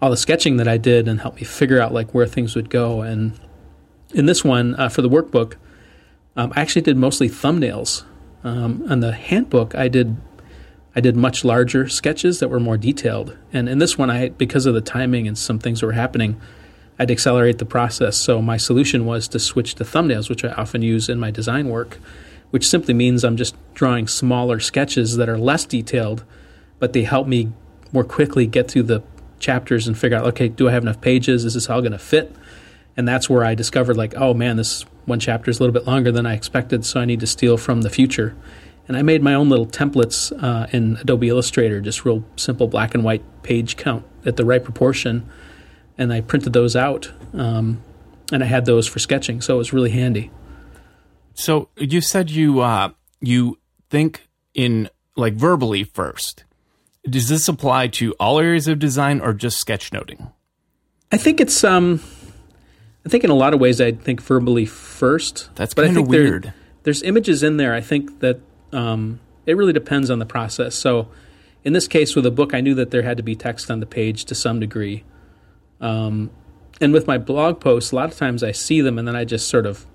all 0.00 0.10
the 0.10 0.16
sketching 0.16 0.56
that 0.58 0.68
I 0.68 0.76
did 0.76 1.08
and 1.08 1.20
helped 1.20 1.38
me 1.38 1.44
figure 1.44 1.80
out 1.80 1.92
like 1.92 2.14
where 2.14 2.26
things 2.26 2.54
would 2.54 2.70
go. 2.70 3.02
And 3.02 3.38
in 4.14 4.26
this 4.26 4.44
one 4.44 4.74
uh, 4.76 4.88
for 4.88 5.02
the 5.02 5.08
workbook, 5.08 5.54
um, 6.36 6.52
I 6.54 6.60
actually 6.60 6.82
did 6.82 6.96
mostly 6.96 7.28
thumbnails. 7.28 8.04
Um, 8.44 8.84
on 8.88 9.00
the 9.00 9.12
handbook, 9.12 9.74
I 9.74 9.88
did 9.88 10.16
I 10.98 11.00
did 11.00 11.14
much 11.14 11.44
larger 11.44 11.88
sketches 11.88 12.40
that 12.40 12.48
were 12.48 12.58
more 12.58 12.76
detailed. 12.76 13.36
And 13.52 13.68
in 13.68 13.78
this 13.78 13.96
one, 13.96 14.10
I 14.10 14.30
because 14.30 14.66
of 14.66 14.74
the 14.74 14.80
timing 14.80 15.28
and 15.28 15.38
some 15.38 15.60
things 15.60 15.78
that 15.78 15.86
were 15.86 15.92
happening, 15.92 16.40
I'd 16.98 17.12
accelerate 17.12 17.58
the 17.58 17.64
process. 17.64 18.16
So 18.16 18.42
my 18.42 18.56
solution 18.56 19.06
was 19.06 19.28
to 19.28 19.38
switch 19.38 19.76
to 19.76 19.84
thumbnails, 19.84 20.28
which 20.28 20.44
I 20.44 20.48
often 20.48 20.82
use 20.82 21.08
in 21.08 21.20
my 21.20 21.30
design 21.30 21.68
work, 21.68 21.98
which 22.50 22.68
simply 22.68 22.94
means 22.94 23.22
I'm 23.22 23.36
just 23.36 23.54
drawing 23.74 24.08
smaller 24.08 24.58
sketches 24.58 25.14
that 25.18 25.28
are 25.28 25.38
less 25.38 25.64
detailed, 25.64 26.24
but 26.80 26.94
they 26.94 27.04
help 27.04 27.28
me 27.28 27.52
more 27.92 28.02
quickly 28.02 28.48
get 28.48 28.68
through 28.68 28.82
the 28.82 29.04
chapters 29.38 29.86
and 29.86 29.96
figure 29.96 30.18
out, 30.18 30.26
okay, 30.26 30.48
do 30.48 30.68
I 30.68 30.72
have 30.72 30.82
enough 30.82 31.00
pages? 31.00 31.44
Is 31.44 31.54
this 31.54 31.70
all 31.70 31.80
going 31.80 31.92
to 31.92 31.98
fit? 32.00 32.34
And 32.96 33.06
that's 33.06 33.30
where 33.30 33.44
I 33.44 33.54
discovered, 33.54 33.96
like, 33.96 34.16
oh 34.16 34.34
man, 34.34 34.56
this 34.56 34.82
one 35.04 35.20
chapter 35.20 35.48
is 35.48 35.60
a 35.60 35.62
little 35.62 35.72
bit 35.72 35.86
longer 35.86 36.10
than 36.10 36.26
I 36.26 36.34
expected, 36.34 36.84
so 36.84 36.98
I 36.98 37.04
need 37.04 37.20
to 37.20 37.26
steal 37.28 37.56
from 37.56 37.82
the 37.82 37.88
future. 37.88 38.34
And 38.88 38.96
I 38.96 39.02
made 39.02 39.22
my 39.22 39.34
own 39.34 39.48
little 39.50 39.66
templates 39.66 40.32
uh, 40.42 40.66
in 40.72 40.96
Adobe 40.96 41.28
Illustrator, 41.28 41.80
just 41.80 42.04
real 42.06 42.24
simple 42.36 42.66
black 42.68 42.94
and 42.94 43.04
white 43.04 43.22
page 43.42 43.76
count 43.76 44.04
at 44.24 44.36
the 44.36 44.44
right 44.46 44.64
proportion. 44.64 45.28
And 45.98 46.12
I 46.12 46.22
printed 46.22 46.52
those 46.54 46.74
out, 46.74 47.12
um, 47.34 47.82
and 48.32 48.42
I 48.42 48.46
had 48.46 48.64
those 48.64 48.86
for 48.86 48.98
sketching, 48.98 49.40
so 49.40 49.54
it 49.56 49.58
was 49.58 49.72
really 49.72 49.90
handy. 49.90 50.30
So 51.34 51.68
you 51.76 52.00
said 52.00 52.30
you 52.30 52.60
uh, 52.60 52.90
you 53.20 53.58
think 53.90 54.28
in 54.54 54.88
like 55.16 55.34
verbally 55.34 55.84
first. 55.84 56.44
Does 57.08 57.28
this 57.28 57.48
apply 57.48 57.88
to 57.88 58.12
all 58.20 58.38
areas 58.38 58.68
of 58.68 58.78
design 58.78 59.20
or 59.20 59.32
just 59.32 59.64
sketchnoting? 59.64 60.32
I 61.10 61.16
think 61.16 61.40
it's 61.40 61.64
um, 61.64 62.00
I 63.04 63.08
think 63.08 63.24
in 63.24 63.30
a 63.30 63.34
lot 63.34 63.54
of 63.54 63.60
ways 63.60 63.80
I'd 63.80 64.02
think 64.02 64.22
verbally 64.22 64.66
first. 64.66 65.50
That's 65.56 65.74
think 65.74 65.94
there- 65.94 66.02
weird. 66.04 66.52
there's 66.84 67.02
images 67.02 67.42
in 67.42 67.56
there. 67.56 67.74
I 67.74 67.80
think 67.80 68.20
that 68.20 68.40
um, 68.72 69.20
it 69.46 69.56
really 69.56 69.72
depends 69.72 70.10
on 70.10 70.18
the 70.18 70.26
process. 70.26 70.74
So 70.74 71.08
in 71.64 71.72
this 71.72 71.88
case 71.88 72.14
with 72.14 72.26
a 72.26 72.30
book, 72.30 72.54
I 72.54 72.60
knew 72.60 72.74
that 72.74 72.90
there 72.90 73.02
had 73.02 73.16
to 73.16 73.22
be 73.22 73.34
text 73.34 73.70
on 73.70 73.80
the 73.80 73.86
page 73.86 74.24
to 74.26 74.34
some 74.34 74.60
degree. 74.60 75.04
Um, 75.80 76.30
and 76.80 76.92
with 76.92 77.06
my 77.06 77.18
blog 77.18 77.60
posts, 77.60 77.92
a 77.92 77.96
lot 77.96 78.10
of 78.10 78.16
times 78.16 78.42
I 78.42 78.52
see 78.52 78.80
them 78.80 78.98
and 78.98 79.06
then 79.06 79.16
I 79.16 79.24
just 79.24 79.48
sort 79.48 79.66
of 79.66 79.86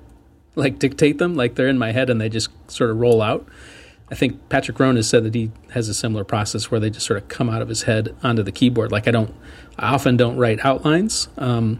like 0.55 0.79
dictate 0.79 1.17
them, 1.17 1.35
like 1.35 1.55
they're 1.55 1.67
in 1.67 1.77
my 1.77 1.91
head 1.91 2.09
and 2.09 2.19
they 2.19 2.29
just 2.29 2.49
sort 2.69 2.89
of 2.89 2.97
roll 2.97 3.21
out. 3.21 3.47
I 4.11 4.15
think 4.15 4.49
Patrick 4.49 4.79
Rhone 4.79 4.97
has 4.97 5.09
said 5.09 5.23
that 5.23 5.33
he 5.33 5.49
has 5.71 5.89
a 5.89 5.93
similar 5.93 6.23
process 6.23 6.69
where 6.69 6.79
they 6.79 6.89
just 6.89 7.05
sort 7.05 7.21
of 7.21 7.27
come 7.29 7.49
out 7.49 7.61
of 7.61 7.69
his 7.69 7.83
head 7.83 8.15
onto 8.21 8.43
the 8.43 8.51
keyboard. 8.51 8.91
Like 8.91 9.07
I 9.07 9.11
don't, 9.11 9.33
I 9.79 9.93
often 9.93 10.17
don't 10.17 10.37
write 10.37 10.63
outlines, 10.63 11.29
um, 11.37 11.79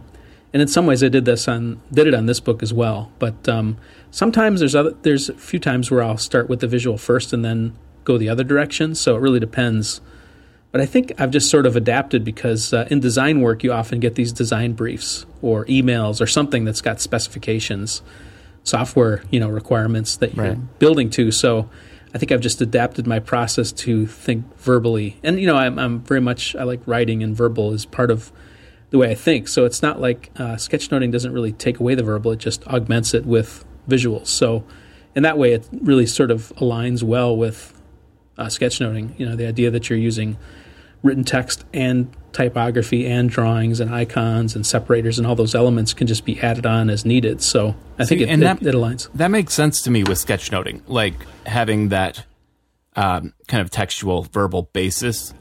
and 0.54 0.62
in 0.62 0.68
some 0.68 0.86
ways 0.86 1.02
I 1.02 1.08
did 1.08 1.24
this 1.26 1.48
on 1.48 1.82
did 1.92 2.06
it 2.06 2.14
on 2.14 2.26
this 2.26 2.40
book 2.40 2.62
as 2.62 2.72
well. 2.72 3.10
But 3.18 3.46
um, 3.48 3.76
sometimes 4.10 4.60
there's 4.60 4.74
other 4.76 4.92
there's 5.02 5.28
a 5.28 5.34
few 5.34 5.58
times 5.58 5.90
where 5.90 6.02
I'll 6.02 6.16
start 6.16 6.48
with 6.48 6.60
the 6.60 6.68
visual 6.68 6.96
first 6.96 7.32
and 7.32 7.44
then 7.44 7.76
go 8.04 8.16
the 8.16 8.28
other 8.28 8.44
direction. 8.44 8.94
So 8.94 9.16
it 9.16 9.18
really 9.18 9.40
depends. 9.40 10.00
But 10.70 10.80
I 10.80 10.86
think 10.86 11.12
I've 11.18 11.30
just 11.30 11.50
sort 11.50 11.66
of 11.66 11.76
adapted 11.76 12.24
because 12.24 12.72
uh, 12.72 12.86
in 12.90 13.00
design 13.00 13.40
work 13.40 13.62
you 13.64 13.72
often 13.72 14.00
get 14.00 14.14
these 14.14 14.32
design 14.32 14.72
briefs 14.72 15.26
or 15.42 15.64
emails 15.66 16.20
or 16.20 16.26
something 16.26 16.64
that's 16.64 16.80
got 16.80 17.00
specifications, 17.00 18.02
software 18.62 19.22
you 19.30 19.40
know 19.40 19.48
requirements 19.48 20.16
that 20.18 20.34
you're 20.34 20.44
Right. 20.46 20.78
building 20.78 21.10
to. 21.10 21.30
So 21.32 21.68
I 22.14 22.18
think 22.18 22.30
I've 22.30 22.40
just 22.40 22.60
adapted 22.60 23.08
my 23.08 23.18
process 23.18 23.72
to 23.72 24.06
think 24.06 24.44
verbally, 24.58 25.18
and 25.24 25.40
you 25.40 25.48
know 25.48 25.56
I'm, 25.56 25.78
I'm 25.80 26.00
very 26.00 26.20
much 26.20 26.54
I 26.54 26.62
like 26.62 26.80
writing 26.86 27.24
and 27.24 27.36
verbal 27.36 27.72
is 27.72 27.84
part 27.86 28.10
of 28.12 28.30
the 28.94 28.98
way 28.98 29.10
I 29.10 29.16
think. 29.16 29.48
So 29.48 29.64
it's 29.64 29.82
not 29.82 30.00
like 30.00 30.30
uh, 30.36 30.54
sketchnoting 30.54 31.10
doesn't 31.10 31.32
really 31.32 31.50
take 31.50 31.80
away 31.80 31.96
the 31.96 32.04
verbal; 32.04 32.30
it 32.30 32.38
just 32.38 32.64
augments 32.68 33.12
it 33.12 33.26
with 33.26 33.64
visuals. 33.88 34.28
So 34.28 34.64
in 35.16 35.24
that 35.24 35.36
way, 35.36 35.52
it 35.52 35.68
really 35.82 36.06
sort 36.06 36.30
of 36.30 36.52
aligns 36.58 37.02
well 37.02 37.36
with 37.36 37.74
uh, 38.38 38.46
sketchnoting. 38.46 39.18
You 39.18 39.26
know, 39.26 39.34
the 39.34 39.48
idea 39.48 39.72
that 39.72 39.90
you're 39.90 39.98
using 39.98 40.36
written 41.02 41.24
text 41.24 41.64
and 41.74 42.16
typography 42.32 43.04
and 43.04 43.28
drawings 43.28 43.80
and 43.80 43.92
icons 43.92 44.54
and 44.54 44.64
separators 44.64 45.18
and 45.18 45.26
all 45.26 45.34
those 45.34 45.56
elements 45.56 45.92
can 45.92 46.06
just 46.06 46.24
be 46.24 46.40
added 46.40 46.64
on 46.64 46.88
as 46.88 47.04
needed. 47.04 47.42
So 47.42 47.74
I 47.98 48.04
think 48.04 48.20
it, 48.20 48.28
and 48.28 48.42
it, 48.42 48.44
that- 48.44 48.62
it 48.62 48.74
aligns. 48.76 49.08
That 49.12 49.32
makes 49.32 49.54
sense 49.54 49.82
to 49.82 49.90
me 49.90 50.04
with 50.04 50.18
sketchnoting, 50.24 50.82
like 50.86 51.14
having 51.46 51.88
that 51.88 52.24
um, 52.94 53.34
kind 53.48 53.60
of 53.60 53.72
textual 53.72 54.22
verbal 54.22 54.70
basis 54.72 55.34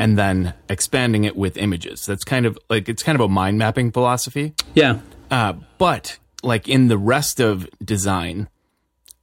and 0.00 0.16
then 0.18 0.54
expanding 0.68 1.24
it 1.24 1.36
with 1.36 1.56
images. 1.56 2.06
That's 2.06 2.24
kind 2.24 2.46
of 2.46 2.58
like 2.70 2.88
it's 2.88 3.02
kind 3.02 3.16
of 3.16 3.20
a 3.22 3.28
mind 3.28 3.58
mapping 3.58 3.90
philosophy. 3.92 4.54
Yeah, 4.74 5.00
Uh, 5.30 5.54
but 5.78 6.18
like 6.42 6.68
in 6.68 6.88
the 6.88 6.98
rest 6.98 7.40
of 7.40 7.68
design, 7.84 8.48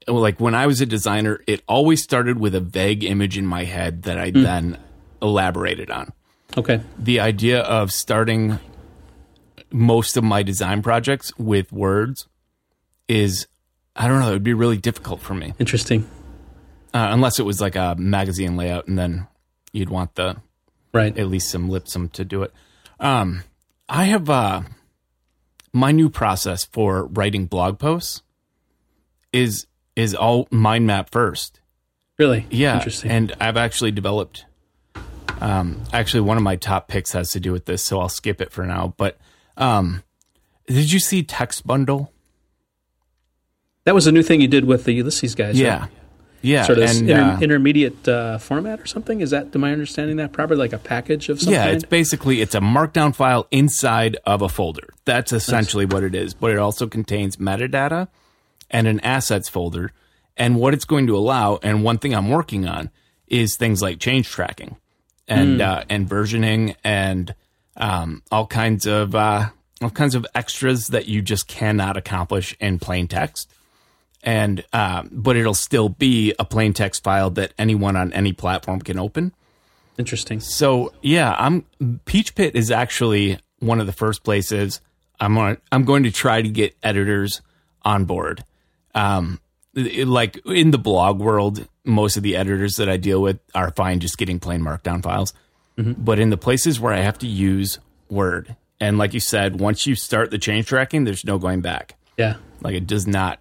like 0.07 0.39
when 0.39 0.55
I 0.55 0.65
was 0.67 0.81
a 0.81 0.85
designer, 0.85 1.41
it 1.47 1.61
always 1.67 2.01
started 2.03 2.39
with 2.39 2.55
a 2.55 2.59
vague 2.59 3.03
image 3.03 3.37
in 3.37 3.45
my 3.45 3.63
head 3.65 4.03
that 4.03 4.17
I 4.17 4.31
then 4.31 4.77
elaborated 5.21 5.91
on. 5.91 6.13
okay. 6.57 6.81
The 6.97 7.19
idea 7.19 7.59
of 7.61 7.91
starting 7.91 8.59
most 9.71 10.17
of 10.17 10.23
my 10.23 10.41
design 10.43 10.81
projects 10.81 11.31
with 11.37 11.71
words 11.71 12.27
is, 13.07 13.47
I 13.95 14.07
don't 14.07 14.19
know, 14.19 14.29
it 14.29 14.33
would 14.33 14.43
be 14.43 14.53
really 14.53 14.77
difficult 14.77 15.21
for 15.21 15.33
me. 15.35 15.53
Interesting. 15.59 16.09
Uh, 16.93 17.09
unless 17.11 17.37
it 17.37 17.43
was 17.45 17.61
like 17.61 17.75
a 17.75 17.95
magazine 17.99 18.57
layout 18.57 18.87
and 18.87 18.97
then 18.97 19.27
you'd 19.73 19.89
want 19.89 20.15
the 20.15 20.37
Right. 20.91 21.15
at 21.17 21.27
least 21.27 21.49
some 21.51 21.69
lipsum 21.69 22.09
to 22.09 22.25
do 22.25 22.43
it. 22.43 22.51
Um, 22.99 23.43
I 23.87 24.05
have 24.05 24.29
uh, 24.29 24.61
my 25.71 25.91
new 25.91 26.09
process 26.09 26.65
for 26.65 27.05
writing 27.05 27.45
blog 27.45 27.79
posts 27.79 28.21
is 29.31 29.67
is 29.95 30.15
all 30.15 30.47
mind 30.51 30.87
map 30.87 31.09
first. 31.11 31.59
Really? 32.17 32.45
Yeah, 32.49 32.75
Interesting. 32.75 33.11
and 33.11 33.35
I've 33.39 33.57
actually 33.57 33.91
developed. 33.91 34.45
Um, 35.41 35.81
actually, 35.93 36.21
one 36.21 36.35
of 36.37 36.43
my 36.43 36.55
top 36.57 36.87
picks 36.89 37.13
has 37.13 37.31
to 37.31 37.39
do 37.39 37.51
with 37.53 37.65
this, 37.65 37.83
so 37.83 37.99
I'll 37.99 38.09
skip 38.09 38.41
it 38.41 38.51
for 38.51 38.65
now. 38.65 38.93
But 38.97 39.17
um, 39.57 40.03
did 40.67 40.91
you 40.91 40.99
see 40.99 41.23
TextBundle? 41.23 42.09
that 43.85 43.95
was 43.95 44.05
a 44.05 44.11
new 44.11 44.21
thing 44.21 44.41
you 44.41 44.47
did 44.47 44.65
with 44.65 44.83
the 44.83 44.91
Ulysses 44.93 45.33
guys. 45.35 45.59
right? 45.79 45.89
Yeah, 46.41 46.63
Sort 46.63 46.77
of 46.77 46.89
and 46.89 47.09
inter- 47.09 47.21
uh, 47.21 47.39
intermediate 47.41 48.07
uh, 48.07 48.37
format 48.37 48.79
or 48.79 48.85
something. 48.85 49.21
Is 49.21 49.31
that? 49.31 49.53
Am 49.53 49.63
I 49.63 49.71
understanding 49.71 50.17
that 50.17 50.31
properly? 50.31 50.59
Like 50.59 50.73
a 50.73 50.77
package 50.77 51.29
of 51.29 51.41
some 51.41 51.51
yeah, 51.51 51.65
kind? 51.65 51.75
it's 51.75 51.85
basically 51.85 52.41
it's 52.41 52.55
a 52.55 52.59
markdown 52.59 53.13
file 53.13 53.47
inside 53.51 54.17
of 54.25 54.41
a 54.41 54.49
folder. 54.49 54.93
That's 55.05 55.33
essentially 55.33 55.85
what 55.85 56.03
it 56.03 56.15
is. 56.15 56.33
But 56.33 56.51
it 56.51 56.57
also 56.57 56.87
contains 56.87 57.37
metadata 57.37 58.07
and 58.69 58.87
an 58.87 58.99
assets 59.01 59.49
folder. 59.49 59.91
And 60.37 60.55
what 60.55 60.73
it's 60.73 60.85
going 60.85 61.07
to 61.07 61.17
allow, 61.17 61.59
and 61.61 61.83
one 61.83 61.97
thing 61.97 62.15
I'm 62.15 62.29
working 62.29 62.65
on 62.65 62.89
is 63.27 63.57
things 63.57 63.81
like 63.81 63.99
change 63.99 64.29
tracking 64.29 64.77
and 65.27 65.61
uh, 65.61 65.83
and 65.89 66.09
versioning 66.09 66.75
and 66.83 67.35
um, 67.77 68.23
all 68.31 68.47
kinds 68.47 68.85
of 68.85 69.15
uh, 69.15 69.49
all 69.81 69.89
kinds 69.89 70.15
of 70.15 70.25
extras 70.35 70.87
that 70.87 71.07
you 71.07 71.21
just 71.21 71.47
cannot 71.47 71.97
accomplish 71.97 72.55
in 72.59 72.79
plain 72.79 73.07
text. 73.07 73.49
And 74.23 74.65
uh, 74.73 75.03
but 75.11 75.37
it'll 75.37 75.53
still 75.53 75.89
be 75.89 76.33
a 76.37 76.45
plain 76.45 76.73
text 76.73 77.03
file 77.03 77.29
that 77.31 77.53
anyone 77.57 77.95
on 77.95 78.11
any 78.13 78.33
platform 78.33 78.81
can 78.81 78.99
open. 78.99 79.33
Interesting. 79.97 80.39
So 80.39 80.93
yeah, 81.01 81.35
I'm 81.37 81.65
Peachpit 81.81 82.55
is 82.55 82.69
actually 82.71 83.39
one 83.59 83.79
of 83.79 83.85
the 83.87 83.93
first 83.93 84.23
places 84.23 84.81
I'm 85.21 85.37
on, 85.37 85.57
I'm 85.71 85.83
going 85.83 86.03
to 86.03 86.11
try 86.11 86.41
to 86.41 86.49
get 86.49 86.75
editors 86.81 87.41
on 87.83 88.05
board. 88.05 88.43
Um, 88.95 89.39
it- 89.75 90.07
like 90.07 90.39
in 90.45 90.71
the 90.71 90.77
blog 90.77 91.19
world, 91.19 91.67
most 91.85 92.15
of 92.17 92.23
the 92.23 92.35
editors 92.37 92.75
that 92.77 92.87
I 92.89 92.97
deal 92.97 93.21
with 93.21 93.39
are 93.55 93.71
fine 93.71 93.99
just 93.99 94.17
getting 94.17 94.39
plain 94.39 94.61
markdown 94.61 95.01
files. 95.03 95.33
But 95.77 96.19
in 96.19 96.29
the 96.29 96.35
places 96.37 96.77
where 96.77 96.91
I 96.93 96.99
have 96.99 97.17
to 97.19 97.27
use 97.27 97.79
Word, 98.09 98.57
and 98.81 98.97
like 98.97 99.13
you 99.13 99.21
said, 99.21 99.61
once 99.61 99.85
you 99.87 99.95
start 99.95 100.29
the 100.29 100.37
change 100.37 100.65
tracking, 100.67 101.05
there's 101.05 101.23
no 101.23 101.37
going 101.37 101.61
back. 101.61 101.95
Yeah. 102.17 102.35
Like 102.61 102.75
it 102.75 102.85
does 102.85 103.07
not, 103.07 103.39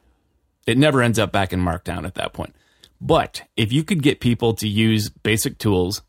it 0.68 0.76
never 0.76 1.00
ends 1.00 1.18
up 1.18 1.33
back 1.33 1.54
in 1.54 1.61
Markdown 1.61 2.04
at 2.04 2.14
that 2.16 2.35
point. 2.35 2.54
But 3.00 3.42
if 3.57 3.72
you 3.72 3.85
could 3.85 4.02
get 4.02 4.20
people 4.20 4.52
to 4.54 4.68
use 4.68 5.09
basic 5.09 5.57
tools 5.57 6.02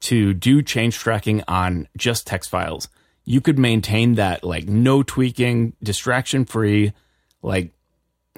to 0.00 0.32
do 0.32 0.62
change 0.62 0.96
tracking 0.96 1.42
on 1.46 1.88
just 1.94 2.26
text 2.26 2.48
files, 2.48 2.88
you 3.24 3.42
could 3.42 3.58
maintain 3.58 4.14
that 4.14 4.42
like 4.42 4.66
no 4.66 5.02
tweaking, 5.02 5.74
distraction 5.82 6.46
free, 6.46 6.94
like 7.42 7.72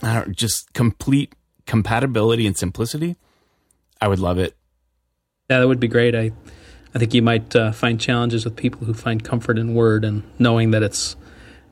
I 0.03 0.15
don't 0.15 0.37
just 0.37 0.73
complete 0.73 1.33
compatibility 1.65 2.47
and 2.47 2.57
simplicity. 2.57 3.15
I 4.01 4.09
would 4.09 4.19
love 4.19 4.39
it. 4.39 4.57
Yeah, 5.49 5.61
that 5.61 5.69
would 5.69 5.81
be 5.81 5.89
great. 5.89 6.17
I, 6.17 6.33
I 6.93 6.99
think 6.99 7.15
you 7.15 7.23
might 7.23 7.55
uh, 7.55 7.71
find 7.71 8.01
challenges 8.01 8.45
with 8.45 8.57
people 8.57 8.85
who 8.85 8.95
find 8.95 9.23
comfort 9.23 9.59
in 9.59 9.75
Word 9.75 10.05
and 10.05 10.25
knowing 10.41 10.73
that 10.73 10.83
it's, 10.83 11.15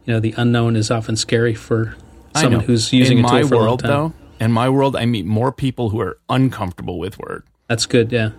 you 0.04 0.12
know, 0.12 0.20
the 0.20 0.32
unknown 0.36 0.76
is 0.76 0.92
often 0.92 1.16
scary 1.16 1.54
for 1.54 1.96
someone 2.36 2.60
who's 2.60 2.92
using 2.92 3.18
in 3.18 3.22
my 3.22 3.42
for 3.42 3.54
a 3.54 3.58
long 3.58 3.66
world 3.66 3.80
time. 3.80 3.90
though. 3.90 4.12
In 4.40 4.52
my 4.52 4.68
world, 4.68 4.96
I 4.96 5.06
meet 5.06 5.26
more 5.26 5.52
people 5.52 5.90
who 5.90 6.00
are 6.00 6.18
uncomfortable 6.28 6.98
with 6.98 7.18
Word. 7.18 7.44
That's 7.68 7.86
good. 7.86 8.12
Yeah, 8.12 8.30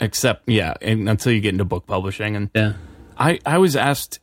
Except, 0.00 0.48
yeah, 0.48 0.74
and 0.82 1.08
until 1.08 1.32
you 1.32 1.40
get 1.40 1.50
into 1.54 1.64
book 1.64 1.86
publishing, 1.86 2.36
and 2.36 2.50
yeah, 2.54 2.74
I, 3.18 3.38
I 3.46 3.58
was 3.58 3.76
asked, 3.76 4.18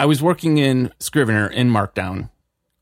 I 0.00 0.06
was 0.06 0.22
working 0.22 0.58
in 0.58 0.92
Scrivener 0.98 1.46
in 1.46 1.70
Markdown 1.70 2.30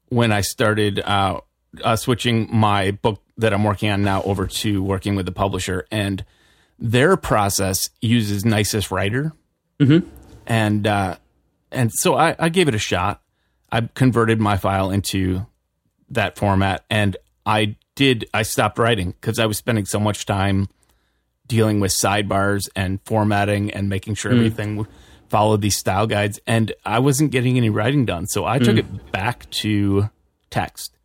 when 0.09 0.33
I 0.33 0.41
started 0.43 1.01
uh, 1.01 1.41
uh, 1.83 1.97
switching 1.97 2.49
my 2.51 2.93
book 2.93 3.23
that 3.39 3.53
I'm 3.53 3.65
working 3.65 3.91
on 3.91 4.03
now 4.03 4.23
over 4.23 4.47
to 4.47 4.83
working 4.83 5.15
with 5.15 5.27
the 5.27 5.33
publisher, 5.33 5.87
and 5.91 6.25
their 6.79 7.17
process 7.17 7.91
uses 8.01 8.45
Nisus 8.45 8.91
Writer, 8.91 9.33
and 10.47 10.87
uh, 10.87 11.17
and 11.71 11.91
so 11.93 12.15
I, 12.15 12.37
I 12.39 12.49
gave 12.49 12.69
it 12.69 12.75
a 12.75 12.79
shot. 12.79 13.21
I 13.71 13.89
converted 13.95 14.41
my 14.41 14.57
file 14.59 14.91
into 14.91 15.47
that 16.13 16.39
format, 16.39 16.85
and 16.89 17.17
I 17.45 17.77
did. 17.95 18.27
I 18.33 18.43
stopped 18.43 18.79
writing 18.79 19.13
because 19.13 19.39
I 19.39 19.47
was 19.47 19.59
spending 19.59 19.85
so 19.85 20.01
much 20.01 20.27
time 20.27 20.69
dealing 21.47 21.81
with 21.81 21.91
sidebars 21.91 22.69
and 22.75 23.01
formatting 23.05 23.71
and 23.73 23.89
making 23.89 24.15
sure 24.15 24.33
hmm. 24.33 24.39
everything 24.39 24.87
followed 25.29 25.61
these 25.61 25.77
style 25.77 26.07
guides 26.07 26.39
and 26.47 26.73
I 26.85 26.99
wasn't 26.99 27.31
getting 27.31 27.57
any 27.57 27.71
writing 27.71 28.05
done. 28.05 28.27
So 28.27 28.45
I 28.45 28.59
took 28.59 28.73
hmm. 28.73 28.79
it 28.79 29.13
back 29.13 29.49
to 29.51 30.11
text. 30.51 30.97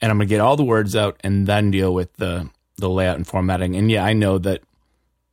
And 0.00 0.10
I'm 0.10 0.18
going 0.18 0.28
to 0.28 0.32
get 0.34 0.40
all 0.40 0.56
the 0.56 0.64
words 0.64 0.94
out 0.94 1.18
and 1.24 1.46
then 1.46 1.70
deal 1.70 1.92
with 1.92 2.14
the 2.16 2.50
the 2.76 2.88
layout 2.88 3.16
and 3.16 3.26
formatting. 3.26 3.74
And 3.76 3.90
yeah, 3.90 4.04
I 4.04 4.12
know 4.12 4.38
that 4.38 4.62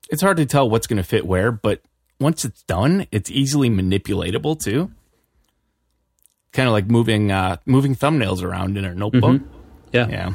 it's 0.10 0.22
hard 0.22 0.38
to 0.38 0.46
tell 0.46 0.70
what's 0.70 0.88
going 0.88 0.98
to 0.98 1.04
fit 1.04 1.28
where, 1.28 1.52
but 1.52 1.82
once 2.20 2.44
it's 2.44 2.64
done, 2.64 3.06
it's 3.12 3.30
easily 3.30 3.70
manipulatable 3.70 4.60
too. 4.64 4.92
Kind 6.56 6.68
of 6.68 6.74
like 6.74 6.88
moving 6.88 7.32
uh 7.32 7.58
moving 7.66 7.96
thumbnails 7.96 8.42
around 8.42 8.78
in 8.78 8.86
a 8.86 8.96
notebook. 8.96 9.42
yeah. 9.94 10.08
Yeah. 10.10 10.34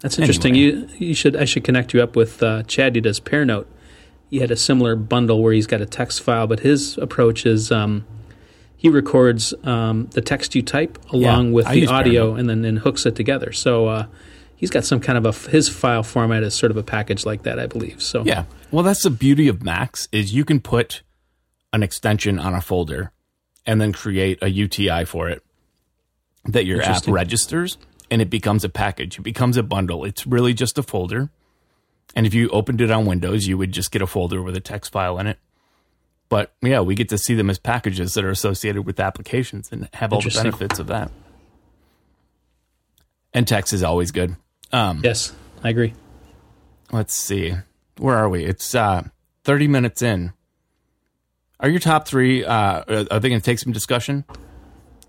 That's 0.00 0.18
interesting. 0.18 0.54
You 0.54 0.88
you 0.98 1.12
should 1.14 1.34
I 1.36 1.44
should 1.44 1.64
connect 1.64 1.92
you 1.92 2.00
up 2.02 2.14
with 2.16 2.42
uh, 2.42 2.62
Chad. 2.62 2.94
He 2.94 3.00
does 3.00 3.18
Pear 3.20 3.44
Note. 3.44 3.68
He 4.30 4.38
had 4.38 4.50
a 4.50 4.56
similar 4.56 4.94
bundle 4.94 5.42
where 5.42 5.52
he's 5.52 5.66
got 5.66 5.80
a 5.80 5.86
text 5.86 6.22
file, 6.22 6.46
but 6.46 6.60
his 6.60 6.96
approach 6.98 7.44
is 7.46 7.72
um, 7.72 8.04
he 8.76 8.88
records 8.88 9.54
um, 9.64 10.06
the 10.12 10.20
text 10.20 10.54
you 10.54 10.62
type 10.62 10.98
along 11.12 11.46
Yeah, 11.48 11.52
with 11.54 11.66
I 11.66 11.74
the 11.74 11.86
audio, 11.88 12.22
Pear 12.26 12.30
Note. 12.30 12.40
and 12.40 12.48
then 12.48 12.64
and 12.64 12.78
hooks 12.78 13.06
it 13.06 13.16
together. 13.16 13.50
So 13.52 13.88
uh, 13.88 14.06
he's 14.54 14.70
got 14.70 14.84
some 14.84 15.00
kind 15.00 15.18
of 15.18 15.26
a 15.26 15.50
his 15.50 15.68
file 15.68 16.04
format 16.04 16.44
is 16.44 16.54
sort 16.54 16.70
of 16.70 16.76
a 16.76 16.84
package 16.84 17.26
like 17.26 17.42
that, 17.42 17.58
I 17.58 17.66
believe. 17.66 18.00
So 18.00 18.22
Yeah. 18.24 18.44
Well, 18.70 18.84
that's 18.84 19.02
the 19.02 19.10
beauty 19.10 19.48
of 19.48 19.64
Macs 19.64 20.08
is 20.12 20.32
you 20.32 20.44
can 20.44 20.60
put 20.60 21.02
an 21.72 21.82
extension 21.82 22.38
on 22.38 22.54
a 22.54 22.60
folder 22.60 23.10
and 23.68 23.80
then 23.80 23.92
create 23.92 24.38
a 24.42 24.48
UTI 24.48 25.04
for 25.04 25.28
it 25.28 25.44
that 26.46 26.64
your 26.64 26.80
app 26.80 27.06
registers 27.06 27.76
and 28.10 28.22
it 28.22 28.30
becomes 28.30 28.64
a 28.64 28.68
package. 28.70 29.18
It 29.18 29.22
becomes 29.22 29.58
a 29.58 29.62
bundle. 29.62 30.06
It's 30.06 30.26
really 30.26 30.54
just 30.54 30.78
a 30.78 30.82
folder. 30.82 31.28
And 32.16 32.26
if 32.26 32.32
you 32.32 32.48
opened 32.48 32.80
it 32.80 32.90
on 32.90 33.04
Windows, 33.04 33.46
you 33.46 33.58
would 33.58 33.72
just 33.72 33.90
get 33.90 34.00
a 34.00 34.06
folder 34.06 34.40
with 34.40 34.56
a 34.56 34.60
text 34.60 34.90
file 34.90 35.18
in 35.18 35.26
it. 35.26 35.38
But 36.30 36.54
yeah, 36.62 36.80
we 36.80 36.94
get 36.94 37.10
to 37.10 37.18
see 37.18 37.34
them 37.34 37.50
as 37.50 37.58
packages 37.58 38.14
that 38.14 38.24
are 38.24 38.30
associated 38.30 38.86
with 38.86 38.98
applications 38.98 39.70
and 39.70 39.90
have 39.92 40.14
all 40.14 40.22
the 40.22 40.30
benefits 40.30 40.78
of 40.78 40.86
that. 40.86 41.10
And 43.34 43.46
text 43.46 43.74
is 43.74 43.82
always 43.82 44.10
good. 44.10 44.36
Um, 44.72 45.02
yes, 45.04 45.34
I 45.62 45.68
agree. 45.68 45.92
let's 46.90 47.14
see 47.14 47.54
where 47.98 48.16
are 48.16 48.28
we 48.28 48.44
it's 48.44 48.74
uh 48.74 49.02
30 49.44 49.66
minutes 49.68 50.02
in 50.02 50.32
are 51.60 51.68
your 51.68 51.80
top 51.80 52.06
three 52.06 52.44
uh 52.44 52.82
are 53.10 53.20
they 53.20 53.28
going 53.28 53.40
to 53.40 53.44
take 53.44 53.58
some 53.58 53.72
discussion 53.72 54.24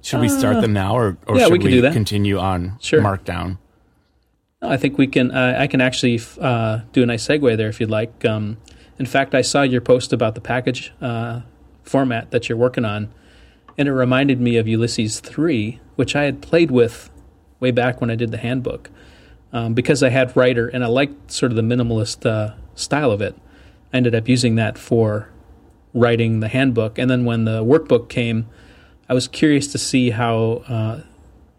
should 0.01 0.21
we 0.21 0.29
start 0.29 0.62
them 0.62 0.71
now 0.73 0.95
or, 0.95 1.17
or 1.27 1.38
yeah, 1.38 1.43
should 1.43 1.51
we 1.53 1.59
can 1.59 1.71
do 1.71 1.81
that. 1.81 1.93
continue 1.93 2.38
on 2.38 2.77
Sure. 2.79 3.01
markdown 3.01 3.57
I 4.62 4.75
think 4.75 4.97
we 4.97 5.07
can. 5.07 5.31
Uh, 5.31 5.55
I 5.57 5.67
can 5.67 5.79
actually 5.79 6.19
uh, 6.38 6.81
do 6.91 7.01
a 7.01 7.05
nice 7.05 7.25
segue 7.25 7.55
there 7.55 7.69
if 7.69 7.79
you'd 7.79 7.89
like. 7.89 8.25
Um, 8.25 8.57
in 8.97 9.05
fact, 9.05 9.33
I 9.33 9.41
saw 9.41 9.62
your 9.62 9.79
post 9.79 10.12
about 10.12 10.35
the 10.35 10.41
package 10.41 10.91
uh, 10.99 11.43
format 11.83 12.31
that 12.31 12.49
you're 12.49 12.57
working 12.57 12.83
on, 12.83 13.09
and 13.77 13.88
it 13.88 13.93
reminded 13.93 14.41
me 14.41 14.57
of 14.57 14.67
Ulysses 14.67 15.21
three, 15.21 15.79
which 15.95 16.13
I 16.13 16.23
had 16.23 16.41
played 16.41 16.71
with 16.71 17.09
way 17.62 17.71
back 17.71 18.01
when 18.01 18.12
I 18.12 18.15
did 18.15 18.31
the 18.31 18.38
handbook, 18.38 18.89
um, 19.53 19.73
because 19.73 20.03
I 20.03 20.09
had 20.09 20.35
Writer 20.35 20.67
and 20.67 20.83
I 20.83 20.88
liked 20.88 21.31
sort 21.31 21.53
of 21.53 21.55
the 21.55 21.62
minimalist 21.62 22.25
uh, 22.29 22.55
style 22.75 23.12
of 23.12 23.21
it. 23.21 23.38
I 23.93 23.97
ended 23.97 24.13
up 24.13 24.27
using 24.27 24.55
that 24.55 24.77
for 24.77 25.29
writing 25.93 26.39
the 26.39 26.47
handbook, 26.47 26.97
and 26.97 27.10
then 27.10 27.25
when 27.25 27.45
the 27.45 27.63
workbook 27.63 28.10
came, 28.10 28.47
I 29.08 29.13
was 29.13 29.28
curious 29.28 29.67
to 29.71 29.78
see 29.78 30.12
how 30.12 30.63
uh, 30.67 31.02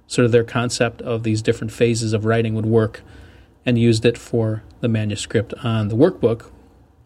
sort 0.07 0.27
of 0.27 0.33
their 0.33 0.45
concept 0.45 1.03
of 1.03 1.23
these 1.23 1.43
different 1.43 1.73
phases 1.73 2.13
of 2.13 2.25
writing 2.25 2.55
would 2.55 2.67
work 2.67 3.03
and 3.67 3.79
used 3.79 4.05
it 4.05 4.17
for 4.17 4.63
the 4.81 4.89
manuscript 4.89 5.53
on 5.63 5.89
the 5.89 5.97
workbook, 5.97 6.51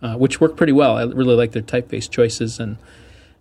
uh, 0.02 0.16
which 0.16 0.40
worked 0.40 0.56
pretty 0.56 0.72
well. 0.72 0.96
I 0.96 1.04
really 1.04 1.34
like 1.34 1.52
their 1.52 1.62
typeface 1.62 2.08
choices. 2.08 2.60
And, 2.60 2.76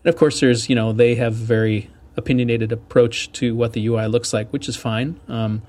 and 0.03 0.13
of 0.13 0.17
course, 0.17 0.39
there's, 0.39 0.69
you 0.69 0.75
know, 0.75 0.93
they 0.93 1.15
have 1.15 1.33
very 1.33 1.89
opinionated 2.15 2.71
approach 2.71 3.31
to 3.33 3.55
what 3.55 3.73
the 3.73 3.85
UI 3.87 4.07
looks 4.07 4.33
like, 4.33 4.51
which 4.51 4.67
is 4.67 4.75
fine. 4.75 5.19
Um, 5.27 5.61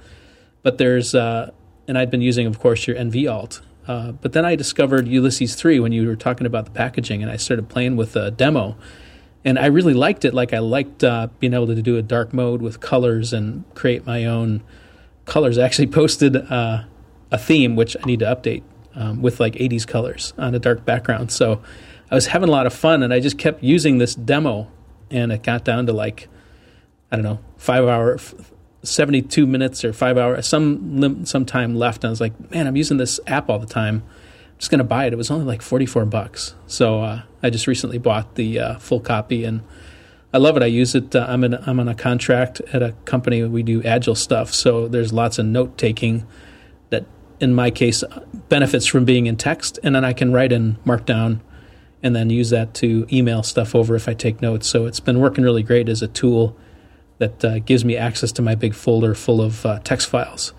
but 0.62 0.78
there's, 0.78 1.14
uh, 1.14 1.50
and 1.86 1.98
I'd 1.98 2.10
been 2.10 2.22
using, 2.22 2.46
of 2.46 2.58
course, 2.58 2.86
your 2.86 2.96
nvALT. 2.96 3.60
Uh, 3.86 4.12
but 4.12 4.32
then 4.32 4.44
I 4.44 4.56
discovered 4.56 5.06
Ulysses 5.08 5.54
3 5.54 5.80
when 5.80 5.92
you 5.92 6.06
were 6.06 6.16
talking 6.16 6.46
about 6.46 6.64
the 6.64 6.70
packaging, 6.70 7.22
and 7.22 7.30
I 7.30 7.36
started 7.36 7.68
playing 7.68 7.96
with 7.96 8.16
a 8.16 8.30
demo 8.30 8.76
and 9.44 9.58
I 9.58 9.66
really 9.66 9.94
liked 9.94 10.24
it. 10.24 10.32
Like 10.32 10.52
I 10.52 10.58
liked 10.58 11.04
uh, 11.04 11.28
being 11.38 11.52
able 11.52 11.66
to 11.66 11.82
do 11.82 11.96
a 11.96 12.02
dark 12.02 12.32
mode 12.32 12.62
with 12.62 12.80
colors 12.80 13.32
and 13.32 13.64
create 13.74 14.06
my 14.06 14.24
own 14.24 14.62
colors. 15.26 15.58
I 15.58 15.64
actually 15.64 15.88
posted 15.88 16.36
uh, 16.36 16.84
a 17.30 17.38
theme 17.38 17.76
which 17.76 17.96
I 17.96 18.06
need 18.06 18.20
to 18.20 18.26
update 18.26 18.62
um, 18.94 19.20
with 19.20 19.40
like 19.40 19.54
80s 19.54 19.86
colors 19.86 20.32
on 20.38 20.54
a 20.54 20.58
dark 20.58 20.84
background. 20.84 21.30
So 21.30 21.62
I 22.10 22.14
was 22.14 22.26
having 22.28 22.48
a 22.48 22.52
lot 22.52 22.66
of 22.66 22.72
fun, 22.72 23.02
and 23.02 23.12
I 23.12 23.20
just 23.20 23.38
kept 23.38 23.62
using 23.62 23.98
this 23.98 24.14
demo, 24.14 24.70
and 25.10 25.32
it 25.32 25.42
got 25.42 25.64
down 25.64 25.86
to 25.86 25.92
like 25.92 26.28
I 27.10 27.16
don't 27.16 27.24
know 27.24 27.40
five 27.56 27.84
hour. 27.84 28.18
F- 28.84 28.88
72 28.88 29.46
minutes 29.46 29.84
or 29.84 29.92
five 29.92 30.18
hours, 30.18 30.46
some 30.46 31.24
some 31.26 31.44
time 31.44 31.74
left. 31.74 32.04
And 32.04 32.08
I 32.08 32.10
was 32.10 32.20
like, 32.20 32.50
man, 32.50 32.66
I'm 32.66 32.76
using 32.76 32.96
this 32.96 33.20
app 33.26 33.48
all 33.48 33.58
the 33.58 33.66
time. 33.66 34.02
I'm 34.06 34.58
just 34.58 34.70
going 34.70 34.78
to 34.78 34.84
buy 34.84 35.06
it. 35.06 35.12
It 35.12 35.16
was 35.16 35.30
only 35.30 35.44
like 35.44 35.62
44 35.62 36.04
bucks. 36.06 36.54
So 36.66 37.02
uh, 37.02 37.22
I 37.42 37.50
just 37.50 37.66
recently 37.66 37.98
bought 37.98 38.36
the 38.36 38.58
uh, 38.60 38.78
full 38.78 39.00
copy 39.00 39.44
and 39.44 39.62
I 40.32 40.38
love 40.38 40.56
it. 40.56 40.62
I 40.62 40.66
use 40.66 40.94
it. 40.94 41.14
Uh, 41.14 41.26
I'm, 41.28 41.44
in, 41.44 41.54
I'm 41.54 41.78
on 41.78 41.88
a 41.88 41.94
contract 41.94 42.60
at 42.72 42.82
a 42.82 42.92
company. 43.04 43.42
We 43.44 43.62
do 43.62 43.82
agile 43.84 44.16
stuff. 44.16 44.52
So 44.52 44.88
there's 44.88 45.12
lots 45.12 45.38
of 45.38 45.46
note 45.46 45.78
taking 45.78 46.26
that, 46.90 47.04
in 47.38 47.54
my 47.54 47.70
case, 47.70 48.02
benefits 48.48 48.86
from 48.86 49.04
being 49.04 49.26
in 49.26 49.36
text. 49.36 49.78
And 49.82 49.94
then 49.94 50.04
I 50.04 50.12
can 50.12 50.32
write 50.32 50.50
in 50.50 50.76
Markdown 50.84 51.40
and 52.02 52.16
then 52.16 52.30
use 52.30 52.50
that 52.50 52.74
to 52.74 53.06
email 53.12 53.42
stuff 53.42 53.74
over 53.74 53.94
if 53.94 54.08
I 54.08 54.14
take 54.14 54.42
notes. 54.42 54.68
So 54.68 54.86
it's 54.86 55.00
been 55.00 55.20
working 55.20 55.44
really 55.44 55.62
great 55.62 55.88
as 55.88 56.02
a 56.02 56.08
tool 56.08 56.56
that 57.18 57.44
uh, 57.44 57.58
gives 57.60 57.84
me 57.84 57.96
access 57.96 58.32
to 58.32 58.42
my 58.42 58.54
big 58.54 58.74
folder 58.74 59.14
full 59.14 59.40
of 59.40 59.64
uh, 59.64 59.78
text 59.80 60.08
files. 60.08 60.52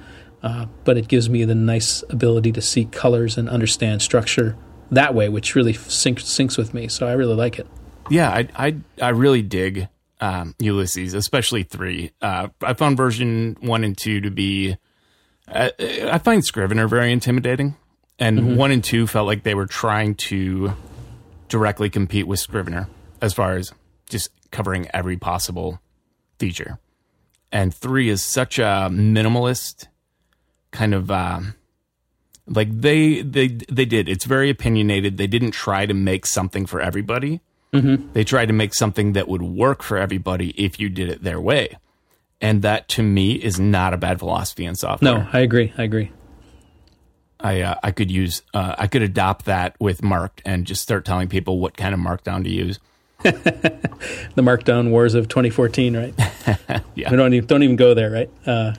Uh, 0.43 0.67
but 0.83 0.97
it 0.97 1.07
gives 1.07 1.29
me 1.29 1.43
the 1.43 1.55
nice 1.55 2.03
ability 2.09 2.51
to 2.51 2.61
see 2.61 2.85
colors 2.85 3.37
and 3.37 3.49
understand 3.49 4.01
structure 4.01 4.55
that 4.91 5.15
way, 5.15 5.27
which 5.27 5.55
really 5.55 5.73
sync, 5.73 6.19
syncs 6.19 6.57
with 6.57 6.73
me. 6.73 6.87
So 6.87 7.07
I 7.07 7.13
really 7.13 7.33
like 7.35 7.57
it. 7.59 7.65
yeah 8.11 8.29
i 8.29 8.47
i, 8.55 8.75
I 9.01 9.09
really 9.09 9.41
dig 9.41 9.87
um, 10.21 10.53
ulysses 10.59 11.13
especially 11.15 11.63
three 11.63 12.11
uh, 12.21 12.49
i 12.61 12.73
found 12.75 12.95
version 12.97 13.57
one 13.61 13.83
and 13.83 13.97
two 13.97 14.21
to 14.21 14.29
be 14.29 14.77
uh, 15.47 15.69
i 15.79 16.19
find 16.19 16.45
scrivener 16.45 16.87
very 16.87 17.11
intimidating 17.11 17.75
and 18.19 18.55
one 18.57 18.69
and 18.71 18.83
two 18.83 19.07
felt 19.07 19.25
like 19.25 19.41
they 19.41 19.55
were 19.55 19.65
trying 19.65 20.13
to 20.29 20.73
directly 21.49 21.89
compete 21.89 22.27
with 22.27 22.39
scrivener 22.39 22.87
as 23.21 23.33
far 23.33 23.57
as 23.57 23.71
just 24.07 24.29
covering 24.51 24.87
every 24.93 25.17
possible 25.17 25.79
feature 26.39 26.79
and 27.55 27.73
three 27.73 28.09
is 28.09 28.21
such 28.21 28.59
a 28.59 28.89
minimalist 28.91 29.87
kind 30.71 30.93
of 30.93 31.09
uh, 31.09 31.39
like 32.47 32.69
they 32.69 33.21
they 33.21 33.47
they 33.47 33.85
did. 33.85 34.09
It's 34.09 34.25
very 34.25 34.49
opinionated. 34.49 35.17
They 35.17 35.27
didn't 35.27 35.51
try 35.51 35.85
to 35.85 35.93
make 35.93 36.25
something 36.25 36.65
for 36.65 36.81
everybody. 36.81 37.41
Mm-hmm. 37.73 38.11
They 38.11 38.23
tried 38.23 38.47
to 38.47 38.53
make 38.53 38.73
something 38.73 39.13
that 39.13 39.27
would 39.27 39.41
work 39.41 39.83
for 39.83 39.97
everybody 39.97 40.49
if 40.51 40.79
you 40.79 40.89
did 40.89 41.09
it 41.09 41.23
their 41.23 41.39
way. 41.39 41.77
And 42.41 42.61
that 42.61 42.89
to 42.89 43.03
me 43.03 43.33
is 43.33 43.59
not 43.59 43.93
a 43.93 43.97
bad 43.97 44.19
philosophy 44.19 44.65
in 44.65 44.75
software. 44.75 45.19
No, 45.19 45.27
I 45.31 45.39
agree. 45.39 45.73
I 45.77 45.83
agree. 45.83 46.11
I 47.39 47.61
uh, 47.61 47.75
I 47.81 47.91
could 47.91 48.11
use 48.11 48.41
uh, 48.53 48.75
I 48.77 48.87
could 48.87 49.01
adopt 49.01 49.45
that 49.45 49.75
with 49.79 50.03
Marked 50.03 50.41
and 50.45 50.65
just 50.65 50.81
start 50.81 51.05
telling 51.05 51.29
people 51.29 51.59
what 51.59 51.77
kind 51.77 51.93
of 51.93 52.01
Markdown 52.01 52.43
to 52.43 52.49
use. 52.49 52.79
The 54.35 54.41
Markdown 54.41 54.91
Wars 54.91 55.15
of 55.15 55.27
2014, 55.27 55.97
right? 55.97 56.13
Yeah. 56.95 57.11
We 57.11 57.17
don't 57.17 57.33
even, 57.33 57.47
don't 57.47 57.63
even 57.63 57.75
go 57.75 57.93
there, 57.93 58.09
right? 58.09 58.29
Uh, 58.45 58.73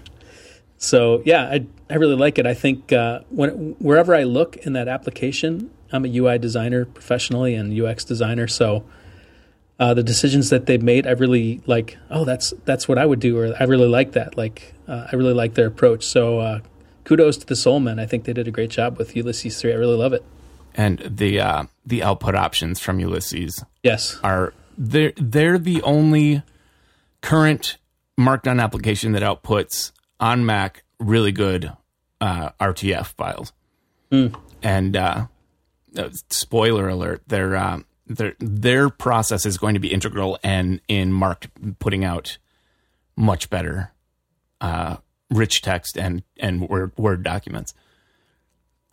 so 0.78 1.22
yeah, 1.26 1.42
I 1.42 1.66
I 1.90 1.96
really 1.96 2.16
like 2.16 2.38
it. 2.38 2.46
I 2.46 2.54
think 2.54 2.92
uh, 2.92 3.20
when 3.28 3.76
wherever 3.78 4.14
I 4.14 4.22
look 4.22 4.56
in 4.56 4.72
that 4.72 4.88
application, 4.88 5.70
I'm 5.92 6.06
a 6.06 6.08
UI 6.08 6.38
designer 6.38 6.86
professionally 6.86 7.54
and 7.54 7.78
UX 7.78 8.04
designer, 8.04 8.46
so 8.46 8.84
uh, 9.78 9.92
the 9.92 10.02
decisions 10.02 10.48
that 10.50 10.64
they've 10.66 10.82
made, 10.82 11.06
I 11.06 11.10
really 11.10 11.60
like. 11.66 11.98
Oh, 12.10 12.24
that's 12.24 12.54
that's 12.64 12.88
what 12.88 12.96
I 12.96 13.04
would 13.04 13.20
do, 13.20 13.38
or 13.38 13.54
I 13.58 13.64
really 13.64 13.88
like 13.88 14.12
that. 14.12 14.36
Like 14.36 14.74
uh, 14.88 15.08
I 15.12 15.16
really 15.16 15.34
like 15.34 15.54
their 15.54 15.66
approach. 15.66 16.04
So 16.04 16.38
uh, 16.38 16.60
kudos 17.04 17.36
to 17.38 17.46
the 17.46 17.54
Soulmen. 17.54 18.00
I 18.00 18.06
think 18.06 18.24
they 18.24 18.32
did 18.32 18.48
a 18.48 18.50
great 18.50 18.70
job 18.70 18.96
with 18.96 19.14
Ulysses 19.14 19.60
three. 19.60 19.72
I 19.72 19.76
really 19.76 19.96
love 19.96 20.12
it. 20.14 20.24
And 20.76 20.98
the 20.98 21.40
uh, 21.40 21.64
the 21.86 22.02
output 22.02 22.34
options 22.34 22.80
from 22.80 23.00
Ulysses 23.00 23.64
Yes. 23.82 24.18
are 24.22 24.52
they're 24.76 25.12
they're 25.16 25.58
the 25.58 25.82
only 25.82 26.42
current 27.22 27.78
Markdown 28.18 28.62
application 28.62 29.12
that 29.12 29.22
outputs 29.22 29.92
on 30.20 30.44
Mac 30.44 30.84
really 30.98 31.32
good 31.32 31.72
uh, 32.20 32.50
RTF 32.60 33.06
files. 33.06 33.52
And 34.62 34.96
uh, 34.96 35.26
uh, 35.96 36.08
spoiler 36.30 36.88
alert, 36.88 37.22
their 37.26 37.56
uh, 37.56 37.80
their 38.06 38.34
their 38.38 38.88
process 38.88 39.44
is 39.44 39.58
going 39.58 39.74
to 39.74 39.80
be 39.80 39.92
integral 39.92 40.38
and 40.42 40.80
in 40.88 41.12
Marked 41.12 41.48
putting 41.78 42.04
out 42.04 42.38
much 43.16 43.50
better 43.50 43.92
uh, 44.60 44.96
rich 45.30 45.62
text 45.62 45.98
and 45.98 46.22
and 46.38 46.68
word 46.68 46.92
word 46.96 47.22
documents. 47.22 47.74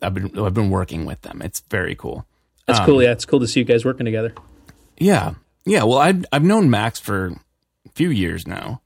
I've 0.04 0.14
been 0.14 0.38
I've 0.38 0.54
been 0.54 0.70
working 0.70 1.04
with 1.04 1.22
them. 1.22 1.42
It's 1.42 1.60
very 1.70 1.94
cool. 1.94 2.26
That's 2.66 2.80
cool. 2.80 3.02
Yeah, 3.02 3.12
it's 3.12 3.24
cool 3.24 3.40
to 3.40 3.46
see 3.46 3.60
you 3.60 3.66
guys 3.66 3.84
working 3.84 4.06
together. 4.06 4.32
Yeah, 4.96 5.34
yeah. 5.66 5.82
Well, 5.82 5.98
I've 5.98 6.24
I've 6.32 6.44
known 6.44 6.70
Max 6.70 6.98
for 6.98 7.26
a 7.84 7.88
few 7.94 8.10
years 8.10 8.46
now, 8.46 8.80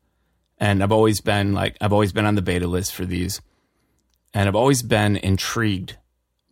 and 0.58 0.82
I've 0.82 0.92
always 0.92 1.20
been 1.20 1.52
like 1.52 1.76
I've 1.80 1.92
always 1.92 2.12
been 2.12 2.24
on 2.24 2.34
the 2.34 2.42
beta 2.42 2.66
list 2.66 2.94
for 2.94 3.04
these, 3.04 3.40
and 4.34 4.48
I've 4.48 4.56
always 4.56 4.82
been 4.82 5.16
intrigued 5.16 5.96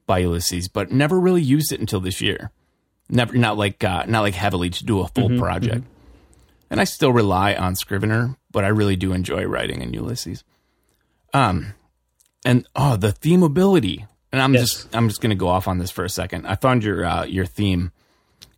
by 0.06 0.18
Ulysses, 0.18 0.68
but 0.68 0.92
never 0.92 1.18
really 1.18 1.42
used 1.42 1.72
it 1.72 1.80
until 1.80 2.00
this 2.00 2.20
year. 2.20 2.50
Never, 3.08 3.36
not 3.36 3.56
like 3.56 3.82
uh, 3.84 4.04
not 4.06 4.22
like 4.22 4.34
heavily 4.34 4.70
to 4.70 4.84
do 4.84 5.00
a 5.00 5.08
full 5.08 5.36
project. 5.38 5.84
And 6.70 6.80
I 6.80 6.84
still 6.84 7.12
rely 7.12 7.54
on 7.54 7.76
Scrivener, 7.76 8.36
but 8.50 8.64
I 8.64 8.68
really 8.68 8.96
do 8.96 9.12
enjoy 9.12 9.44
writing 9.44 9.82
in 9.82 9.92
Ulysses. 9.92 10.42
Um, 11.32 11.74
and 12.44 12.66
oh, 12.74 12.96
the 12.96 13.12
themability. 13.12 14.06
And 14.36 14.42
I'm 14.42 14.52
Yes. 14.52 14.62
just 14.84 14.94
I'm 14.94 15.08
just 15.08 15.22
gonna 15.22 15.34
go 15.34 15.48
off 15.48 15.66
on 15.66 15.78
this 15.78 15.90
for 15.90 16.04
a 16.04 16.10
second. 16.10 16.46
I 16.46 16.56
found 16.56 16.84
your 16.84 17.06
uh, 17.06 17.24
your 17.24 17.46
theme. 17.46 17.90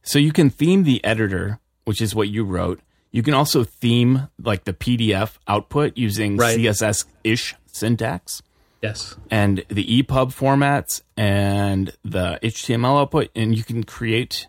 So 0.02 0.18
you 0.18 0.32
can 0.32 0.50
theme 0.50 0.82
the 0.82 1.04
editor, 1.04 1.60
which 1.84 2.02
is 2.02 2.16
what 2.16 2.28
you 2.28 2.42
wrote. 2.42 2.80
You 3.12 3.22
can 3.22 3.32
also 3.32 3.62
theme 3.62 4.26
like 4.42 4.64
the 4.64 4.72
PDF 4.72 5.34
output 5.46 5.96
using 5.96 6.36
Right. 6.36 6.58
CSS 6.58 7.04
ish 7.22 7.54
syntax 7.66 8.42
Yes. 8.82 9.14
and 9.30 9.64
the 9.68 9.84
EPUB 10.02 10.34
formats 10.34 11.02
and 11.16 11.92
the 12.04 12.40
HTML 12.42 12.98
output, 13.02 13.30
and 13.36 13.56
you 13.56 13.62
can 13.62 13.84
create 13.84 14.48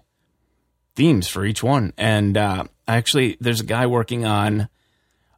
themes 0.96 1.28
for 1.28 1.46
each 1.46 1.62
one. 1.62 1.94
And 1.96 2.38
uh, 2.38 2.64
actually, 2.88 3.38
there's 3.40 3.60
a 3.62 3.66
guy 3.66 3.86
working 3.86 4.26
on 4.26 4.68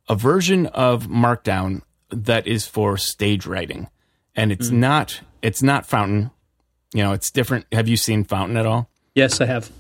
a 0.08 0.16
version 0.16 0.68
of 0.68 1.08
Markdown 1.08 1.82
that 2.12 2.48
is 2.48 2.66
for 2.66 2.96
stage 2.96 3.46
writing, 3.46 3.90
and 4.38 4.54
it's 4.54 4.70
not 4.70 5.20
it's 5.42 5.62
not 5.62 5.86
Fountain. 5.86 6.32
You 6.94 7.04
know, 7.04 7.14
it's 7.14 7.32
different. 7.32 7.66
Have 7.72 7.88
you 7.88 7.98
seen 7.98 8.24
Fountain 8.24 8.58
at 8.58 8.66
all? 8.66 8.90
Yes, 9.16 9.42
I 9.42 9.46
have. 9.46 9.72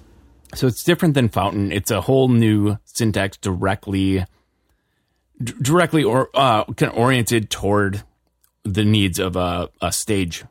So 0.55 0.67
it's 0.67 0.83
different 0.83 1.13
than 1.13 1.29
Fountain. 1.29 1.71
It's 1.71 1.91
a 1.91 2.01
whole 2.01 2.27
new 2.27 2.77
syntax 2.83 3.37
directly, 3.37 4.25
d- 5.41 5.53
directly 5.61 6.03
or 6.03 6.29
uh, 6.33 6.65
kind 6.65 6.91
of 6.91 6.97
oriented 6.97 7.49
toward 7.49 8.03
the 8.63 8.83
needs 8.83 9.19
of 9.19 9.35
a, 9.35 9.69
a 9.81 9.91
stage 9.91 10.43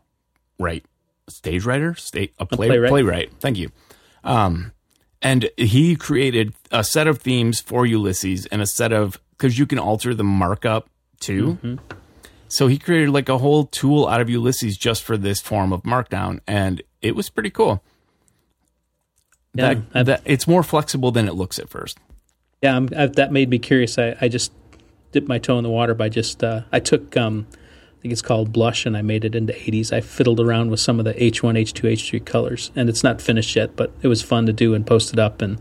right, 0.59 0.85
stage 1.29 1.65
writer, 1.65 1.95
state 1.95 2.35
a, 2.39 2.47
play, 2.47 2.69
playwright. 2.69 2.91
playwright. 2.91 3.33
Thank 3.41 3.59
you. 3.59 3.71
Um, 4.25 4.73
and 5.23 5.51
he 5.57 5.97
created 5.97 6.55
a 6.71 6.83
set 6.83 7.07
of 7.07 7.21
themes 7.21 7.61
for 7.61 7.85
Ulysses 7.85 8.47
and 8.47 8.63
a 8.63 8.67
set 8.67 8.93
of 8.93 9.21
because 9.33 9.59
you 9.59 9.67
can 9.67 9.79
alter 9.79 10.15
the 10.15 10.25
markup 10.25 10.89
too. 11.21 11.79
So 12.51 12.67
he 12.67 12.79
created 12.79 13.11
like 13.11 13.29
a 13.29 13.39
whole 13.39 13.65
tool 13.67 14.09
out 14.09 14.21
of 14.21 14.29
Ulysses 14.29 14.77
just 14.77 15.03
for 15.03 15.17
this 15.17 15.41
form 15.41 15.73
of 15.73 15.85
Markdown, 15.85 16.41
and 16.47 16.83
it 17.01 17.15
was 17.15 17.31
pretty 17.31 17.51
cool 17.51 17.83
Yeah, 19.55 19.75
that, 19.93 20.07
that 20.07 20.23
it's 20.25 20.49
more 20.49 20.63
flexible 20.63 21.13
than 21.13 21.29
it 21.29 21.35
looks 21.35 21.59
at 21.59 21.69
first. 21.69 21.99
Yeah, 22.61 22.81
that 22.81 23.33
made 23.33 23.49
me 23.49 23.59
curious. 23.59 23.99
I, 23.99 24.17
I 24.21 24.29
just 24.29 24.53
dipped 25.13 25.29
my 25.29 25.39
toe 25.39 25.59
in 25.59 25.65
the 25.65 25.71
water 25.71 25.95
by 25.95 26.09
just 26.09 26.43
uh, 26.43 26.63
I 26.73 26.81
took 26.81 27.17
um, 27.17 27.47
I 27.53 28.03
think 28.03 28.13
it's 28.13 28.23
called 28.23 28.53
blush 28.53 28.85
and 28.85 28.97
I 28.97 29.03
made 29.03 29.25
it 29.25 29.35
into 29.35 29.53
80s. 29.53 29.93
I 29.93 30.01
fiddled 30.01 30.41
around 30.41 30.71
with 30.71 30.81
some 30.81 30.99
of 30.99 31.05
the 31.05 31.15
H1, 31.15 31.59
H2, 31.59 31.93
H3 31.93 32.25
colors, 32.25 32.73
and 32.75 32.89
it's 32.89 33.05
not 33.05 33.21
finished 33.21 33.55
yet, 33.55 33.77
but 33.77 33.93
it 34.03 34.09
was 34.09 34.23
fun 34.23 34.47
to 34.47 34.53
do 34.53 34.75
and 34.75 34.87
post 34.87 35.13
it 35.13 35.19
up. 35.19 35.41
And 35.41 35.59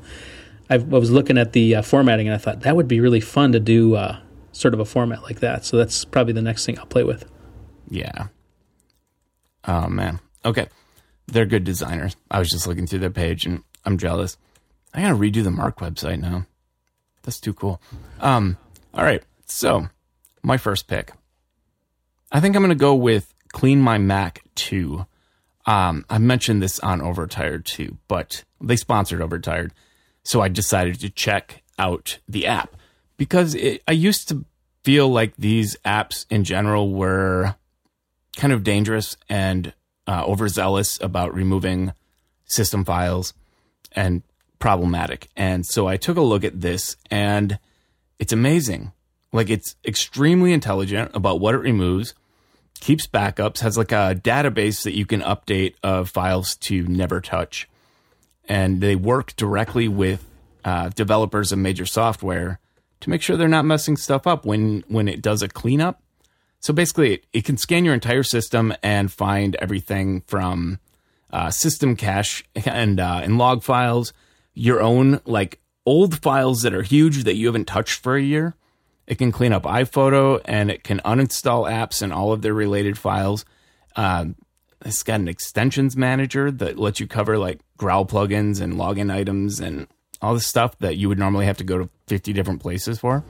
I, 0.70 0.76
I 0.76 0.78
was 0.78 1.12
looking 1.12 1.38
at 1.38 1.54
the 1.54 1.76
uh, 1.76 1.82
formatting 1.82 2.28
and 2.28 2.36
I 2.36 2.38
thought 2.38 2.62
that 2.62 2.76
would 2.76 2.88
be 2.88 3.00
really 3.00 3.20
fun 3.20 3.52
to 3.52 3.60
do 3.60 3.96
uh, 3.96 4.20
sort 4.60 4.74
of 4.74 4.80
a 4.80 4.86
format 4.86 5.24
like 5.24 5.40
that. 5.40 5.66
So 5.66 5.78
that's 5.78 6.04
probably 6.04 6.34
the 6.34 6.42
next 6.42 6.66
thing 6.66 6.78
I'll 6.78 6.86
play 6.86 7.04
with. 7.04 7.26
Yeah. 7.90 8.28
Oh 9.66 9.88
man. 9.88 10.20
Okay. 10.44 10.68
They're 11.28 11.46
good 11.46 11.64
designers. 11.64 12.16
I 12.30 12.40
was 12.40 12.50
just 12.50 12.68
looking 12.68 12.86
through 12.86 13.00
their 13.00 13.10
page 13.10 13.46
and 13.46 13.64
I'm 13.86 13.98
jealous. 13.98 14.38
I 14.94 15.02
gotta 15.02 15.16
redo 15.16 15.44
the 15.44 15.52
Marked 15.52 15.80
website 15.80 16.20
now. 16.20 16.46
That's 17.24 17.40
too 17.40 17.54
cool. 17.54 17.82
Um, 18.20 18.58
all 18.94 19.04
right. 19.04 19.24
So 19.46 19.88
my 20.44 20.58
first 20.58 20.88
pick. 20.88 21.14
I 22.32 22.42
think 22.42 22.56
I'm 22.56 22.62
gonna 22.62 22.76
go 22.76 22.96
with 22.96 23.34
CleanMyMac 23.54 24.40
2. 24.56 25.06
Um, 25.66 26.06
I 26.10 26.18
mentioned 26.18 26.62
this 26.62 26.80
on 26.80 27.02
Overtired 27.02 27.66
too, 27.66 27.98
but 28.10 28.44
they 28.60 28.76
sponsored 28.76 29.22
Overtired. 29.22 29.74
So 30.24 30.42
I 30.42 30.50
decided 30.50 31.00
to 31.00 31.10
check 31.10 31.64
out 31.78 32.20
the 32.28 32.46
app 32.46 32.76
because 33.20 33.54
it, 33.54 33.84
I 33.88 33.92
used 33.92 34.30
to 34.30 34.46
feel 34.84 35.10
like 35.10 35.36
these 35.36 35.76
apps 35.86 36.26
in 36.32 36.46
general 36.46 36.92
were 36.92 37.56
kind 38.38 38.54
of 38.54 38.64
dangerous 38.64 39.18
and 39.28 39.74
uh, 40.08 40.24
overzealous 40.26 41.00
about 41.02 41.36
removing 41.36 41.92
system 42.46 42.86
files 42.86 43.34
and 43.92 44.24
problematic. 44.58 45.28
And 45.36 45.66
so 45.66 45.88
I 45.88 45.98
took 45.98 46.18
a 46.18 46.22
look 46.22 46.44
at 46.46 46.62
this 46.62 46.96
and 47.12 47.60
it's 48.20 48.34
amazing. 48.34 48.94
Like 49.34 49.50
it's 49.50 49.76
extremely 49.86 50.54
intelligent 50.54 51.12
about 51.14 51.42
what 51.42 51.56
it 51.56 51.60
removes, 51.60 52.14
keeps 52.80 53.06
backups, 53.06 53.60
has 53.60 53.78
like 53.78 53.92
a 53.92 54.16
database 54.16 54.84
that 54.84 54.96
you 54.96 55.06
can 55.06 55.22
update 55.22 55.76
of 55.84 56.10
files 56.10 56.56
to 56.56 56.88
never 56.88 57.20
touch. 57.20 57.68
And 58.48 58.80
they 58.80 58.96
work 58.96 59.36
directly 59.36 59.90
with 59.90 60.26
uh, 60.64 60.90
developers 60.90 61.52
of 61.52 61.60
major 61.60 61.86
software 61.86 62.60
to 63.02 63.10
make 63.10 63.22
sure 63.22 63.38
they're 63.38 63.48
not 63.48 63.66
messing 63.66 63.98
stuff 63.98 64.28
up 64.28 64.46
when 64.46 64.84
when 64.88 65.08
it 65.08 65.22
does 65.22 65.42
a 65.42 65.48
cleanup. 65.48 66.02
So 66.60 66.74
basically, 66.74 67.14
it, 67.14 67.26
it 67.32 67.46
can 67.46 67.58
scan 67.58 67.86
your 67.86 67.94
entire 67.94 68.24
system 68.24 68.74
and 68.84 69.12
find 69.12 69.56
everything 69.56 70.22
from 70.28 70.80
uh, 71.32 71.52
system 71.52 71.96
cache 71.96 72.44
and 72.66 73.00
uh, 73.00 73.22
and 73.24 73.38
log 73.38 73.64
files, 73.64 74.14
your 74.54 74.82
own 74.82 75.22
like 75.26 75.60
old 75.86 76.22
files 76.22 76.62
that 76.62 76.74
are 76.74 76.84
huge 76.84 77.24
that 77.24 77.36
you 77.36 77.48
haven't 77.48 77.66
touched 77.66 78.02
for 78.02 78.16
a 78.16 78.22
year. 78.22 78.56
It 79.08 79.18
can 79.18 79.32
clean 79.32 79.54
up 79.54 79.64
iPhoto 79.64 80.40
and 80.46 80.70
it 80.70 80.84
can 80.84 81.00
uninstall 81.00 81.70
apps 81.70 82.02
and 82.02 82.14
all 82.14 82.32
of 82.32 82.44
their 82.44 82.54
related 82.54 82.98
files. 82.98 83.44
Um, 83.96 84.36
it's 84.86 85.02
got 85.04 85.20
an 85.20 85.28
extensions 85.28 85.98
manager 85.98 86.52
that 86.52 86.78
lets 86.78 87.00
you 87.00 87.08
cover 87.08 87.38
like 87.38 87.60
growl 87.78 88.06
plugins 88.06 88.62
and 88.62 88.74
login 88.74 89.12
items 89.12 89.60
and 89.60 89.88
all 90.22 90.34
the 90.34 90.40
stuff 90.40 90.78
that 90.80 90.98
you 90.98 91.08
would 91.10 91.20
normally 91.20 91.46
have 91.46 91.58
to 91.58 91.64
go 91.64 91.78
to 91.78 91.90
50 92.08 92.34
different 92.34 92.62
places 92.62 93.00
for. 93.00 93.24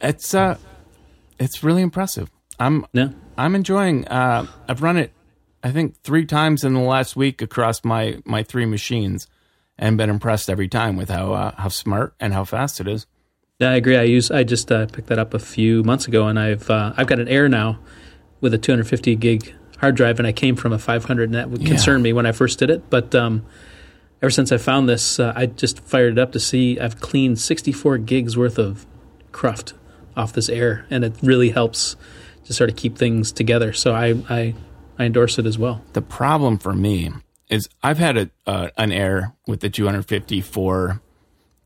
It's 0.00 0.34
uh 0.34 0.56
it's 1.38 1.62
really 1.62 1.82
impressive. 1.82 2.30
I'm 2.58 2.86
Yeah. 2.92 3.08
I'm 3.36 3.54
enjoying 3.54 4.06
uh 4.08 4.46
I've 4.68 4.82
run 4.82 4.96
it 4.96 5.12
I 5.62 5.70
think 5.70 6.00
3 6.02 6.24
times 6.26 6.64
in 6.64 6.74
the 6.74 6.80
last 6.80 7.16
week 7.16 7.42
across 7.42 7.84
my 7.84 8.18
my 8.24 8.42
three 8.42 8.66
machines 8.66 9.26
and 9.78 9.96
been 9.96 10.10
impressed 10.10 10.48
every 10.50 10.68
time 10.68 10.96
with 10.96 11.08
how 11.08 11.32
uh, 11.32 11.52
how 11.56 11.68
smart 11.68 12.14
and 12.20 12.32
how 12.34 12.44
fast 12.44 12.80
it 12.80 12.88
is. 12.88 13.06
Yeah, 13.58 13.70
I 13.70 13.74
agree. 13.76 13.96
I 13.96 14.02
use 14.02 14.30
I 14.30 14.42
just 14.44 14.70
uh, 14.72 14.86
picked 14.86 15.08
that 15.08 15.18
up 15.18 15.32
a 15.34 15.38
few 15.38 15.82
months 15.82 16.06
ago, 16.08 16.26
and 16.28 16.38
I've 16.38 16.68
uh, 16.70 16.92
I've 16.96 17.06
got 17.06 17.18
an 17.18 17.28
Air 17.28 17.48
now 17.48 17.78
with 18.42 18.52
a 18.54 18.58
250 18.58 19.16
gig 19.16 19.54
hard 19.78 19.94
drive, 19.96 20.18
and 20.18 20.26
I 20.26 20.32
came 20.32 20.56
from 20.56 20.72
a 20.72 20.78
500, 20.78 21.24
and 21.24 21.34
that 21.34 21.48
would 21.50 21.62
Yeah. 21.62 21.68
concern 21.68 22.00
me 22.02 22.12
when 22.14 22.24
I 22.26 22.32
first 22.32 22.58
did 22.58 22.68
it. 22.70 22.88
But 22.90 23.14
um, 23.14 23.44
ever 24.22 24.30
since 24.30 24.52
I 24.52 24.58
found 24.58 24.88
this, 24.88 25.18
uh, 25.18 25.32
I 25.34 25.46
just 25.46 25.80
fired 25.80 26.12
it 26.12 26.18
up 26.18 26.32
to 26.32 26.40
see 26.40 26.78
I've 26.78 27.00
cleaned 27.00 27.38
64 27.38 27.98
gigs 27.98 28.36
worth 28.36 28.58
of 28.58 28.86
cruft 29.32 29.74
off 30.16 30.32
this 30.32 30.48
air, 30.48 30.86
and 30.90 31.04
it 31.04 31.14
really 31.22 31.50
helps 31.50 31.96
to 32.44 32.52
sort 32.52 32.70
of 32.70 32.76
keep 32.76 32.96
things 32.96 33.32
together. 33.32 33.72
So 33.72 33.92
I 33.94 34.22
I, 34.28 34.54
I 34.98 35.04
endorse 35.04 35.38
it 35.38 35.46
as 35.46 35.58
well. 35.58 35.82
The 35.92 36.02
problem 36.02 36.58
for 36.58 36.72
me 36.72 37.10
is 37.48 37.68
I've 37.82 37.98
had 37.98 38.16
a 38.16 38.30
uh, 38.46 38.68
an 38.76 38.92
Air 38.92 39.34
with 39.46 39.60
the 39.60 39.70
250 39.70 40.40
for 40.40 41.00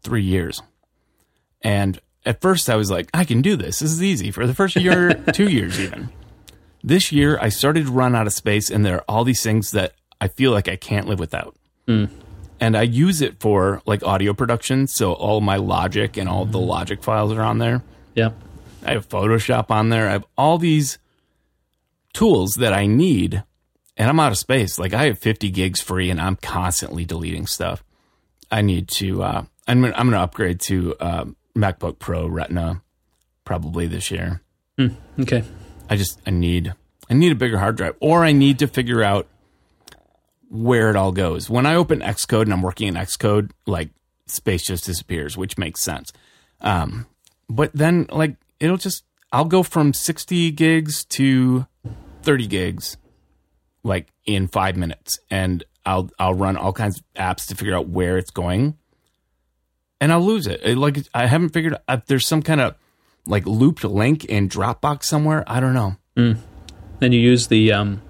three 0.02 0.22
years, 0.22 0.62
and 1.62 2.00
at 2.24 2.40
first 2.40 2.70
I 2.70 2.76
was 2.76 2.90
like, 2.90 3.11
I 3.12 3.24
can 3.24 3.42
do 3.42 3.57
this. 3.57 3.80
This 3.80 3.90
is 3.90 4.02
easy. 4.02 4.30
For 4.30 4.46
the 4.46 4.55
first 4.55 4.76
year, 4.76 5.14
two 5.32 5.48
years 5.48 5.78
even. 5.80 6.11
This 6.86 7.12
year, 7.12 7.38
I 7.40 7.48
started 7.48 7.86
to 7.86 7.92
run 7.92 8.14
out 8.14 8.26
of 8.26 8.34
space, 8.34 8.68
and 8.68 8.84
there 8.84 8.96
are 8.96 9.05
all 9.09 9.24
these 9.24 9.42
things 9.42 9.70
that 9.70 9.94
I 10.20 10.28
feel 10.28 10.52
like 10.52 10.68
I 10.68 10.76
can't 10.76 11.09
live 11.09 11.18
without. 11.18 11.57
And 12.61 12.76
I 12.76 12.82
use 12.82 13.20
it 13.20 13.40
for 13.40 13.82
like 13.84 14.02
audio 14.05 14.32
production, 14.32 14.86
so 14.86 15.12
all 15.12 15.40
my 15.40 15.57
Logic 15.57 16.16
and 16.16 16.28
all 16.28 16.44
the 16.44 16.61
Logic 16.61 17.02
files 17.02 17.32
are 17.32 17.42
on 17.42 17.59
there. 17.59 17.82
Yeah. 18.14 18.30
I 18.84 18.92
have 18.92 19.09
Photoshop 19.09 19.70
on 19.70 19.88
there. 19.88 20.09
I 20.09 20.12
have 20.12 20.24
all 20.38 20.59
these 20.59 20.98
tools 22.12 22.55
that 22.55 22.72
I 22.72 22.86
need, 22.86 23.42
and 23.96 24.09
I'm 24.09 24.20
out 24.20 24.32
of 24.32 24.38
space. 24.38 24.78
Like 24.78 24.94
I 24.94 25.07
have 25.07 25.18
50 25.18 25.50
gigs 25.50 25.80
free, 25.80 26.11
and 26.11 26.20
I'm 26.20 26.36
constantly 26.36 27.05
deleting 27.05 27.46
stuff. 27.46 27.82
I 28.50 28.62
need 28.62 28.88
to. 28.88 29.22
Uh, 29.22 29.44
I'm 29.66 29.80
gonna, 29.80 29.94
I'm 29.96 30.07
going 30.07 30.18
to 30.18 30.22
upgrade 30.22 30.61
to 30.61 30.94
uh, 31.00 31.24
MacBook 31.57 31.98
Pro 31.98 32.26
Retina 32.26 32.82
probably 33.44 33.86
this 33.86 34.11
year. 34.11 34.42
Okay. 35.18 35.44
I 35.88 35.96
just 35.96 36.20
I 36.26 36.30
need 36.30 36.74
I 37.09 37.14
need 37.14 37.32
a 37.32 37.36
bigger 37.36 37.59
hard 37.59 37.76
drive, 37.76 37.96
or 38.00 38.24
I 38.24 38.32
need 38.32 38.59
to 38.61 38.66
figure 38.66 39.02
out 39.02 39.26
where 40.49 40.90
it 40.90 40.97
all 40.97 41.12
goes. 41.12 41.51
When 41.51 41.66
I 41.66 41.74
open 41.74 42.01
Xcode 42.01 42.42
and 42.42 42.53
I'm 42.53 42.62
working 42.62 42.88
in 42.88 42.95
Xcode, 42.95 43.51
like 43.66 43.90
space 44.26 44.64
just 44.64 44.86
disappears, 44.86 45.36
which 45.36 45.59
makes 45.59 45.82
sense. 45.82 46.12
Um, 46.61 47.07
but 47.49 47.70
then 47.74 48.07
like 48.11 48.36
it'll 48.61 48.76
just 48.76 49.05
I'll 49.32 49.45
go 49.45 49.62
from 49.62 49.92
60 49.92 50.51
gigs 50.53 51.05
to 51.07 51.66
30 52.22 52.47
gigs 52.47 52.97
like 53.82 54.09
in 54.24 54.49
5 54.49 54.76
minutes 54.76 55.18
and 55.30 55.64
I'll 55.84 56.11
I'll 56.18 56.34
run 56.34 56.57
all 56.57 56.72
kinds 56.72 56.99
of 56.99 57.05
apps 57.14 57.47
to 57.49 57.55
figure 57.55 57.74
out 57.76 57.88
where 57.88 58.16
it's 58.16 58.30
going 58.30 58.78
and 60.01 60.12
I'll 60.12 60.24
lose 60.24 60.47
it. 60.47 60.61
It, 60.62 60.78
like 60.78 60.99
I 61.14 61.26
haven't 61.26 61.51
figured 61.51 61.74
out 61.74 61.82
if 61.88 62.07
there's 62.07 62.26
some 62.26 62.42
kind 62.42 62.61
of 62.61 62.74
like 63.26 63.47
looped 63.47 63.84
link 63.84 64.24
in 64.24 64.49
Dropbox 64.49 65.05
somewhere. 65.05 65.45
I 65.47 65.61
don't 65.61 65.74
know. 65.74 65.97
Then 67.01 67.12
you 67.12 67.20
use 67.20 67.49
the 67.49 67.72
um, 67.72 68.03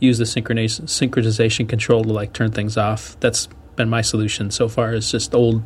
use 0.00 0.18
the 0.18 0.24
synchronization 0.24 0.84
synchronization 0.84 1.68
control 1.68 2.02
to 2.04 2.12
like 2.12 2.32
turn 2.32 2.50
things 2.50 2.76
off. 2.76 3.18
That's 3.20 3.48
been 3.76 3.88
my 3.88 4.00
solution 4.00 4.50
so 4.50 4.68
far. 4.68 4.92
Is 4.94 5.10
just 5.10 5.34
old 5.34 5.62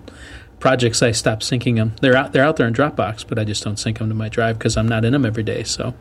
projects. 0.58 1.02
I 1.02 1.12
stopped 1.12 1.42
syncing 1.42 1.76
them. 1.76 1.94
They're 2.00 2.16
out 2.16 2.32
they're 2.32 2.44
out 2.44 2.56
there 2.56 2.66
in 2.66 2.74
Dropbox, 2.74 3.26
but 3.26 3.38
I 3.38 3.44
just 3.44 3.64
don't 3.64 3.78
sync 3.78 3.98
them 3.98 4.08
to 4.08 4.14
my 4.14 4.28
drive 4.28 4.58
because 4.58 4.76
I'm 4.76 4.88
not 4.88 5.04
in 5.04 5.12
them 5.12 5.24
every 5.24 5.42
day. 5.42 5.62
So 5.62 5.94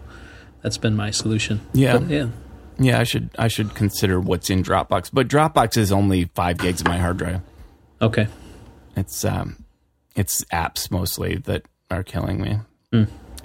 that's 0.62 0.78
been 0.78 0.96
my 0.96 1.12
solution. 1.12 1.62
Yeah. 1.74 2.00
But, 2.00 2.10
yeah. 2.10 2.28
Yeah, 2.80 3.00
I 3.00 3.04
should 3.04 3.30
I 3.38 3.48
should 3.48 3.76
consider 3.76 4.20
what's 4.20 4.50
in 4.50 4.64
Dropbox, 4.64 5.12
but 5.14 5.28
Dropbox 5.28 5.78
is 5.78 5.92
only 5.92 6.26
five 6.34 6.58
gigs 6.58 6.82
of 6.82 6.88
my 6.88 6.98
hard 6.98 7.18
drive. 7.18 7.42
Okay. 8.02 8.28
It's 8.96 9.24
um, 9.24 9.64
it's 10.16 10.44
apps 10.46 10.90
mostly 10.90 11.36
that 11.36 11.66
are 11.92 12.04
killing 12.04 12.42
me. 12.42 12.60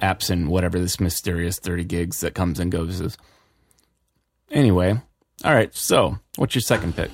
Apps 0.00 0.30
and 0.30 0.48
whatever 0.48 0.78
this 0.78 0.98
mysterious 0.98 1.58
thirty 1.58 1.84
gigs 1.84 2.20
that 2.20 2.34
comes 2.34 2.58
and 2.58 2.72
goes 2.72 3.00
is. 3.00 3.18
Anyway, 4.50 5.00
all 5.44 5.54
right. 5.54 5.74
So, 5.74 6.18
what's 6.36 6.54
your 6.54 6.62
second 6.62 6.96
pick? 6.96 7.10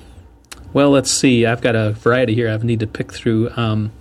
Well, 0.73 0.89
let's 0.89 1.11
see. 1.11 1.45
I've 1.45 1.61
got 1.61 1.75
a 1.75 1.91
variety 1.91 2.33
here. 2.33 2.49
I 2.49 2.57
need 2.57 2.79
to 2.81 2.87
pick 2.87 3.11
through. 3.11 3.49
Um, 3.55 3.91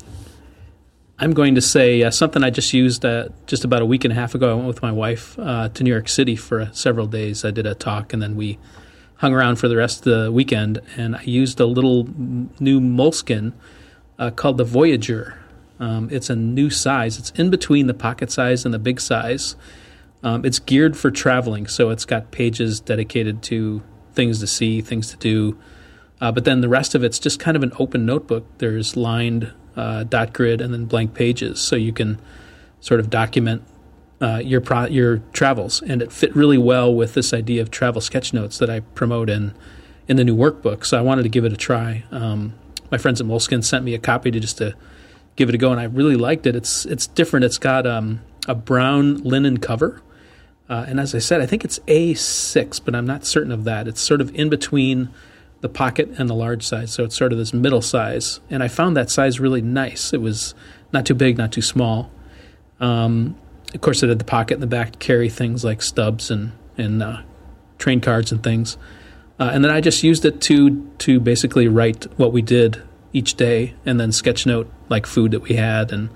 I'm 1.19 1.33
going 1.33 1.55
to 1.55 1.61
say 1.61 2.03
uh, 2.03 2.11
something 2.11 2.43
I 2.43 2.51
just 2.51 2.73
used 2.73 3.05
uh, 3.05 3.29
just 3.47 3.65
about 3.65 3.83
a 3.83 3.87
week 3.87 4.05
and 4.05 4.13
a 4.13 4.17
half 4.17 4.35
ago. 4.35 4.51
I 4.51 4.55
went 4.55 4.67
with 4.67 4.83
my 4.83 4.91
wife 4.91 5.39
uh, 5.39 5.69
to 5.69 5.85
New 5.85 5.91
York 5.91 6.09
City 6.09 6.35
for 6.35 6.63
uh, 6.63 6.73
several 6.73 7.07
days. 7.07 7.45
I 7.45 7.53
did 7.53 7.67
a 7.67 7.75
talk, 7.75 8.13
and 8.13 8.21
then 8.21 8.35
we 8.35 8.59
hung 9.17 9.33
around 9.33 9.57
for 9.57 9.69
the 9.69 9.77
rest 9.77 10.05
of 10.05 10.13
the 10.13 10.33
weekend. 10.33 10.81
And 10.97 11.15
I 11.15 11.23
used 11.23 11.61
a 11.61 11.67
little 11.67 12.09
new 12.59 12.81
Moleskine 12.81 13.53
uh, 14.19 14.31
called 14.31 14.59
the 14.59 14.65
Voyager. 14.65 15.39
Um, 15.79 16.09
it's 16.11 16.31
a 16.31 16.37
new 16.37 16.71
size. 16.71 17.19
It's 17.19 17.31
in 17.31 17.51
between 17.51 17.87
the 17.87 17.95
pocket 17.95 18.33
size 18.33 18.65
and 18.65 18.75
the 18.75 18.79
big 18.81 19.01
size. 19.01 19.55
Um, 20.25 20.45
it's 20.45 20.59
geared 20.59 20.97
for 20.97 21.11
traveling, 21.11 21.67
so 21.67 21.91
it's 21.91 22.07
got 22.07 22.31
pages 22.31 22.81
dedicated 22.81 23.43
to 23.45 23.83
things 24.15 24.41
to 24.41 24.47
see, 24.47 24.81
things 24.81 25.11
to 25.11 25.17
do. 25.19 25.59
Uh, 26.21 26.33
but 26.33 26.45
then 26.45 26.63
the 26.63 26.69
rest 26.69 26.95
of 26.95 27.05
it's 27.05 27.19
just 27.19 27.39
kind 27.39 27.57
of 27.57 27.63
an 27.63 27.73
open 27.79 28.07
notebook. 28.07 28.47
There's 28.59 28.97
lined 28.97 29.53
uh, 29.77 30.05
dot 30.05 30.33
grid 30.33 30.61
and 30.63 30.73
then 30.73 30.87
blank 30.87 31.13
pages, 31.13 31.61
so 31.61 31.77
you 31.77 31.93
can 31.93 32.19
sort 32.81 33.01
of 33.01 33.11
document 33.11 33.63
uh, 34.23 34.41
your 34.43 34.63
pro- 34.63 34.87
your 34.87 35.19
travels. 35.35 35.83
And 35.83 36.01
it 36.01 36.11
fit 36.11 36.35
really 36.35 36.59
well 36.59 36.93
with 36.95 37.13
this 37.13 37.35
idea 37.35 37.61
of 37.61 37.71
travel 37.71 38.01
sketch 38.01 38.33
notes 38.33 38.57
that 38.59 38.71
I 38.71 38.81
promote 38.81 39.29
in 39.29 39.55
in 40.09 40.17
the 40.17 40.25
new 40.25 40.37
workbook. 40.37 40.87
So 40.87 40.99
I 40.99 41.03
wanted 41.03 41.25
to 41.25 41.29
give 41.29 41.45
it 41.45 41.53
a 41.53 41.57
try. 41.57 42.05
Um, 42.11 42.55
my 42.91 42.97
friends 42.97 43.21
at 43.21 43.27
Moleskine 43.27 43.63
sent 43.63 43.85
me 43.85 43.95
a 43.95 43.99
copy 43.99 44.31
to 44.31 44.41
just 44.41 44.57
to 44.59 44.75
give 45.37 45.51
it 45.51 45.55
a 45.55 45.59
go, 45.59 45.71
and 45.71 45.81
I 45.81 45.85
really 45.85 46.17
liked 46.17 46.47
it. 46.47 46.57
It's 46.57 46.87
it's 46.87 47.07
different. 47.09 47.45
It's 47.45 47.59
got 47.59 47.87
um, 47.87 48.23
a 48.49 48.55
brown 48.55 49.19
linen 49.19 49.59
cover. 49.59 50.01
Uh, 50.69 50.85
and 50.89 50.99
as 50.99 51.15
I 51.15 51.19
said, 51.19 51.41
I 51.41 51.47
think 51.47 51.65
it's 51.65 51.79
A6, 51.81 52.81
but 52.85 52.95
I'm 52.95 53.07
not 53.07 53.27
certain 53.27 53.53
of 53.53 53.65
that. 53.65 53.87
It's 53.87 54.01
sort 54.01 54.21
of 54.21 54.35
in 54.35 54.49
between 54.49 55.11
the 55.61 55.69
pocket 55.69 56.09
and 56.19 56.29
the 56.29 56.35
large 56.35 56.63
size, 56.63 56.93
so 56.93 57.05
it's 57.05 57.17
sort 57.17 57.33
of 57.33 57.39
this 57.39 57.53
middle 57.53 57.83
size. 57.83 58.41
And 58.51 58.63
I 58.63 58.69
found 58.69 58.97
that 58.97 59.11
size 59.11 59.41
really 59.41 59.63
nice. 59.63 60.13
It 60.13 60.21
was 60.21 60.55
not 60.93 61.07
too 61.07 61.15
big, 61.15 61.39
not 61.39 61.53
too 61.53 61.63
small. 61.63 62.11
Um, 62.81 63.37
of 63.75 63.81
course, 63.81 64.03
it 64.03 64.09
had 64.09 64.19
the 64.19 64.25
pocket 64.25 64.55
in 64.55 64.61
the 64.61 64.67
back 64.67 64.93
to 64.93 64.99
carry 64.99 65.29
things 65.29 65.65
like 65.65 65.83
stubs 65.83 66.31
and 66.31 66.53
and 66.77 67.03
uh, 67.03 67.23
train 67.79 68.01
cards 68.01 68.33
and 68.33 68.43
things. 68.43 68.77
Uh, 69.39 69.51
and 69.53 69.65
then 69.65 69.71
I 69.71 69.81
just 69.81 70.03
used 70.03 70.25
it 70.25 70.41
to 70.43 70.87
to 70.99 71.21
basically 71.21 71.67
write 71.69 72.05
what 72.19 72.33
we 72.33 72.43
did 72.43 72.83
each 73.13 73.35
day, 73.35 73.75
and 73.85 73.99
then 73.99 74.13
sketch 74.13 74.47
note 74.47 74.71
like 74.89 75.07
food 75.07 75.33
that 75.33 75.41
we 75.41 75.57
had 75.57 75.93
and 75.93 76.11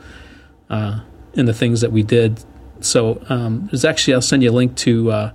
uh, 0.71 1.01
and 1.35 1.49
the 1.49 1.55
things 1.55 1.81
that 1.81 1.93
we 1.93 2.03
did. 2.03 2.45
So 2.81 3.23
um, 3.29 3.69
there's 3.71 3.85
actually 3.85 4.15
I'll 4.15 4.23
send 4.23 4.43
you 4.43 4.51
a 4.51 4.53
link 4.53 4.77
to 4.77 5.11
uh, 5.11 5.33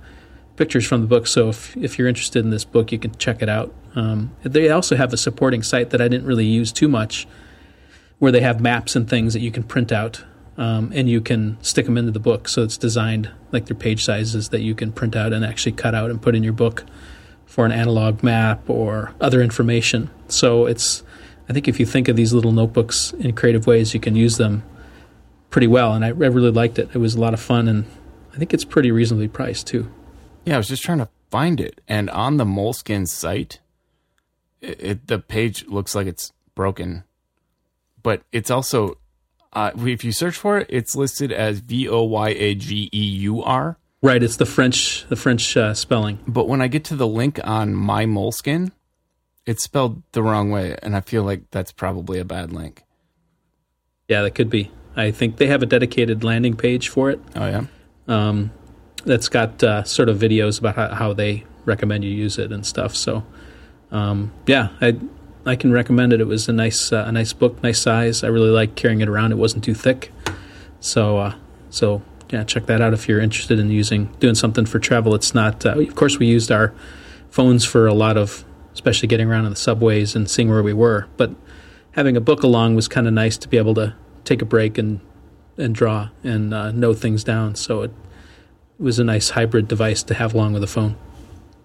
pictures 0.56 0.86
from 0.86 1.00
the 1.00 1.06
book. 1.06 1.26
So 1.26 1.48
if 1.48 1.76
if 1.76 1.98
you're 1.98 2.08
interested 2.08 2.44
in 2.44 2.50
this 2.50 2.64
book, 2.64 2.92
you 2.92 2.98
can 2.98 3.14
check 3.16 3.42
it 3.42 3.48
out. 3.48 3.72
Um, 3.94 4.32
they 4.42 4.70
also 4.70 4.96
have 4.96 5.12
a 5.12 5.16
supporting 5.16 5.62
site 5.62 5.90
that 5.90 6.00
I 6.00 6.08
didn't 6.08 6.26
really 6.26 6.46
use 6.46 6.72
too 6.72 6.88
much, 6.88 7.26
where 8.18 8.32
they 8.32 8.40
have 8.40 8.60
maps 8.60 8.96
and 8.96 9.08
things 9.08 9.34
that 9.34 9.40
you 9.40 9.50
can 9.50 9.62
print 9.62 9.92
out. 9.92 10.24
Um, 10.56 10.92
and 10.94 11.10
you 11.10 11.20
can 11.20 11.58
stick 11.62 11.84
them 11.84 11.98
into 11.98 12.12
the 12.12 12.20
book, 12.20 12.46
so 12.48 12.62
it's 12.62 12.76
designed 12.76 13.28
like 13.50 13.66
their 13.66 13.74
page 13.76 14.04
sizes 14.04 14.50
that 14.50 14.60
you 14.60 14.72
can 14.72 14.92
print 14.92 15.16
out 15.16 15.32
and 15.32 15.44
actually 15.44 15.72
cut 15.72 15.96
out 15.96 16.10
and 16.10 16.22
put 16.22 16.36
in 16.36 16.44
your 16.44 16.52
book 16.52 16.84
for 17.44 17.66
an 17.66 17.72
analog 17.72 18.22
map 18.22 18.70
or 18.70 19.12
other 19.20 19.42
information. 19.42 20.10
So 20.28 20.66
it's, 20.66 21.02
I 21.48 21.52
think 21.52 21.66
if 21.66 21.80
you 21.80 21.86
think 21.86 22.06
of 22.06 22.14
these 22.14 22.32
little 22.32 22.52
notebooks 22.52 23.12
in 23.14 23.34
creative 23.34 23.66
ways, 23.66 23.94
you 23.94 24.00
can 24.00 24.14
use 24.14 24.36
them 24.36 24.62
pretty 25.54 25.66
well. 25.68 25.94
And 25.94 26.04
I, 26.04 26.08
I 26.08 26.10
really 26.10 26.50
liked 26.50 26.80
it. 26.80 26.90
It 26.92 26.98
was 26.98 27.14
a 27.14 27.20
lot 27.20 27.32
of 27.32 27.38
fun, 27.38 27.68
and 27.68 27.84
I 28.34 28.38
think 28.38 28.52
it's 28.52 28.64
pretty 28.64 28.90
reasonably 28.90 29.28
priced 29.28 29.68
too. 29.68 29.88
Yeah, 30.44 30.56
I 30.56 30.56
was 30.56 30.66
just 30.66 30.82
trying 30.82 30.98
to 30.98 31.08
find 31.30 31.60
it, 31.60 31.80
and 31.86 32.10
on 32.10 32.38
the 32.38 32.44
Moleskine 32.44 33.06
site, 33.06 33.60
it, 34.60 34.82
it 34.82 35.06
the 35.06 35.20
page 35.20 35.64
looks 35.68 35.94
like 35.94 36.08
it's 36.08 36.32
broken, 36.56 37.04
but 38.02 38.22
it's 38.32 38.50
also 38.50 38.98
uh, 39.52 39.70
if 39.76 40.04
you 40.04 40.10
search 40.10 40.36
for 40.36 40.58
it, 40.58 40.66
it's 40.68 40.96
listed 40.96 41.30
as 41.30 41.60
V 41.60 41.88
O 41.88 42.02
Y 42.02 42.30
A 42.30 42.56
G 42.56 42.90
E 42.92 43.04
U 43.20 43.40
R. 43.40 43.78
Right, 44.02 44.24
it's 44.24 44.36
the 44.36 44.46
French 44.46 45.06
the 45.08 45.16
French 45.16 45.56
uh, 45.56 45.72
spelling. 45.72 46.18
But 46.26 46.48
when 46.48 46.62
I 46.62 46.66
get 46.66 46.82
to 46.86 46.96
the 46.96 47.06
link 47.06 47.38
on 47.44 47.76
my 47.76 48.06
Moleskine, 48.06 48.72
it's 49.46 49.62
spelled 49.62 50.02
the 50.10 50.22
wrong 50.24 50.50
way, 50.50 50.76
and 50.82 50.96
I 50.96 51.00
feel 51.00 51.22
like 51.22 51.52
that's 51.52 51.70
probably 51.70 52.18
a 52.18 52.24
bad 52.24 52.52
link. 52.52 52.82
Yeah, 54.08 54.22
that 54.22 54.32
could 54.32 54.50
be. 54.50 54.72
I 54.96 55.10
think 55.10 55.36
they 55.36 55.46
have 55.46 55.62
a 55.62 55.66
dedicated 55.66 56.24
landing 56.24 56.56
page 56.56 56.88
for 56.88 57.10
it. 57.10 57.20
Oh 57.34 57.46
yeah, 57.46 57.64
um, 58.08 58.52
that's 59.04 59.28
got 59.28 59.62
uh, 59.62 59.84
sort 59.84 60.08
of 60.08 60.18
videos 60.18 60.58
about 60.58 60.76
how, 60.76 60.94
how 60.94 61.12
they 61.12 61.44
recommend 61.64 62.04
you 62.04 62.10
use 62.10 62.38
it 62.38 62.52
and 62.52 62.64
stuff. 62.64 62.94
So, 62.94 63.24
um, 63.90 64.32
yeah, 64.46 64.68
I 64.80 64.98
I 65.46 65.56
can 65.56 65.72
recommend 65.72 66.12
it. 66.12 66.20
It 66.20 66.26
was 66.26 66.48
a 66.48 66.52
nice 66.52 66.92
uh, 66.92 67.04
a 67.06 67.12
nice 67.12 67.32
book, 67.32 67.62
nice 67.62 67.80
size. 67.80 68.24
I 68.24 68.28
really 68.28 68.50
like 68.50 68.74
carrying 68.74 69.00
it 69.00 69.08
around. 69.08 69.32
It 69.32 69.38
wasn't 69.38 69.64
too 69.64 69.74
thick, 69.74 70.12
so 70.80 71.18
uh, 71.18 71.34
so 71.70 72.02
yeah, 72.30 72.44
check 72.44 72.66
that 72.66 72.80
out 72.80 72.94
if 72.94 73.08
you're 73.08 73.20
interested 73.20 73.58
in 73.58 73.70
using 73.70 74.06
doing 74.20 74.34
something 74.34 74.66
for 74.66 74.78
travel. 74.78 75.14
It's 75.14 75.34
not. 75.34 75.64
Uh, 75.66 75.80
of 75.80 75.94
course, 75.94 76.18
we 76.18 76.26
used 76.26 76.50
our 76.50 76.72
phones 77.30 77.64
for 77.64 77.86
a 77.86 77.94
lot 77.94 78.16
of, 78.16 78.44
especially 78.72 79.08
getting 79.08 79.28
around 79.28 79.44
in 79.44 79.50
the 79.50 79.56
subways 79.56 80.14
and 80.14 80.30
seeing 80.30 80.48
where 80.48 80.62
we 80.62 80.72
were. 80.72 81.08
But 81.16 81.32
having 81.92 82.16
a 82.16 82.20
book 82.20 82.42
along 82.42 82.76
was 82.76 82.88
kind 82.88 83.06
of 83.06 83.12
nice 83.12 83.36
to 83.38 83.48
be 83.48 83.58
able 83.58 83.74
to 83.74 83.94
take 84.24 84.42
a 84.42 84.46
break 84.46 84.78
and 84.78 85.00
and 85.56 85.74
draw 85.74 86.08
and 86.22 86.52
uh, 86.52 86.72
note 86.72 86.98
things 86.98 87.22
down. 87.22 87.54
So 87.54 87.82
it 87.82 87.92
was 88.78 88.98
a 88.98 89.04
nice 89.04 89.30
hybrid 89.30 89.68
device 89.68 90.02
to 90.04 90.14
have 90.14 90.34
along 90.34 90.52
with 90.52 90.64
a 90.64 90.68
phone. 90.68 90.96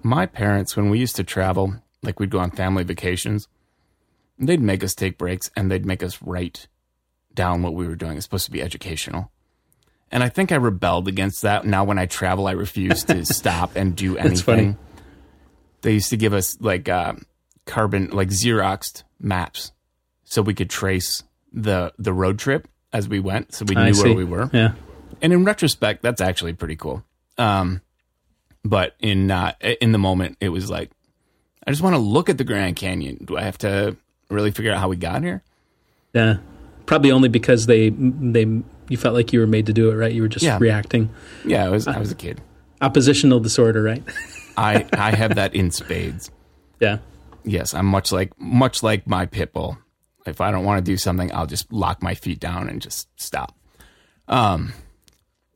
My 0.04 0.26
parents, 0.26 0.78
when 0.78 0.90
we 0.90 1.00
used 1.00 1.16
to 1.18 1.24
travel, 1.24 1.76
like 2.04 2.20
we'd 2.20 2.30
go 2.30 2.40
on 2.40 2.52
family 2.52 2.84
vacations, 2.84 3.48
they'd 4.38 4.62
make 4.62 4.84
us 4.84 4.94
take 4.94 5.18
breaks 5.18 5.50
and 5.56 5.70
they'd 5.70 5.86
make 5.86 6.04
us 6.04 6.22
write 6.22 6.68
down 7.34 7.62
what 7.62 7.74
we 7.74 7.88
were 7.88 7.96
doing. 7.96 8.16
It's 8.18 8.26
supposed 8.26 8.46
to 8.46 8.52
be 8.52 8.62
educational. 8.62 9.32
And 10.12 10.24
I 10.24 10.30
think 10.30 10.52
I 10.52 10.56
rebelled 10.56 11.08
against 11.08 11.42
that. 11.44 11.66
Now 11.66 11.84
when 11.84 12.00
I 12.00 12.06
travel, 12.06 12.48
I 12.48 12.52
refuse 12.52 13.04
to 13.06 13.26
stop 13.34 13.76
and 13.76 13.96
do 13.96 14.18
anything. 14.18 14.78
They 15.82 15.94
used 15.94 16.10
to 16.10 16.18
give 16.18 16.34
us 16.34 16.60
like 16.60 16.90
uh, 16.90 17.14
carbon, 17.66 18.10
like 18.12 18.30
Xeroxed 18.30 19.04
maps, 19.20 19.72
so 20.24 20.42
we 20.42 20.54
could 20.54 20.70
trace 20.70 21.24
the 21.54 21.94
the 21.98 22.14
road 22.14 22.40
trip 22.40 22.68
as 22.94 23.08
we 23.08 23.20
went, 23.20 23.54
so 23.54 23.66
we 23.66 23.76
knew 23.76 23.94
where 24.04 24.14
we 24.14 24.24
were. 24.26 24.50
Yeah. 24.54 24.74
And 25.22 25.34
in 25.34 25.44
retrospect, 25.46 26.02
that's 26.02 26.22
actually 26.22 26.54
pretty 26.54 26.76
cool. 26.76 27.04
Um, 27.38 27.82
but 28.64 28.96
in 29.00 29.30
uh, 29.32 29.54
in 29.82 29.92
the 29.92 29.98
moment, 30.00 30.38
it 30.42 30.50
was 30.50 30.70
like, 30.70 30.92
I 31.68 31.72
just 31.72 31.82
want 31.84 31.94
to 31.96 32.00
look 32.00 32.30
at 32.30 32.38
the 32.38 32.44
Grand 32.44 32.76
Canyon. 32.76 33.24
Do 33.26 33.38
I 33.38 33.42
have 33.44 33.58
to 33.60 33.96
really 34.30 34.52
figure 34.52 34.72
out 34.72 34.80
how 34.80 34.88
we 34.90 34.96
got 34.96 35.24
here? 35.24 35.44
Yeah. 36.14 36.38
Probably 36.86 37.12
only 37.12 37.30
because 37.30 37.66
they 37.68 37.90
they 37.90 38.46
you 38.90 38.98
felt 38.98 39.14
like 39.14 39.32
you 39.34 39.40
were 39.40 39.48
made 39.48 39.68
to 39.68 39.74
do 39.74 39.92
it, 39.92 39.96
right? 39.96 40.12
You 40.12 40.24
were 40.24 40.28
just 40.28 40.44
Yeah. 40.44 40.58
reacting. 40.60 41.10
Yeah, 41.46 41.66
I 41.66 41.70
was 41.70 41.88
I 41.88 42.00
was 42.00 42.12
a 42.12 42.16
kid. 42.16 42.42
Oppositional 42.82 43.40
disorder, 43.40 43.84
right? 43.84 44.04
I 44.58 44.86
I 44.94 45.12
have 45.16 45.36
that 45.36 45.54
in 45.56 45.72
spades. 45.72 46.32
yeah. 46.80 46.98
Yes, 47.46 47.74
I'm 47.74 47.86
much 47.86 48.12
like 48.12 48.38
much 48.40 48.84
like 48.84 49.08
my 49.08 49.26
pit 49.26 49.54
bull. 49.54 49.78
If 50.26 50.42
I 50.42 50.52
don't 50.52 50.66
want 50.66 50.84
to 50.84 50.92
do 50.92 50.98
something, 50.98 51.34
I'll 51.34 51.48
just 51.48 51.72
lock 51.72 52.04
my 52.04 52.14
feet 52.14 52.40
down 52.40 52.70
and 52.70 52.82
just 52.82 53.08
stop. 53.20 53.58
Um, 54.28 54.74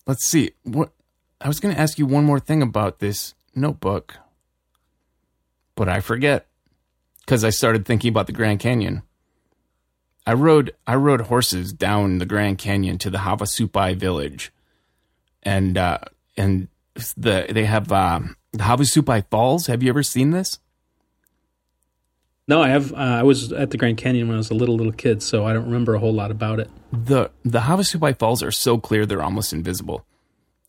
let's 0.08 0.26
see. 0.26 0.52
What 0.64 0.92
I 1.42 1.48
was 1.48 1.60
going 1.60 1.76
to 1.76 1.80
ask 1.80 2.00
you 2.00 2.06
one 2.06 2.24
more 2.24 2.40
thing 2.40 2.62
about 2.62 3.00
this 3.00 3.36
notebook, 3.56 4.18
but 5.76 5.90
I 5.90 6.00
forget 6.00 6.48
because 7.20 7.44
I 7.44 7.50
started 7.50 7.86
thinking 7.86 8.10
about 8.10 8.28
the 8.28 8.34
Grand 8.34 8.60
Canyon. 8.60 9.04
I 10.26 10.34
rode 10.34 10.74
I 10.88 10.96
rode 10.96 11.22
horses 11.22 11.74
down 11.74 12.20
the 12.20 12.26
Grand 12.26 12.58
Canyon 12.58 12.98
to 13.00 13.10
the 13.10 13.20
Havasupai 13.20 13.96
village, 13.98 14.54
and 15.44 15.78
uh, 15.78 16.00
and 16.38 16.70
the 17.18 17.48
they 17.50 17.66
have 17.66 17.92
um, 17.92 18.38
the 18.52 18.64
Havasupai 18.64 19.30
Falls. 19.30 19.68
Have 19.68 19.84
you 19.84 19.90
ever 19.90 20.04
seen 20.04 20.32
this? 20.32 20.60
No, 22.48 22.62
I 22.62 22.70
have. 22.70 22.92
Uh, 22.94 22.98
I 22.98 23.24
was 23.24 23.52
at 23.54 23.70
the 23.72 23.78
Grand 23.78 23.98
Canyon 23.98 24.28
when 24.28 24.36
I 24.36 24.38
was 24.38 24.52
a 24.52 24.54
little 24.54 24.76
little 24.76 24.92
kid, 24.92 25.24
so 25.24 25.46
I 25.46 25.54
don't 25.54 25.66
remember 25.66 25.96
a 25.96 26.00
whole 26.00 26.14
lot 26.14 26.30
about 26.32 26.60
it. 26.60 26.70
the 26.92 27.32
the 27.46 27.62
Havasupai 27.62 28.18
Falls 28.20 28.44
are 28.44 28.52
so 28.52 28.78
clear 28.78 29.06
they're 29.06 29.24
almost 29.24 29.54
invisible. 29.54 30.06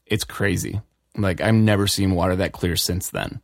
It's 0.07 0.25
crazy. 0.25 0.81
Like 1.17 1.41
I've 1.41 1.55
never 1.55 1.87
seen 1.87 2.15
water 2.15 2.37
that 2.37 2.53
clear 2.53 2.77
since 2.77 3.11
then. 3.11 3.41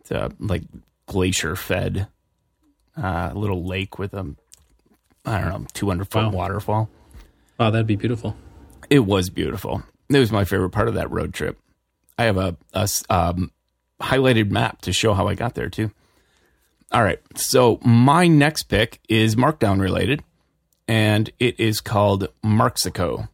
It's 0.00 0.10
a 0.10 0.30
like 0.38 0.62
glacier 1.06 1.56
fed 1.56 2.06
uh, 2.96 3.32
little 3.34 3.64
lake 3.64 3.98
with 3.98 4.14
a 4.14 4.34
I 5.26 5.40
don't 5.40 5.48
know 5.50 5.66
two 5.74 5.88
hundred 5.88 6.08
foot 6.10 6.24
Wow. 6.24 6.30
waterfall. 6.30 6.88
Wow, 7.58 7.70
that'd 7.70 7.86
be 7.86 7.96
beautiful. 7.96 8.36
It 8.88 9.00
was 9.00 9.28
beautiful. 9.30 9.82
It 10.08 10.18
was 10.18 10.32
my 10.32 10.44
favorite 10.44 10.70
part 10.70 10.88
of 10.88 10.94
that 10.94 11.10
road 11.10 11.34
trip. 11.34 11.58
I 12.18 12.24
have 12.24 12.36
a, 12.38 12.56
a 12.74 12.80
s- 12.80 13.04
um, 13.10 13.52
highlighted 14.00 14.50
map 14.50 14.80
to 14.82 14.92
show 14.92 15.12
how 15.14 15.28
I 15.28 15.34
got 15.34 15.54
there 15.54 15.68
too. 15.68 15.90
All 16.92 17.04
right, 17.04 17.20
so 17.36 17.78
my 17.84 18.26
next 18.26 18.64
pick 18.64 18.98
is 19.08 19.36
Markdown 19.36 19.80
related, 19.80 20.24
and 20.88 21.30
it 21.38 21.58
is 21.60 21.80
called 21.80 22.28
Marxico. 22.42 23.28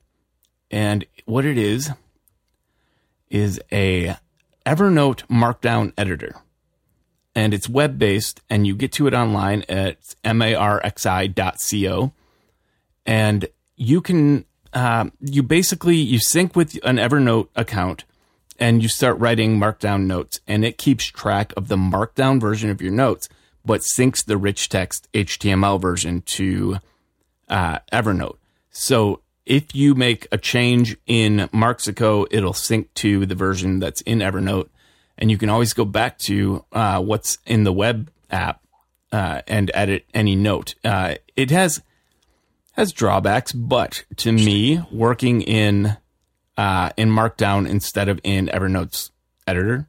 And 0.71 1.07
what 1.25 1.47
it 1.47 1.57
is 1.57 1.91
is 3.31 3.61
a 3.73 4.17
Evernote 4.67 5.27
Markdown 5.29 5.95
editor, 5.97 6.35
and 7.35 7.55
it's 7.55 7.69
web 7.69 7.99
based, 7.99 8.43
and 8.51 8.67
you 8.67 8.77
get 8.77 8.93
to 8.93 9.07
it 9.07 9.15
online 9.15 9.65
at 9.69 10.15
marxi.co 10.25 12.13
and 13.07 13.47
you 13.77 14.01
can 14.01 14.45
um, 14.73 15.13
you 15.21 15.43
basically 15.43 15.97
you 15.97 16.19
sync 16.19 16.57
with 16.57 16.79
an 16.85 16.97
Evernote 16.97 17.49
account 17.55 18.05
and 18.59 18.83
you 18.83 18.89
start 18.89 19.19
writing 19.19 19.59
markdown 19.59 20.07
notes 20.07 20.41
and 20.47 20.65
it 20.65 20.77
keeps 20.77 21.05
track 21.07 21.53
of 21.57 21.69
the 21.69 21.77
markdown 21.77 22.41
version 22.41 22.69
of 22.69 22.83
your 22.83 22.93
notes 22.93 23.29
but 23.67 23.83
syncs 23.83 24.25
the 24.25 24.37
rich 24.37 24.69
text 24.69 25.09
HTML 25.13 25.81
version 25.81 26.23
to 26.23 26.79
uh, 27.49 27.79
Evernote. 27.93 28.39
So 28.71 29.21
if 29.45 29.75
you 29.75 29.95
make 29.95 30.27
a 30.33 30.39
change 30.39 30.97
in 31.07 31.49
Marxico, 31.53 32.27
it'll 32.31 32.53
sync 32.53 32.93
to 32.95 33.27
the 33.27 33.35
version 33.35 33.79
that's 33.79 34.01
in 34.03 34.21
Evernote, 34.21 34.69
and 35.19 35.31
you 35.31 35.39
can 35.39 35.51
always 35.51 35.73
go 35.73 35.85
back 35.85 36.19
to 36.21 36.65
uh, 36.73 37.01
what's 37.01 37.39
in 37.47 37.65
the 37.65 37.73
web 37.73 38.11
app 38.31 38.63
uh, 39.13 39.43
and 39.47 39.71
edit 39.75 40.05
any 40.15 40.37
note. 40.37 40.75
Uh, 40.85 41.17
it 41.37 41.51
has 41.51 41.83
has 42.73 42.93
drawbacks, 42.93 43.53
but 43.53 44.05
to 44.17 44.33
me, 44.33 44.85
working 44.93 45.41
in 45.43 45.97
uh, 46.57 46.91
in 46.97 47.11
Markdown 47.11 47.69
instead 47.69 48.09
of 48.09 48.21
in 48.23 48.47
Evernote's 48.49 49.11
editor 49.47 49.89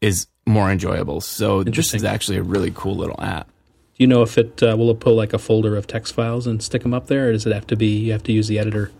is 0.00 0.26
more 0.48 0.70
enjoyable. 0.70 1.20
So 1.20 1.62
this 1.62 1.94
is 1.94 2.04
actually 2.04 2.38
a 2.38 2.42
really 2.42 2.72
cool 2.74 2.96
little 2.96 3.20
app. 3.22 3.46
Do 3.48 4.04
you 4.04 4.06
know 4.06 4.22
if 4.22 4.38
it 4.38 4.62
uh, 4.62 4.76
will 4.76 4.90
it 4.90 5.00
pull 5.00 5.14
like 5.14 5.32
a 5.32 5.38
folder 5.38 5.76
of 5.76 5.86
text 5.86 6.14
files 6.14 6.46
and 6.46 6.62
stick 6.62 6.82
them 6.82 6.94
up 6.94 7.06
there, 7.08 7.28
or 7.28 7.32
does 7.32 7.46
it 7.46 7.52
have 7.52 7.66
to 7.68 7.76
be 7.76 7.86
you 7.98 8.12
have 8.12 8.22
to 8.24 8.32
use 8.32 8.48
the 8.48 8.58
editor 8.58 8.90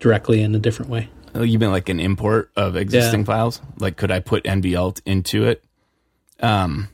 directly 0.00 0.42
in 0.42 0.54
a 0.54 0.58
different 0.58 0.90
way? 0.90 1.08
Oh, 1.34 1.42
You 1.42 1.58
mean 1.58 1.70
like 1.70 1.88
an 1.88 2.00
import 2.00 2.50
of 2.56 2.76
existing 2.76 3.20
Yeah. 3.20 3.26
files? 3.26 3.60
Like, 3.78 3.96
could 3.96 4.10
I 4.10 4.20
put 4.20 4.44
nvALT 4.44 5.00
into 5.06 5.44
it? 5.44 5.64
Um, 6.40 6.88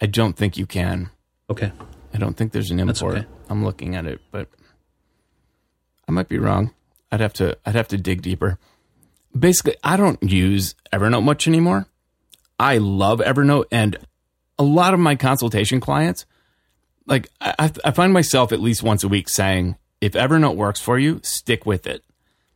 I 0.00 0.06
don't 0.06 0.36
think 0.36 0.56
you 0.56 0.66
can. 0.66 1.10
Okay, 1.50 1.72
I 2.14 2.18
don't 2.18 2.36
think 2.36 2.52
there's 2.52 2.70
an 2.70 2.80
import. 2.80 3.16
okay. 3.18 3.26
I'm 3.48 3.64
looking 3.64 3.94
at 3.94 4.06
it, 4.06 4.20
but 4.30 4.48
I 6.08 6.12
might 6.12 6.28
be 6.28 6.38
wrong. 6.38 6.72
I'd 7.12 7.20
have 7.20 7.32
to. 7.34 7.56
I'd 7.64 7.74
have 7.74 7.88
to 7.88 7.96
dig 7.98 8.22
deeper. 8.22 8.58
Basically, 9.38 9.76
I 9.84 9.96
don't 9.96 10.22
use 10.22 10.74
Evernote 10.92 11.22
much 11.24 11.46
anymore. 11.46 11.86
I 12.58 12.78
love 12.78 13.20
Evernote, 13.20 13.64
and 13.70 13.96
a 14.58 14.62
lot 14.62 14.94
of 14.94 15.00
my 15.00 15.16
consultation 15.16 15.80
clients, 15.80 16.24
like 17.06 17.28
I, 17.40 17.70
I 17.84 17.90
find 17.90 18.12
myself 18.12 18.52
at 18.52 18.60
least 18.60 18.82
once 18.82 19.04
a 19.04 19.08
week 19.08 19.28
saying, 19.28 19.76
if 20.00 20.12
Evernote 20.12 20.56
works 20.56 20.80
for 20.80 20.98
you, 20.98 21.20
stick 21.22 21.66
with 21.66 21.86
it. 21.86 22.02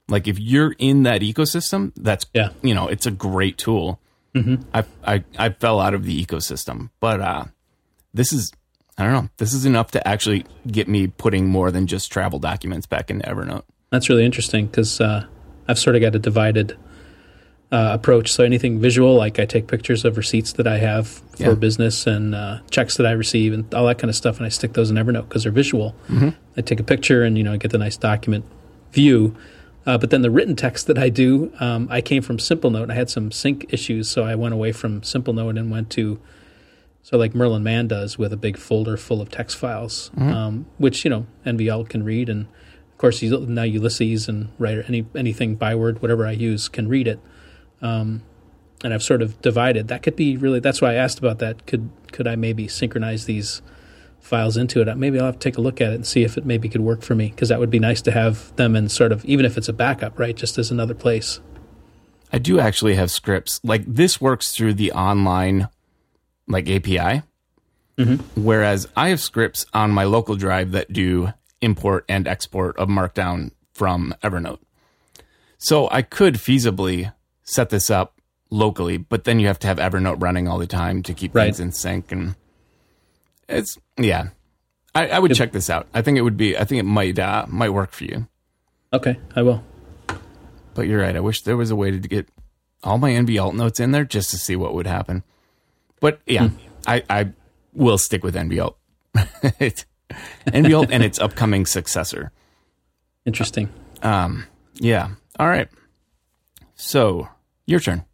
Like 0.09 0.27
if 0.27 0.39
you're 0.39 0.75
in 0.79 1.05
that 1.05 1.21
ecosystem, 1.21 1.93
that's 1.97 2.27
Yeah. 2.35 2.51
you 2.63 2.75
know, 2.75 2.89
it's 2.89 3.07
a 3.07 3.11
great 3.11 3.59
tool. 3.59 4.01
I, 4.73 4.85
I 5.05 5.25
I 5.37 5.49
fell 5.51 5.81
out 5.81 5.93
of 5.93 6.05
the 6.05 6.25
ecosystem, 6.25 6.91
but 7.01 7.21
uh, 7.21 7.45
this 8.15 8.33
is 8.33 8.53
I 8.97 9.03
don't 9.05 9.13
know. 9.13 9.29
This 9.39 9.53
is 9.53 9.67
enough 9.67 9.91
to 9.93 10.07
actually 10.07 10.45
get 10.69 10.87
me 10.89 11.09
putting 11.09 11.49
more 11.49 11.71
than 11.73 11.87
just 11.89 12.13
travel 12.13 12.39
documents 12.39 12.87
back 12.87 13.11
into 13.11 13.27
Evernote. 13.29 13.65
that's 13.91 14.09
really 14.09 14.25
interesting 14.25 14.67
because 14.67 15.01
uh, 15.01 15.27
I've 15.67 15.79
sort 15.81 15.97
of 15.97 16.03
got 16.03 16.15
a 16.15 16.19
divided 16.21 16.77
uh, 17.73 17.91
approach. 17.93 18.33
So 18.33 18.43
anything 18.45 18.81
visual, 18.81 19.15
like 19.15 19.39
I 19.39 19.45
take 19.47 19.67
pictures 19.69 20.05
of 20.05 20.17
receipts 20.17 20.53
that 20.55 20.67
I 20.67 20.79
have 20.79 21.07
for 21.09 21.43
Yeah. 21.43 21.55
business 21.55 22.07
and 22.07 22.35
uh, 22.35 22.59
checks 22.71 22.97
that 22.97 23.07
I 23.07 23.13
receive 23.13 23.53
and 23.53 23.73
all 23.75 23.87
that 23.87 23.99
kind 23.99 24.09
of 24.11 24.17
stuff, 24.17 24.39
and 24.39 24.47
I 24.47 24.49
stick 24.49 24.73
those 24.73 24.91
in 24.91 24.97
Evernote 24.97 25.29
because 25.29 25.45
they're 25.45 25.53
visual. 25.53 25.95
I 26.57 26.61
take 26.63 26.81
a 26.81 26.85
picture 26.85 27.23
and 27.23 27.39
you 27.39 27.45
know 27.45 27.57
get 27.57 27.71
the 27.71 27.79
nice 27.79 27.97
document 27.97 28.45
view. 28.93 29.37
Uh, 29.87 29.97
but 29.97 30.11
then 30.11 30.21
the 30.23 30.31
written 30.31 30.57
text 30.57 30.87
that 30.89 30.99
I 30.99 31.09
do, 31.09 31.51
um, 31.59 31.89
I 31.91 32.01
came 32.03 32.23
from 32.23 32.37
Simplenote. 32.37 32.91
I 32.91 32.95
had 32.95 33.09
some 33.09 33.33
sync 33.33 33.67
issues, 33.73 34.11
so 34.11 34.25
I 34.25 34.35
went 34.35 34.53
away 34.53 34.73
from 34.73 35.01
Simplenote 35.01 35.59
and 35.59 35.71
went 35.71 35.89
to 35.91 36.21
so 37.03 37.17
like 37.17 37.35
Merlin 37.35 37.63
Mann 37.63 37.89
does 37.89 38.19
with 38.19 38.31
a 38.33 38.37
big 38.37 38.59
folder 38.59 38.97
full 38.99 39.23
of 39.23 39.31
text 39.31 39.57
files, 39.57 40.11
um, 40.19 40.67
which 40.77 41.05
you 41.05 41.11
know 41.11 41.27
nvALT 41.47 41.89
can 41.89 42.03
read, 42.03 42.29
and 42.29 42.43
of 42.93 42.99
course 42.99 43.23
now 43.23 43.63
Ulysses 43.63 44.29
and 44.29 44.49
writer 44.59 44.85
any 44.89 45.07
anything 45.15 45.55
Byword 45.55 46.03
whatever 46.03 46.27
I 46.27 46.33
use 46.33 46.69
can 46.69 46.89
read 46.89 47.07
it. 47.09 47.21
Um, 47.83 48.23
and 48.83 48.95
I've 48.95 49.03
sort 49.03 49.23
of 49.23 49.41
divided. 49.43 49.89
That 49.89 50.03
could 50.03 50.17
be 50.17 50.37
really. 50.37 50.61
That's 50.61 50.81
why 50.81 50.93
I 50.93 50.95
asked 50.95 51.19
about 51.19 51.39
that. 51.39 51.67
Could 51.67 51.91
could 52.13 52.27
I 52.27 52.37
maybe 52.37 52.69
synchronize 52.69 53.27
these 53.27 53.63
files 54.21 54.57
into 54.57 54.81
it? 54.81 54.97
Maybe 54.97 55.19
I'll 55.19 55.27
have 55.27 55.39
to 55.39 55.41
take 55.41 55.59
a 55.59 55.61
look 55.61 55.81
at 55.81 55.93
it 55.93 55.97
and 55.97 56.07
see 56.07 56.23
if 56.25 56.37
it 56.39 56.45
maybe 56.45 56.69
could 56.69 56.81
work 56.81 57.03
for 57.03 57.15
me 57.15 57.29
because 57.29 57.49
that 57.51 57.59
would 57.59 57.71
be 57.71 57.79
nice 57.79 58.01
to 58.03 58.11
have 58.11 58.55
them 58.57 58.77
in 58.77 58.89
sort 58.89 59.13
of 59.13 59.25
even 59.25 59.45
if 59.45 59.59
it's 59.59 59.69
a 59.69 59.73
backup, 59.73 60.19
right? 60.19 60.37
Just 60.37 60.59
as 60.59 60.71
another 60.71 60.95
place. 60.95 61.41
I 62.33 62.39
do 62.39 62.61
actually 62.61 62.95
have 62.95 63.11
scripts. 63.11 63.61
Like 63.63 63.85
this 63.87 64.21
works 64.21 64.53
through 64.53 64.75
the 64.75 64.93
online 64.93 65.69
like 66.47 66.69
API. 66.69 67.23
Whereas 68.35 68.89
I 68.97 69.09
have 69.09 69.21
scripts 69.21 69.67
on 69.75 69.91
my 69.91 70.05
local 70.05 70.37
drive 70.37 70.73
that 70.73 70.93
do 70.93 71.33
import 71.61 72.05
and 72.09 72.27
export 72.27 72.79
of 72.79 72.89
Markdown 72.89 73.51
from 73.75 74.15
Evernote. 74.23 74.61
So 75.59 75.89
I 75.91 76.01
could 76.03 76.37
feasibly 76.37 77.13
set 77.51 77.71
this 77.71 77.91
up 77.91 78.21
locally, 78.51 78.97
but 78.97 79.25
then 79.25 79.39
you 79.41 79.47
have 79.47 79.59
to 79.61 79.67
have 79.67 79.79
Evernote 79.79 80.23
running 80.23 80.49
all 80.49 80.59
the 80.59 80.67
time 80.67 81.03
to 81.05 81.15
keep 81.15 81.35
Right. 81.35 81.47
things 81.47 81.61
in 81.61 81.73
sync 81.73 82.13
and 82.13 82.35
it's 83.49 83.79
yeah. 83.99 84.29
I, 84.95 85.09
I 85.09 85.19
would 85.19 85.35
check 85.35 85.53
this 85.53 85.71
out. 85.71 85.87
I 85.95 86.03
think 86.03 86.19
it 86.19 86.23
would 86.23 86.37
be 86.37 86.57
I 86.57 86.65
think 86.65 86.81
it 86.81 86.85
might 86.85 87.19
uh 87.19 87.47
might 87.49 87.71
work 87.71 87.93
for 87.93 88.05
you. 88.05 88.27
Okay, 88.93 89.19
I 89.37 89.43
will. 89.43 89.63
But 90.75 90.87
you're 90.87 91.01
right. 91.01 91.15
I 91.17 91.21
wish 91.21 91.43
there 91.43 91.57
was 91.57 91.71
a 91.71 91.77
way 91.77 91.91
to 91.91 91.99
get 91.99 92.29
all 92.83 92.99
my 92.99 93.11
nvALT 93.11 93.55
notes 93.55 93.79
in 93.81 93.91
there 93.93 94.05
just 94.05 94.31
to 94.31 94.37
see 94.39 94.57
what 94.57 94.75
would 94.75 94.87
happen. 94.87 95.23
But 96.01 96.21
yeah, 96.27 96.49
mm. 96.49 96.57
I, 96.87 97.03
I 97.11 97.33
will 97.73 97.99
stick 97.99 98.25
with 98.25 98.35
nvALT. 98.35 98.75
nvALT 99.15 100.89
and 100.91 101.05
its 101.05 101.19
upcoming 101.19 101.67
successor. 101.67 102.33
Interesting. 103.27 103.69
Um, 104.03 104.47
yeah. 104.75 105.11
All 105.39 105.49
right. 105.49 105.69
So 106.75 107.29
your 107.71 107.81
turn. 107.81 108.05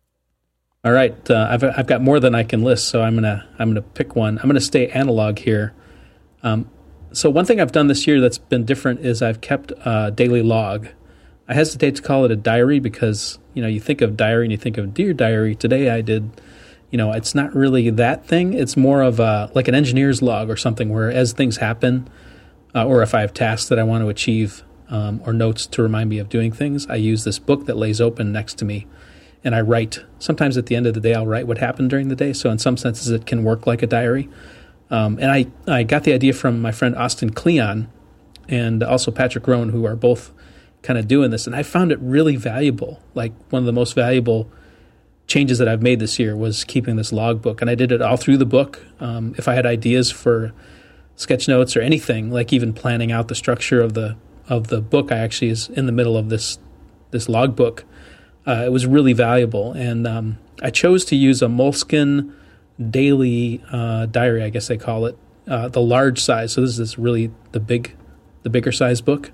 All 0.84 0.92
right. 0.92 1.30
Uh, 1.30 1.48
I've 1.50 1.64
I've 1.64 1.86
got 1.88 2.00
more 2.00 2.20
than 2.20 2.34
I 2.34 2.44
can 2.44 2.62
list, 2.62 2.88
so 2.88 3.02
I'm 3.02 3.16
gonna 3.16 3.44
I'm 3.59 3.70
gonna 3.70 3.82
pick 3.82 4.14
one. 4.14 4.38
I'm 4.38 4.46
gonna 4.46 4.61
stay 4.61 4.88
analog 4.88 5.38
here. 5.38 5.74
Um, 6.44 6.70
so 7.12 7.28
one 7.28 7.44
thing 7.44 7.61
I've 7.61 7.72
done 7.72 7.88
this 7.88 8.07
year 8.07 8.20
that's 8.20 8.38
been 8.38 8.64
different 8.64 9.00
is 9.00 9.20
I've 9.20 9.40
kept 9.40 9.72
a 9.84 10.12
daily 10.14 10.42
log. 10.42 10.86
I 11.48 11.54
hesitate 11.54 11.96
to 11.96 12.02
call 12.02 12.24
it 12.24 12.30
a 12.30 12.36
diary 12.36 12.78
because 12.78 13.38
you 13.54 13.62
know 13.62 13.68
you 13.68 13.80
think 13.80 14.00
of 14.00 14.16
diary 14.16 14.44
and 14.44 14.52
you 14.52 14.59
think 14.59 14.78
of 14.78 14.94
dear 14.94 15.12
diary. 15.12 15.57
Today 15.57 15.90
I 15.90 16.02
did. 16.02 16.30
You 16.90 16.98
know, 16.98 17.11
it's 17.12 17.34
not 17.34 17.52
really 17.52 17.90
that 17.90 18.24
thing. 18.26 18.52
It's 18.52 18.76
more 18.76 19.02
of 19.02 19.18
a 19.18 19.50
like 19.54 19.66
an 19.66 19.74
engineer's 19.74 20.22
log 20.22 20.48
or 20.48 20.57
something 20.57 20.90
where 20.90 21.11
as 21.11 21.32
things 21.32 21.57
happen, 21.57 22.09
uh, 22.76 22.86
or 22.86 23.02
if 23.02 23.12
I 23.12 23.22
have 23.22 23.34
tasks 23.34 23.68
that 23.70 23.78
I 23.80 23.82
want 23.82 24.04
to 24.04 24.09
achieve, 24.09 24.62
um, 24.88 25.20
or 25.26 25.32
notes 25.32 25.66
to 25.66 25.82
remind 25.82 26.11
me 26.11 26.18
of 26.18 26.28
doing 26.28 26.52
things, 26.52 26.86
I 26.86 26.94
use 26.94 27.24
this 27.24 27.40
book 27.40 27.66
that 27.66 27.76
lays 27.76 28.00
open 28.00 28.30
next 28.30 28.54
to 28.59 28.64
me 28.64 28.86
and 29.47 29.55
I 29.55 29.61
write. 29.61 30.01
Sometimes 30.18 30.59
at 30.59 30.66
the 30.66 30.74
end 30.74 30.88
of 30.88 30.94
the 30.94 31.01
day, 31.01 31.14
I'll 31.14 31.24
write 31.24 31.47
what 31.47 31.59
happened 31.59 31.88
during 31.88 32.09
the 32.09 32.16
day. 32.16 32.32
So, 32.32 32.51
in 32.51 32.59
some 32.59 32.76
senses, 32.76 33.11
it 33.11 33.26
can 33.26 33.44
work 33.44 33.64
like 33.64 33.80
a 33.80 33.86
diary. 33.86 34.28
Um, 34.90 35.18
and 35.20 35.30
I, 35.30 35.47
I 35.68 35.84
got 35.84 36.03
the 36.03 36.12
idea 36.12 36.32
from 36.32 36.61
my 36.61 36.72
friend 36.72 36.97
Austin 36.97 37.30
Kleon 37.30 37.88
and 38.49 38.82
also 38.82 39.12
Patrick 39.12 39.47
Rhone, 39.47 39.68
who 39.68 39.86
are 39.86 39.94
both 39.94 40.32
kind 40.82 40.99
of 40.99 41.07
doing 41.07 41.30
this. 41.30 41.47
And 41.47 41.55
I 41.55 41.62
found 41.62 41.92
it 41.92 42.01
really 42.01 42.34
valuable. 42.34 43.01
Like, 43.14 43.32
one 43.51 43.62
of 43.62 43.66
the 43.66 43.72
most 43.72 43.94
valuable 43.94 44.51
changes 45.28 45.59
that 45.59 45.68
I've 45.68 45.82
made 45.82 46.01
this 46.01 46.18
year 46.18 46.36
was 46.36 46.64
keeping 46.64 46.97
this 46.97 47.12
logbook. 47.12 47.61
And 47.61 47.70
I 47.70 47.76
did 47.76 47.92
it 47.92 48.03
all 48.03 48.16
through 48.16 48.38
the 48.38 48.47
book. 48.47 48.84
Um, 48.99 49.32
if 49.38 49.47
I 49.47 49.55
had 49.55 49.64
ideas 49.64 50.11
for 50.11 50.53
sketch 51.14 51.47
notes 51.47 51.76
or 51.76 51.82
anything, 51.82 52.32
like 52.32 52.53
even 52.53 52.72
planning 52.72 53.12
out 53.12 53.28
the 53.28 53.36
structure 53.36 53.80
of 53.80 53.94
the 53.94 54.16
of 54.49 54.68
the 54.68 54.80
book 54.80 55.11
I 55.11 55.18
actually 55.18 55.51
is 55.51 55.68
in 55.70 55.86
the 55.86 55.92
middle 55.92 56.16
of 56.16 56.30
this 56.30 56.59
this 57.12 57.28
logbook. 57.28 57.84
Uh, 58.47 58.62
it 58.64 58.72
was 58.72 58.86
really 58.86 59.12
valuable, 59.12 59.72
and 59.72 60.07
um, 60.07 60.38
I 60.62 60.70
chose 60.70 61.05
to 61.07 61.16
use 61.16 61.42
a 61.42 61.47
Moleskine 61.47 62.32
daily 62.90 63.62
uh, 63.72 64.07
diary, 64.07 64.42
I 64.44 64.51
guess 64.51 64.68
they 64.68 64.76
call 64.76 65.07
it, 65.07 65.18
uh, 65.49 65.68
the 65.68 65.80
large 65.80 66.20
size. 66.20 66.53
So 66.53 66.61
this 66.61 66.78
is 66.78 66.99
really 66.99 67.32
the 67.53 67.61
big, 67.61 67.97
the 68.42 68.51
bigger 68.51 68.70
size 68.72 69.01
book, 69.01 69.32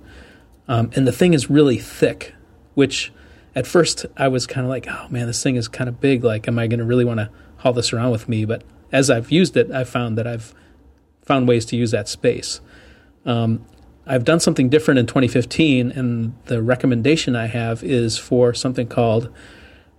um, 0.67 0.91
and 0.97 1.07
the 1.07 1.13
thing 1.13 1.35
is 1.35 1.51
really 1.51 1.79
thick. 1.79 2.35
Which 2.75 3.13
at 3.55 3.67
first 3.67 4.07
I 4.17 4.29
was 4.29 4.47
kind 4.47 4.65
of 4.65 4.71
like, 4.71 4.87
oh 4.89 5.07
man, 5.11 5.27
this 5.27 5.43
thing 5.43 5.57
is 5.57 5.69
kind 5.69 5.89
of 5.89 6.01
big. 6.01 6.25
Like, 6.25 6.49
am 6.49 6.59
I 6.59 6.67
going 6.67 6.79
to 6.79 6.87
really 6.87 7.05
want 7.05 7.21
to 7.21 7.29
haul 7.59 7.75
this 7.75 7.93
around 7.93 8.13
with 8.13 8.29
me? 8.29 8.47
But 8.47 8.65
as 8.91 9.11
I've 9.11 9.31
used 9.31 9.57
it, 9.59 9.71
I've 9.71 9.91
found 9.91 10.17
that 10.17 10.27
I've 10.27 10.55
found 11.23 11.49
ways 11.49 11.67
to 11.67 11.77
use 11.77 11.91
that 11.91 12.09
space. 12.09 12.63
Um, 13.27 13.67
I've 14.07 14.25
done 14.25 14.41
something 14.41 14.69
different 14.69 14.99
in 14.99 15.07
2015, 15.07 15.93
and 15.93 16.35
the 16.47 16.63
recommendation 16.63 17.37
I 17.37 17.47
have 17.47 17.85
is 17.85 18.19
for 18.19 18.53
something 18.53 18.89
called 18.89 19.33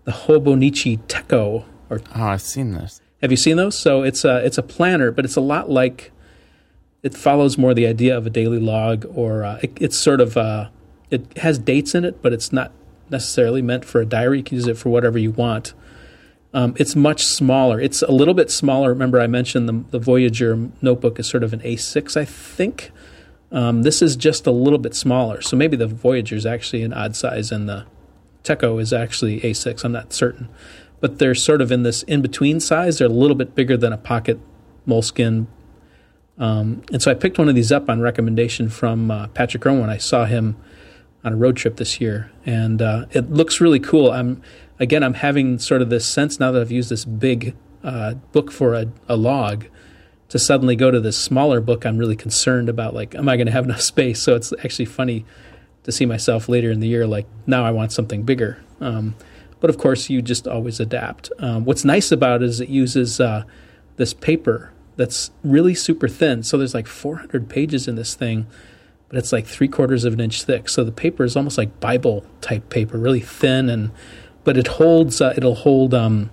the 0.03 0.11
Hobonichi 0.11 0.99
Techo. 1.07 1.65
Or 1.89 2.01
oh, 2.15 2.23
I've 2.23 2.41
seen 2.41 2.71
this. 2.71 3.01
Have 3.21 3.31
you 3.31 3.37
seen 3.37 3.55
those? 3.55 3.77
So 3.77 4.03
it's 4.03 4.25
a 4.25 4.45
it's 4.45 4.57
a 4.57 4.63
planner, 4.63 5.11
but 5.11 5.23
it's 5.23 5.37
a 5.37 5.41
lot 5.41 5.69
like 5.69 6.11
it 7.01 7.15
follows 7.15 7.57
more 7.57 7.73
the 7.73 7.87
idea 7.87 8.17
of 8.17 8.27
a 8.27 8.29
daily 8.29 8.59
log, 8.59 9.05
or 9.13 9.43
uh, 9.43 9.59
it, 9.61 9.77
it's 9.79 9.97
sort 9.97 10.19
of 10.19 10.35
uh, 10.35 10.69
it 11.09 11.37
has 11.37 11.57
dates 11.57 11.95
in 11.95 12.03
it, 12.03 12.21
but 12.21 12.33
it's 12.33 12.51
not 12.51 12.71
necessarily 13.09 13.61
meant 13.61 13.85
for 13.85 14.01
a 14.01 14.05
diary. 14.05 14.39
You 14.39 14.43
can 14.43 14.55
use 14.55 14.67
it 14.67 14.77
for 14.77 14.89
whatever 14.89 15.17
you 15.17 15.31
want. 15.31 15.73
Um, 16.53 16.75
it's 16.77 16.95
much 16.95 17.23
smaller. 17.23 17.79
It's 17.79 18.01
a 18.01 18.11
little 18.11 18.33
bit 18.33 18.51
smaller. 18.51 18.89
Remember, 18.89 19.19
I 19.19 19.27
mentioned 19.27 19.67
the, 19.67 19.83
the 19.91 19.99
Voyager 19.99 20.69
notebook 20.81 21.19
is 21.19 21.27
sort 21.27 21.43
of 21.43 21.51
an 21.51 21.61
A6, 21.61 22.15
I 22.15 22.25
think. 22.25 22.91
Um, 23.53 23.83
this 23.83 24.01
is 24.01 24.15
just 24.15 24.47
a 24.47 24.51
little 24.51 24.79
bit 24.79 24.95
smaller, 24.95 25.39
so 25.41 25.55
maybe 25.55 25.77
the 25.77 25.85
Voyager 25.87 26.35
is 26.35 26.45
actually 26.45 26.81
an 26.81 26.91
odd 26.91 27.15
size, 27.15 27.51
and 27.51 27.69
the 27.69 27.85
Techo 28.43 28.81
is 28.81 28.91
actually 28.91 29.39
A6. 29.41 29.85
I'm 29.85 29.91
not 29.91 30.11
certain, 30.11 30.49
but 30.99 31.19
they're 31.19 31.35
sort 31.35 31.61
of 31.61 31.71
in 31.71 31.83
this 31.83 32.01
in 32.03 32.23
between 32.23 32.59
size. 32.59 32.97
They're 32.97 33.07
a 33.07 33.11
little 33.11 33.35
bit 33.35 33.53
bigger 33.53 33.77
than 33.77 33.93
a 33.93 33.97
pocket 33.97 34.39
Moleskine. 34.87 35.45
um, 36.39 36.81
and 36.91 37.01
so 37.01 37.11
I 37.11 37.13
picked 37.13 37.37
one 37.37 37.47
of 37.47 37.55
these 37.55 37.71
up 37.71 37.89
on 37.89 38.01
recommendation 38.01 38.69
from 38.69 39.11
uh, 39.11 39.27
Patrick 39.27 39.63
when 39.63 39.89
I 39.89 39.97
saw 39.97 40.25
him 40.25 40.57
on 41.23 41.33
a 41.33 41.35
road 41.37 41.55
trip 41.55 41.77
this 41.77 42.01
year, 42.01 42.31
and 42.45 42.81
uh, 42.81 43.05
it 43.11 43.29
looks 43.29 43.61
really 43.61 43.79
cool. 43.79 44.11
I'm 44.11 44.41
again, 44.79 45.03
I'm 45.03 45.13
having 45.13 45.59
sort 45.59 45.83
of 45.83 45.91
this 45.91 46.07
sense 46.07 46.39
now 46.39 46.51
that 46.51 46.59
I've 46.59 46.71
used 46.71 46.89
this 46.89 47.05
big 47.05 47.55
uh, 47.83 48.15
book 48.31 48.51
for 48.51 48.73
a, 48.73 48.87
a 49.07 49.15
log 49.15 49.65
to 50.33 50.39
suddenly 50.39 50.75
go 50.75 50.89
to 50.89 50.99
this 50.99 51.15
smaller 51.15 51.61
book, 51.61 51.85
I'm 51.85 51.99
really 51.99 52.15
concerned 52.15 52.67
about 52.67 52.95
like, 52.95 53.13
am 53.13 53.29
I 53.29 53.37
going 53.37 53.45
to 53.45 53.51
have 53.51 53.65
enough 53.65 53.81
space? 53.93 54.19
So 54.19 54.35
it's 54.35 54.51
actually 54.63 54.85
funny 54.85 55.27
to 55.83 55.91
see 55.91 56.07
myself 56.07 56.49
later 56.49 56.71
in 56.71 56.79
the 56.79 56.87
year 56.87 57.05
like, 57.05 57.27
now 57.45 57.63
I 57.63 57.69
want 57.69 57.91
something 57.91 58.23
bigger. 58.23 58.57
Um, 58.81 59.13
but 59.59 59.69
of 59.69 59.77
course, 59.77 60.09
you 60.09 60.23
just 60.23 60.47
always 60.47 60.79
adapt. 60.79 61.31
Um, 61.37 61.65
what's 61.65 61.85
nice 61.85 62.11
about 62.11 62.41
it 62.41 62.49
is 62.49 62.59
it 62.59 62.69
uses 62.69 63.21
uh, 63.21 63.43
this 63.97 64.15
paper 64.15 64.73
that's 64.95 65.29
really 65.43 65.75
super 65.75 66.07
thin. 66.07 66.41
So 66.41 66.57
there's 66.57 66.73
like 66.73 66.87
400 66.87 67.47
pages 67.47 67.87
in 67.87 67.93
this 67.93 68.15
thing, 68.15 68.47
but 69.09 69.19
it's 69.19 69.31
like 69.31 69.45
three 69.45 69.67
quarters 69.67 70.03
of 70.03 70.13
an 70.13 70.19
inch 70.19 70.41
thick. 70.41 70.67
So 70.67 70.83
the 70.83 70.91
paper 70.91 71.23
is 71.23 71.35
almost 71.35 71.59
like 71.59 71.79
Bible 71.79 72.25
type 72.41 72.71
paper, 72.71 72.97
really 72.97 73.21
thin, 73.21 73.69
and 73.69 73.91
but 74.43 74.57
it 74.57 74.65
holds. 74.65 75.21
Uh, 75.21 75.35
it'll 75.37 75.53
hold 75.53 75.93
um, 75.93 76.31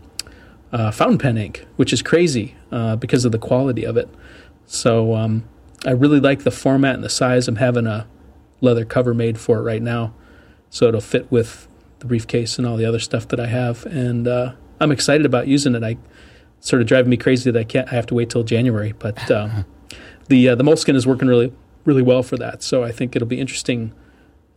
uh, 0.72 0.90
fountain 0.90 1.18
pen 1.18 1.36
ink, 1.36 1.66
which 1.76 1.92
is 1.92 2.00
crazy 2.00 2.56
uh, 2.70 2.96
because 2.96 3.24
of 3.24 3.32
the 3.32 3.38
quality 3.38 3.84
of 3.84 3.96
it. 3.96 4.08
So 4.66 5.14
um, 5.14 5.44
I 5.86 5.90
really 5.90 6.20
like 6.20 6.44
the 6.44 6.50
format 6.50 6.94
and 6.94 7.04
the 7.04 7.08
size. 7.08 7.48
I'm 7.48 7.56
having 7.56 7.86
a 7.86 8.06
leather 8.60 8.84
cover 8.84 9.14
made 9.14 9.38
for 9.38 9.58
it 9.58 9.62
right 9.62 9.82
now, 9.82 10.14
so 10.68 10.86
it'll 10.86 11.00
fit 11.00 11.30
with 11.30 11.66
the 11.98 12.06
briefcase 12.06 12.58
and 12.58 12.66
all 12.66 12.76
the 12.76 12.84
other 12.84 12.98
stuff 12.98 13.28
that 13.28 13.40
I 13.40 13.46
have. 13.46 13.84
And 13.86 14.28
uh, 14.28 14.52
I'm 14.80 14.92
excited 14.92 15.26
about 15.26 15.48
using 15.48 15.74
it. 15.74 15.82
I 15.82 15.96
sort 16.60 16.82
of 16.82 16.88
driving 16.88 17.10
me 17.10 17.16
crazy 17.16 17.50
that 17.50 17.58
I 17.58 17.64
can't. 17.64 17.88
I 17.90 17.94
have 17.94 18.06
to 18.06 18.14
wait 18.14 18.30
till 18.30 18.44
January, 18.44 18.92
but 18.92 19.30
uh, 19.30 19.64
the 20.28 20.50
uh, 20.50 20.54
the 20.54 20.64
Moleskine 20.64 20.96
is 20.96 21.06
working 21.06 21.28
really 21.28 21.52
really 21.84 22.02
well 22.02 22.22
for 22.22 22.36
that. 22.36 22.62
So 22.62 22.84
I 22.84 22.92
think 22.92 23.16
it'll 23.16 23.28
be 23.28 23.40
interesting 23.40 23.92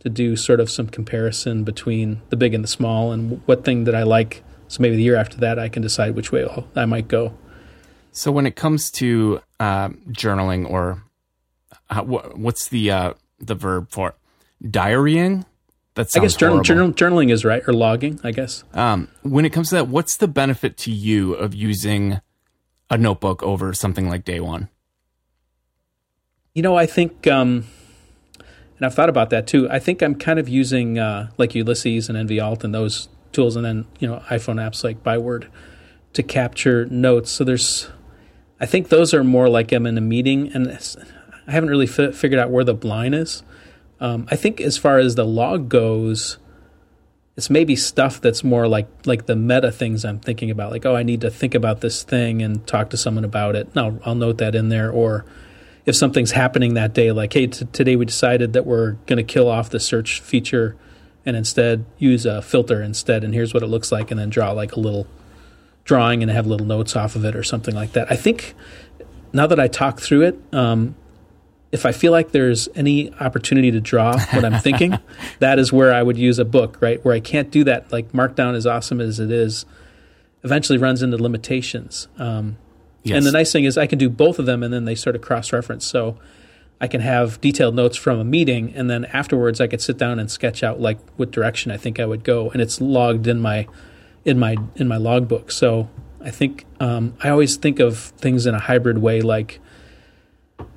to 0.00 0.10
do 0.10 0.36
sort 0.36 0.60
of 0.60 0.70
some 0.70 0.86
comparison 0.86 1.64
between 1.64 2.20
the 2.28 2.36
big 2.36 2.52
and 2.52 2.62
the 2.62 2.68
small, 2.68 3.10
and 3.10 3.40
what 3.46 3.64
thing 3.64 3.84
that 3.84 3.94
I 3.94 4.02
like 4.02 4.44
so 4.68 4.82
maybe 4.82 4.96
the 4.96 5.02
year 5.02 5.16
after 5.16 5.36
that, 5.38 5.58
I 5.58 5.68
can 5.68 5.82
decide 5.82 6.16
which 6.16 6.32
way 6.32 6.46
I 6.74 6.84
might 6.84 7.08
go. 7.08 7.32
So 8.16 8.30
when 8.30 8.46
it 8.46 8.54
comes 8.54 8.92
to 8.92 9.40
uh, 9.58 9.88
journaling, 10.10 10.70
or 10.70 11.02
uh, 11.90 12.02
what's 12.02 12.68
the 12.68 12.90
uh, 12.90 13.14
the 13.40 13.56
verb 13.56 13.88
for 13.90 14.14
diarying? 14.62 15.44
That 15.94 16.08
I 16.16 16.20
guess 16.20 16.36
journal, 16.36 16.62
journal, 16.62 16.92
journaling 16.92 17.32
is 17.32 17.44
right, 17.44 17.62
or 17.66 17.72
logging. 17.72 18.20
I 18.22 18.30
guess. 18.30 18.62
Um, 18.72 19.08
when 19.22 19.44
it 19.44 19.50
comes 19.50 19.70
to 19.70 19.74
that, 19.74 19.88
what's 19.88 20.16
the 20.16 20.28
benefit 20.28 20.76
to 20.78 20.92
you 20.92 21.34
of 21.34 21.54
using 21.54 22.20
a 22.88 22.96
notebook 22.96 23.42
over 23.42 23.74
something 23.74 24.08
like 24.08 24.24
Day 24.24 24.38
One? 24.38 24.68
You 26.54 26.62
know, 26.62 26.76
I 26.76 26.86
think, 26.86 27.26
um, 27.26 27.66
and 28.76 28.86
I've 28.86 28.94
thought 28.94 29.08
about 29.08 29.30
that 29.30 29.48
too. 29.48 29.68
I 29.68 29.80
think 29.80 30.02
I'm 30.02 30.14
kind 30.14 30.38
of 30.38 30.48
using 30.48 31.00
uh, 31.00 31.30
like 31.36 31.56
Ulysses 31.56 32.08
and 32.08 32.16
nvALT 32.16 32.62
and 32.62 32.72
those 32.72 33.08
tools, 33.32 33.56
and 33.56 33.64
then 33.64 33.86
you 33.98 34.06
know 34.06 34.22
iPhone 34.28 34.62
apps 34.64 34.84
like 34.84 35.02
Byword 35.02 35.50
to 36.12 36.22
capture 36.22 36.86
notes. 36.86 37.32
So 37.32 37.42
there's, 37.42 37.88
I 38.64 38.66
think 38.66 38.88
those 38.88 39.12
are 39.12 39.22
more 39.22 39.46
like 39.46 39.72
I'm 39.72 39.84
in 39.84 39.98
a 39.98 40.00
meeting, 40.00 40.50
and 40.54 40.66
I 41.46 41.52
haven't 41.52 41.68
really 41.68 41.86
fi- 41.86 42.12
figured 42.12 42.40
out 42.40 42.48
where 42.48 42.64
the 42.64 42.72
blind 42.72 43.14
is. 43.14 43.42
Um, 44.00 44.26
I 44.30 44.36
think 44.36 44.58
as 44.58 44.78
far 44.78 44.96
as 44.96 45.16
the 45.16 45.26
log 45.26 45.68
goes, 45.68 46.38
it's 47.36 47.50
maybe 47.50 47.76
stuff 47.76 48.22
that's 48.22 48.42
more 48.42 48.66
like 48.66 48.88
like 49.04 49.26
the 49.26 49.36
meta 49.36 49.70
things 49.70 50.02
I'm 50.02 50.18
thinking 50.18 50.50
about. 50.50 50.70
Like, 50.70 50.86
oh, 50.86 50.96
I 50.96 51.02
need 51.02 51.20
to 51.20 51.30
think 51.30 51.54
about 51.54 51.82
this 51.82 52.04
thing 52.04 52.40
and 52.40 52.66
talk 52.66 52.88
to 52.88 52.96
someone 52.96 53.26
about 53.26 53.54
it. 53.54 53.74
Now 53.74 53.98
I'll 54.02 54.14
note 54.14 54.38
that 54.38 54.54
in 54.54 54.70
there. 54.70 54.90
Or 54.90 55.26
if 55.84 55.94
something's 55.94 56.30
happening 56.30 56.72
that 56.72 56.94
day, 56.94 57.12
like, 57.12 57.34
hey, 57.34 57.48
t- 57.48 57.66
today 57.70 57.96
we 57.96 58.06
decided 58.06 58.54
that 58.54 58.64
we're 58.64 58.92
going 59.04 59.18
to 59.18 59.24
kill 59.24 59.46
off 59.46 59.68
the 59.68 59.78
search 59.78 60.22
feature 60.22 60.74
and 61.26 61.36
instead 61.36 61.84
use 61.98 62.24
a 62.24 62.40
filter 62.40 62.80
instead. 62.80 63.24
And 63.24 63.34
here's 63.34 63.52
what 63.52 63.62
it 63.62 63.66
looks 63.66 63.92
like, 63.92 64.10
and 64.10 64.18
then 64.18 64.30
draw 64.30 64.52
like 64.52 64.72
a 64.72 64.80
little 64.80 65.06
drawing 65.84 66.22
and 66.22 66.30
have 66.30 66.46
little 66.46 66.66
notes 66.66 66.96
off 66.96 67.14
of 67.16 67.24
it 67.24 67.36
or 67.36 67.42
something 67.42 67.74
like 67.74 67.92
that. 67.92 68.10
I 68.10 68.16
think 68.16 68.54
now 69.32 69.46
that 69.46 69.60
I 69.60 69.68
talk 69.68 70.00
through 70.00 70.22
it, 70.22 70.40
um, 70.52 70.96
if 71.72 71.84
I 71.84 71.92
feel 71.92 72.12
like 72.12 72.30
there's 72.30 72.68
any 72.76 73.12
opportunity 73.14 73.72
to 73.72 73.80
draw 73.80 74.16
what 74.30 74.44
I'm 74.44 74.60
thinking, 74.60 74.96
that 75.40 75.58
is 75.58 75.72
where 75.72 75.92
I 75.92 76.02
would 76.02 76.16
use 76.16 76.38
a 76.38 76.44
book, 76.44 76.78
right? 76.80 77.04
Where 77.04 77.14
I 77.14 77.20
can't 77.20 77.50
do 77.50 77.64
that. 77.64 77.90
Like 77.92 78.12
Markdown, 78.12 78.54
as 78.54 78.64
awesome 78.66 79.00
as 79.00 79.18
it 79.18 79.32
is, 79.32 79.66
eventually 80.44 80.78
runs 80.78 81.02
into 81.02 81.16
limitations. 81.16 82.06
Um, 82.16 82.58
yes. 83.02 83.16
And 83.16 83.26
the 83.26 83.32
nice 83.32 83.50
thing 83.50 83.64
is 83.64 83.76
I 83.76 83.88
can 83.88 83.98
do 83.98 84.08
both 84.08 84.38
of 84.38 84.46
them, 84.46 84.62
and 84.62 84.72
then 84.72 84.84
they 84.84 84.94
sort 84.94 85.16
of 85.16 85.22
cross 85.22 85.52
reference. 85.52 85.84
So 85.84 86.16
I 86.80 86.86
can 86.86 87.00
have 87.00 87.40
detailed 87.40 87.74
notes 87.74 87.96
from 87.96 88.20
a 88.20 88.24
meeting, 88.24 88.72
and 88.76 88.88
then 88.88 89.06
afterwards 89.06 89.60
I 89.60 89.66
could 89.66 89.82
sit 89.82 89.98
down 89.98 90.20
and 90.20 90.30
sketch 90.30 90.62
out 90.62 90.80
like 90.80 90.98
what 91.16 91.32
direction 91.32 91.72
I 91.72 91.76
think 91.76 91.98
I 91.98 92.06
would 92.06 92.22
go, 92.22 92.50
and 92.50 92.62
it's 92.62 92.80
logged 92.80 93.26
in 93.26 93.40
my 93.40 93.66
in 94.24 94.38
my 94.38 94.56
in 94.76 94.88
my 94.88 94.96
logbook. 94.96 95.50
So 95.52 95.88
I 96.20 96.30
think 96.30 96.64
um, 96.80 97.14
I 97.22 97.28
always 97.28 97.56
think 97.56 97.80
of 97.80 97.98
things 97.98 98.46
in 98.46 98.54
a 98.54 98.58
hybrid 98.60 98.98
way, 98.98 99.20
like 99.20 99.60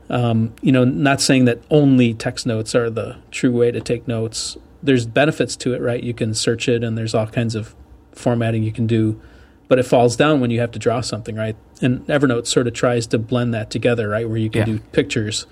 um, 0.10 0.54
you 0.62 0.72
know, 0.72 0.84
not 0.86 1.22
saying 1.22 1.46
that 1.46 1.62
only 1.70 2.14
text 2.14 2.46
notes 2.46 2.74
are 2.76 2.90
the 2.90 3.18
true 3.32 3.52
way 3.52 3.72
to 3.72 3.82
take 3.82 4.08
notes. 4.08 4.58
There's 4.82 5.06
benefits 5.06 5.56
to 5.58 5.74
it, 5.74 5.82
right? 5.82 6.02
You 6.02 6.14
can 6.14 6.34
search 6.34 6.70
it, 6.70 6.84
and 6.84 6.98
there's 6.98 7.14
all 7.14 7.28
kinds 7.28 7.56
of 7.56 7.76
formatting 8.14 8.64
you 8.64 8.72
can 8.72 8.88
do, 8.88 9.20
but 9.68 9.80
it 9.80 9.84
falls 9.84 10.16
down 10.16 10.40
when 10.40 10.50
you 10.50 10.60
have 10.62 10.72
to 10.72 10.80
draw 10.80 11.02
something, 11.02 11.36
right? 11.36 11.58
And 11.82 12.06
Evernote 12.08 12.48
sort 12.48 12.68
of 12.68 12.74
tries 12.74 13.06
to 13.08 13.18
blend 13.20 13.54
that 13.54 13.70
together, 13.70 14.08
right, 14.10 14.28
where 14.28 14.38
you 14.38 14.50
can 14.50 14.60
Yeah. 14.62 14.66
do 14.66 14.80
pictures. 14.92 15.46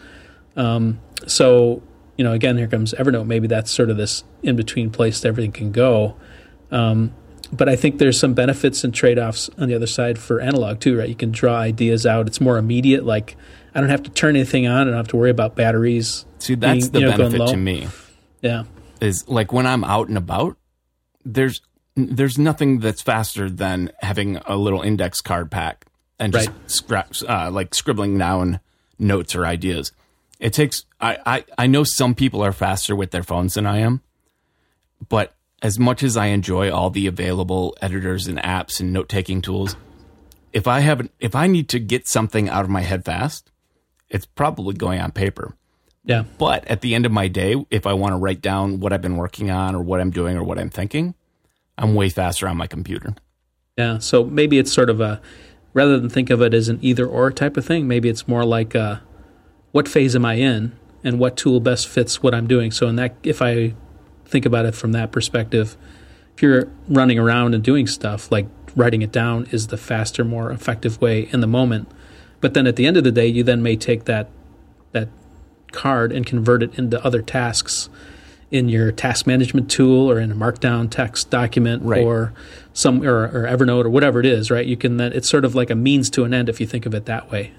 Um, 0.56 1.00
so, 1.28 1.84
you 2.18 2.24
know, 2.24 2.32
again, 2.32 2.58
here 2.58 2.68
comes 2.68 2.94
Evernote. 2.94 3.28
Maybe 3.28 3.48
that's 3.48 3.72
sort 3.72 3.90
of 3.90 3.98
this 3.98 4.24
in 4.42 4.56
between 4.56 4.90
place 4.90 5.20
that 5.20 5.28
everything 5.28 5.52
can 5.52 5.72
go. 5.72 6.16
Um, 6.72 7.12
but 7.52 7.70
I 7.70 7.76
think 7.76 7.98
there's 8.00 8.20
some 8.20 8.34
benefits 8.34 8.84
and 8.84 8.94
trade 8.94 9.20
offs 9.20 9.50
on 9.58 9.68
the 9.68 9.76
other 9.76 9.88
side 9.88 10.18
for 10.18 10.40
analog 10.42 10.80
too, 10.80 10.98
right? 10.98 11.10
You 11.10 11.16
can 11.16 11.32
draw 11.32 11.56
ideas 11.58 12.06
out. 12.06 12.28
It's 12.28 12.42
more 12.42 12.58
immediate. 12.58 13.06
Like 13.06 13.36
I 13.74 13.80
don't 13.82 13.90
have 13.90 14.04
to 14.04 14.10
turn 14.12 14.36
anything 14.36 14.68
on. 14.68 14.82
I 14.82 14.84
don't 14.86 14.94
have 14.94 15.08
to 15.10 15.18
worry 15.18 15.30
about 15.32 15.56
batteries. 15.56 16.26
See, 16.40 16.56
that's 16.56 16.88
being, 16.88 16.92
the 16.92 17.00
you 17.00 17.06
know, 17.06 17.18
benefit 17.30 17.48
to 17.50 17.58
me. 17.58 17.88
Yeah, 18.42 18.64
is 19.02 19.28
like 19.28 19.52
when 19.52 19.66
I'm 19.66 19.84
out 19.84 20.08
and 20.08 20.18
about, 20.18 20.58
there's 21.24 21.62
there's 21.96 22.38
nothing 22.38 22.80
that's 22.80 23.02
faster 23.02 23.50
than 23.50 23.92
having 24.02 24.38
a 24.46 24.56
little 24.56 24.82
index 24.82 25.22
card 25.22 25.50
pack 25.52 25.86
and 26.20 26.34
just 26.34 26.50
Right. 26.50 26.72
scraps 26.72 27.24
uh, 27.24 27.50
like 27.52 27.74
scribbling 27.74 28.18
down 28.18 28.60
notes 29.00 29.36
or 29.36 29.46
ideas. 29.46 29.92
It 30.40 30.52
takes 30.54 30.86
I, 31.00 31.18
I 31.26 31.46
I 31.58 31.68
know 31.68 31.84
some 31.84 32.16
people 32.16 32.42
are 32.44 32.52
faster 32.52 32.96
with 32.96 33.12
their 33.12 33.24
phones 33.24 33.54
than 33.54 33.66
I 33.66 33.80
am, 33.80 34.02
but 35.10 35.35
as 35.62 35.80
much 35.80 36.04
as 36.04 36.18
I 36.18 36.28
enjoy 36.28 36.72
all 36.72 36.90
the 36.90 37.08
available 37.08 37.76
editors 37.82 38.28
and 38.28 38.38
apps 38.40 38.80
and 38.80 38.94
note 38.94 39.10
taking 39.10 39.42
tools, 39.42 39.76
if 40.54 40.68
I 40.68 40.80
have 40.82 41.10
if 41.20 41.36
I 41.36 41.48
need 41.48 41.70
to 41.70 41.80
get 41.80 42.08
something 42.08 42.50
out 42.50 42.64
of 42.64 42.70
my 42.70 42.82
head 42.82 43.04
fast, 43.06 43.52
it's 44.10 44.26
probably 44.26 44.74
going 44.76 45.00
on 45.00 45.12
paper. 45.12 45.56
yeah, 46.04 46.24
But 46.38 46.66
at 46.68 46.82
the 46.82 46.94
end 46.96 47.06
of 47.06 47.12
my 47.12 47.28
day, 47.28 47.56
if 47.72 47.88
I 47.88 47.94
want 47.94 48.14
to 48.14 48.18
write 48.18 48.42
down 48.42 48.80
what 48.80 48.94
I've 48.94 49.02
been 49.02 49.18
working 49.18 49.50
on 49.50 49.76
or 49.76 49.82
what 49.82 50.00
I'm 50.00 50.12
doing 50.12 50.38
or 50.38 50.44
what 50.44 50.60
I'm 50.60 50.70
thinking, 50.70 51.16
I'm 51.78 51.96
way 51.96 52.10
faster 52.10 52.48
on 52.48 52.58
my 52.58 52.68
computer. 52.68 53.16
yeah. 53.78 53.98
So 53.98 54.24
maybe 54.24 54.58
it's 54.60 54.72
sort 54.72 54.90
of 54.90 55.02
a 55.02 55.22
rather 55.74 56.00
than 56.00 56.10
think 56.10 56.30
of 56.30 56.42
it 56.42 56.54
as 56.54 56.70
an 56.70 56.80
either 56.82 57.06
or 57.06 57.32
type 57.32 57.58
of 57.58 57.66
thing. 57.66 57.88
Maybe 57.88 58.08
it's 58.10 58.28
more 58.28 58.46
like 58.46 58.76
uh 58.76 58.98
what 59.72 59.88
phase 59.90 60.16
am 60.16 60.24
I 60.26 60.36
in, 60.36 60.72
and 61.04 61.20
what 61.20 61.36
tool 61.36 61.60
best 61.60 61.88
fits 61.88 62.24
what 62.24 62.34
I'm 62.34 62.48
doing. 62.48 62.72
So 62.72 62.88
in 62.88 62.96
that, 62.96 63.16
if 63.24 63.42
I 63.42 63.74
think 64.26 64.46
about 64.46 64.66
it 64.66 64.76
from 64.76 64.92
that 64.94 65.12
perspective, 65.12 65.78
if 66.36 66.42
you're 66.42 66.68
running 66.90 67.18
around 67.18 67.54
and 67.54 67.64
doing 67.64 67.88
stuff, 67.88 68.32
like 68.32 68.48
writing 68.76 69.02
it 69.02 69.12
down 69.12 69.48
is 69.52 69.68
the 69.68 69.78
faster, 69.78 70.24
more 70.26 70.52
effective 70.52 71.00
way 71.02 71.30
in 71.32 71.40
the 71.40 71.48
moment. 71.48 71.90
But 72.42 72.54
then 72.54 72.68
at 72.68 72.76
the 72.76 72.86
end 72.86 72.98
of 72.98 73.04
the 73.04 73.12
day, 73.12 73.28
you 73.28 73.44
then 73.44 73.64
may 73.64 73.76
take 73.76 74.06
that 74.06 74.30
that 74.92 75.10
card 75.72 76.12
and 76.12 76.26
convert 76.26 76.64
it 76.64 76.78
into 76.78 77.04
other 77.06 77.22
tasks 77.22 77.90
in 78.52 78.70
your 78.70 78.92
task 78.92 79.26
management 79.28 79.70
tool 79.70 80.10
or 80.10 80.20
in 80.20 80.32
a 80.32 80.36
markdown 80.36 80.90
text 80.90 81.30
document 81.30 81.84
Right. 81.84 82.04
or 82.04 82.34
some 82.74 83.02
or, 83.04 83.26
or 83.26 83.46
Evernote 83.48 83.86
or 83.86 83.90
whatever 83.90 84.20
it 84.20 84.26
is, 84.26 84.52
right? 84.52 84.66
You 84.66 84.78
can 84.78 84.98
then 84.98 85.12
it's 85.14 85.30
sort 85.30 85.44
of 85.46 85.56
like 85.56 85.70
a 85.70 85.76
means 85.76 86.10
to 86.12 86.24
an 86.24 86.34
end 86.34 86.48
if 86.50 86.60
you 86.62 86.68
think 86.68 86.86
of 86.86 86.94
it 86.94 87.06
that 87.06 87.32
way. 87.32 87.52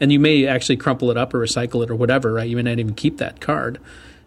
And 0.00 0.12
you 0.12 0.20
may 0.20 0.46
actually 0.46 0.76
crumple 0.76 1.10
it 1.10 1.16
up 1.16 1.34
or 1.34 1.40
recycle 1.40 1.82
it 1.82 1.90
or 1.90 1.96
whatever, 1.96 2.32
right? 2.32 2.48
You 2.48 2.56
may 2.56 2.62
not 2.62 2.78
even 2.78 2.94
keep 2.94 3.18
that 3.18 3.40
card. 3.40 3.78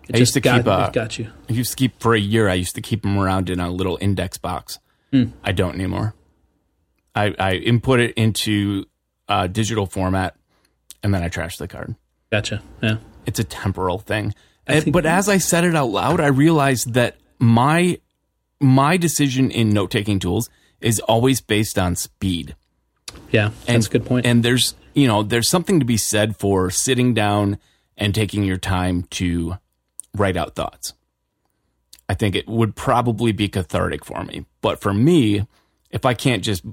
It 0.10 0.16
I 0.16 0.20
used 0.20 0.34
to 0.34 0.42
got, 0.42 0.58
keep, 0.58 0.68
uh, 0.68 0.90
got 0.90 1.18
you. 1.20 1.30
I 1.50 1.54
used 1.54 1.72
to 1.72 1.78
keep 1.78 2.00
for 2.02 2.14
a 2.16 2.20
year. 2.20 2.50
I 2.50 2.56
used 2.56 2.76
to 2.76 2.82
keep 2.82 3.04
them 3.04 3.18
around 3.18 3.50
in 3.50 3.60
a 3.60 3.70
little 3.70 3.98
index 4.02 4.38
box. 4.38 4.80
I 5.44 5.52
don't 5.52 5.76
anymore. 5.76 6.14
I, 7.14 7.36
I 7.38 7.54
input 7.56 8.00
it 8.00 8.14
into 8.16 8.86
a 9.28 9.50
digital 9.50 9.86
format, 9.86 10.36
and 11.04 11.14
then 11.14 11.22
I 11.22 11.28
trash 11.28 11.58
the 11.58 11.68
card. 11.68 11.96
Gotcha. 12.32 12.62
Yeah. 12.82 12.98
It's 13.26 13.38
a 13.40 13.44
temporal 13.44 14.00
thing. 14.00 14.34
And- 14.68 14.94
but 14.94 15.06
as 15.06 15.28
I 15.28 15.38
said 15.38 15.66
it 15.66 15.76
out 15.76 15.90
loud, 15.90 16.22
I 16.22 16.28
realized 16.28 16.94
that 16.94 17.18
my 17.40 18.00
my 18.62 18.96
decision 18.96 19.52
in 19.52 19.70
note 19.72 19.92
taking 19.92 20.20
tools 20.20 20.50
is 20.80 21.00
always 21.02 21.42
based 21.42 21.78
on 21.78 21.96
speed. 21.96 22.56
Yeah. 23.32 23.52
That's 23.66 23.88
a 23.88 23.90
good 23.90 24.06
point. 24.06 24.26
And 24.26 24.44
there's, 24.46 24.76
you 24.94 25.08
know, 25.08 25.24
there's 25.24 25.50
something 25.50 25.80
to 25.80 25.86
be 25.86 25.98
said 25.98 26.38
for 26.38 26.70
sitting 26.70 27.14
down 27.14 27.58
and 27.98 28.14
taking 28.16 28.44
your 28.44 28.58
time 28.58 29.04
to 29.12 29.58
write 30.16 30.38
out 30.38 30.56
thoughts. 30.56 30.94
I 32.10 32.14
think 32.14 32.36
it 32.36 32.48
would 32.48 32.76
probably 32.76 33.32
be 33.32 33.48
cathartic 33.48 34.04
for 34.04 34.24
me. 34.24 34.46
But 34.62 34.82
for 34.82 34.94
me, 34.94 35.48
if 35.92 36.06
I 36.06 36.14
can't 36.14 36.44
just 36.44 36.64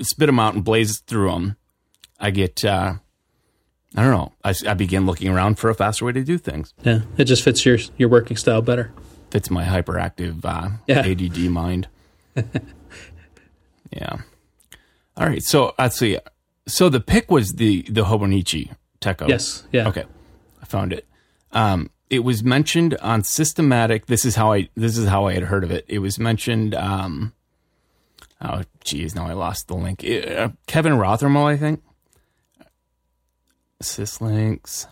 spit 0.00 0.26
them 0.26 0.38
out 0.40 0.54
and 0.54 0.64
blaze 0.64 0.98
through 1.00 1.30
them, 1.30 1.56
I 2.18 2.30
get, 2.30 2.64
uh, 2.64 2.94
I 3.96 4.02
don't 4.02 4.10
know, 4.12 4.32
I, 4.44 4.54
I 4.66 4.74
begin 4.74 5.04
looking 5.06 5.28
around 5.28 5.58
for 5.58 5.68
a 5.68 5.74
faster 5.74 6.04
way 6.06 6.12
to 6.12 6.24
do 6.24 6.38
things. 6.38 6.72
yeah. 6.82 7.00
It 7.18 7.24
just 7.24 7.42
fits 7.42 7.64
your 7.66 7.78
your 7.98 8.08
working 8.08 8.36
style 8.36 8.62
better. 8.62 8.92
Fits 9.30 9.50
my 9.50 9.64
hyperactive 9.64 10.44
uh, 10.44 10.70
Yeah. 10.86 11.00
ADD 11.00 11.38
mind. 11.50 11.88
yeah. 13.90 14.18
All 15.16 15.26
right. 15.26 15.42
So 15.42 15.74
let's 15.78 15.98
see. 15.98 16.18
So 16.66 16.88
the 16.88 17.00
pick 17.00 17.30
was 17.30 17.52
the 17.52 17.82
the 17.82 18.04
Hobonichi 18.04 18.72
Techo. 19.00 19.28
Yes. 19.28 19.64
Yeah. 19.72 19.88
Okay, 19.88 20.04
I 20.62 20.64
found 20.66 20.92
it. 20.92 21.06
Um, 21.52 21.90
it 22.10 22.24
was 22.24 22.42
mentioned 22.42 22.96
on 22.96 23.22
systematic. 23.22 24.06
This 24.06 24.24
is 24.24 24.34
how 24.34 24.52
I. 24.52 24.68
This 24.74 24.98
is 24.98 25.08
how 25.08 25.26
I 25.26 25.34
had 25.34 25.44
heard 25.44 25.64
of 25.64 25.70
it. 25.70 25.84
It 25.88 26.00
was 26.00 26.18
mentioned. 26.18 26.74
Um, 26.74 27.32
oh, 28.42 28.62
geez, 28.82 29.14
now 29.14 29.26
I 29.26 29.32
lost 29.32 29.68
the 29.68 29.76
link. 29.76 30.04
Uh, 30.04 30.50
Kevin 30.66 30.94
Rothermel, 30.94 31.46
I 31.46 31.56
think. 31.56 31.82
Syslinks. 33.82 34.86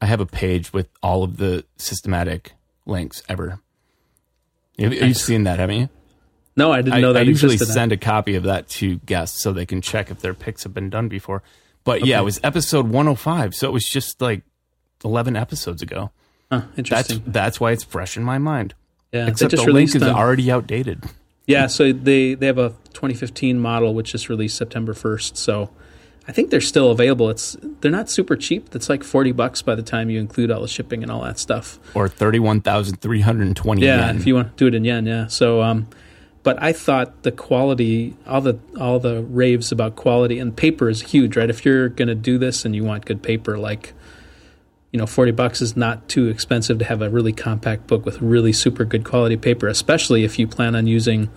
I 0.00 0.06
have 0.06 0.20
a 0.20 0.26
page 0.26 0.74
with 0.74 0.90
all 1.02 1.24
of 1.24 1.38
the 1.38 1.64
systematic 1.78 2.52
links 2.84 3.22
ever. 3.28 3.60
Have, 4.78 4.92
have 4.92 5.08
you 5.08 5.14
seen 5.14 5.44
that? 5.44 5.58
Haven't 5.58 5.80
you? 5.80 5.88
No, 6.54 6.72
I 6.72 6.82
didn't 6.82 6.94
I, 6.94 7.00
know 7.00 7.14
that 7.14 7.20
I 7.20 7.22
usually 7.22 7.56
send 7.56 7.92
a 7.92 7.96
copy 7.96 8.34
of 8.34 8.44
that 8.44 8.68
to 8.68 8.96
guests 8.98 9.42
so 9.42 9.52
they 9.52 9.66
can 9.66 9.80
check 9.80 10.10
if 10.10 10.20
their 10.20 10.34
picks 10.34 10.62
have 10.62 10.74
been 10.74 10.90
done 10.90 11.08
before. 11.08 11.42
But 11.84 12.04
yeah, 12.04 12.20
it 12.20 12.24
was 12.24 12.40
episode 12.42 12.88
105, 12.88 13.54
so 13.54 13.68
it 13.68 13.72
was 13.72 13.88
just 13.88 14.20
like 14.20 14.42
11 15.06 15.36
episodes 15.36 15.80
ago. 15.82 16.10
Huh, 16.52 16.62
That's 16.74 16.78
interesting. 16.78 17.22
that's 17.26 17.58
why 17.58 17.72
it's 17.72 17.82
fresh 17.84 18.16
in 18.16 18.22
my 18.24 18.38
mind. 18.38 18.74
yeah. 19.12 19.26
Except 19.28 19.50
just 19.52 19.64
the 19.64 19.72
link 19.72 19.94
is 19.94 20.00
them. 20.02 20.14
already 20.14 20.50
outdated. 20.50 21.02
Yeah, 21.46 21.66
so 21.68 21.92
they 21.92 22.34
they 22.34 22.46
have 22.46 22.58
a 22.58 22.70
2015 22.92 23.58
model 23.58 23.94
which 23.94 24.12
just 24.12 24.28
released 24.28 24.56
September 24.56 24.92
1st. 24.94 25.36
So 25.36 25.70
I 26.28 26.32
think 26.32 26.50
they're 26.50 26.60
still 26.60 26.90
available. 26.90 27.30
It's 27.30 27.56
they're 27.80 27.90
not 27.90 28.10
super 28.10 28.34
cheap. 28.36 28.70
That's 28.70 28.88
like 28.88 29.02
40 29.04 29.32
bucks 29.32 29.62
by 29.62 29.74
the 29.76 29.82
time 29.82 30.10
you 30.10 30.18
include 30.20 30.50
all 30.50 30.60
the 30.60 30.68
shipping 30.68 31.02
and 31.02 31.10
all 31.10 31.22
that 31.22 31.38
stuff. 31.38 31.78
Or 31.94 32.08
31,320 32.08 33.82
Yeah, 33.82 34.06
yen. 34.06 34.16
if 34.16 34.26
you 34.26 34.34
want 34.34 34.48
to 34.50 34.54
do 34.56 34.66
it 34.66 34.74
in 34.74 34.84
yen, 34.84 35.06
yeah. 35.06 35.26
So 35.28 35.62
um 35.62 35.86
but 36.42 36.62
I 36.62 36.72
thought 36.72 37.22
the 37.24 37.32
quality 37.32 38.16
all 38.26 38.40
the 38.40 38.58
all 38.78 38.98
the 39.00 39.22
raves 39.22 39.72
about 39.72 39.96
quality 39.96 40.38
and 40.38 40.56
paper 40.56 40.88
is 40.88 41.02
huge, 41.02 41.36
right? 41.36 41.50
If 41.50 41.64
you're 41.64 41.88
going 41.88 42.06
to 42.08 42.14
do 42.14 42.38
this 42.38 42.64
and 42.64 42.74
you 42.74 42.84
want 42.84 43.04
good 43.04 43.20
paper 43.22 43.58
like 43.58 43.94
you 44.92 44.98
know, 44.98 45.06
40 45.06 45.32
bucks 45.32 45.60
is 45.60 45.76
not 45.76 46.08
too 46.08 46.28
expensive 46.28 46.78
to 46.78 46.84
have 46.84 47.02
a 47.02 47.10
really 47.10 47.32
compact 47.32 47.86
book 47.86 48.04
with 48.04 48.20
really 48.22 48.52
super 48.52 48.84
good 48.84 49.04
quality 49.04 49.36
paper, 49.36 49.68
especially 49.68 50.24
if 50.24 50.38
you 50.38 50.46
plan 50.46 50.74
on 50.74 50.86
using, 50.86 51.28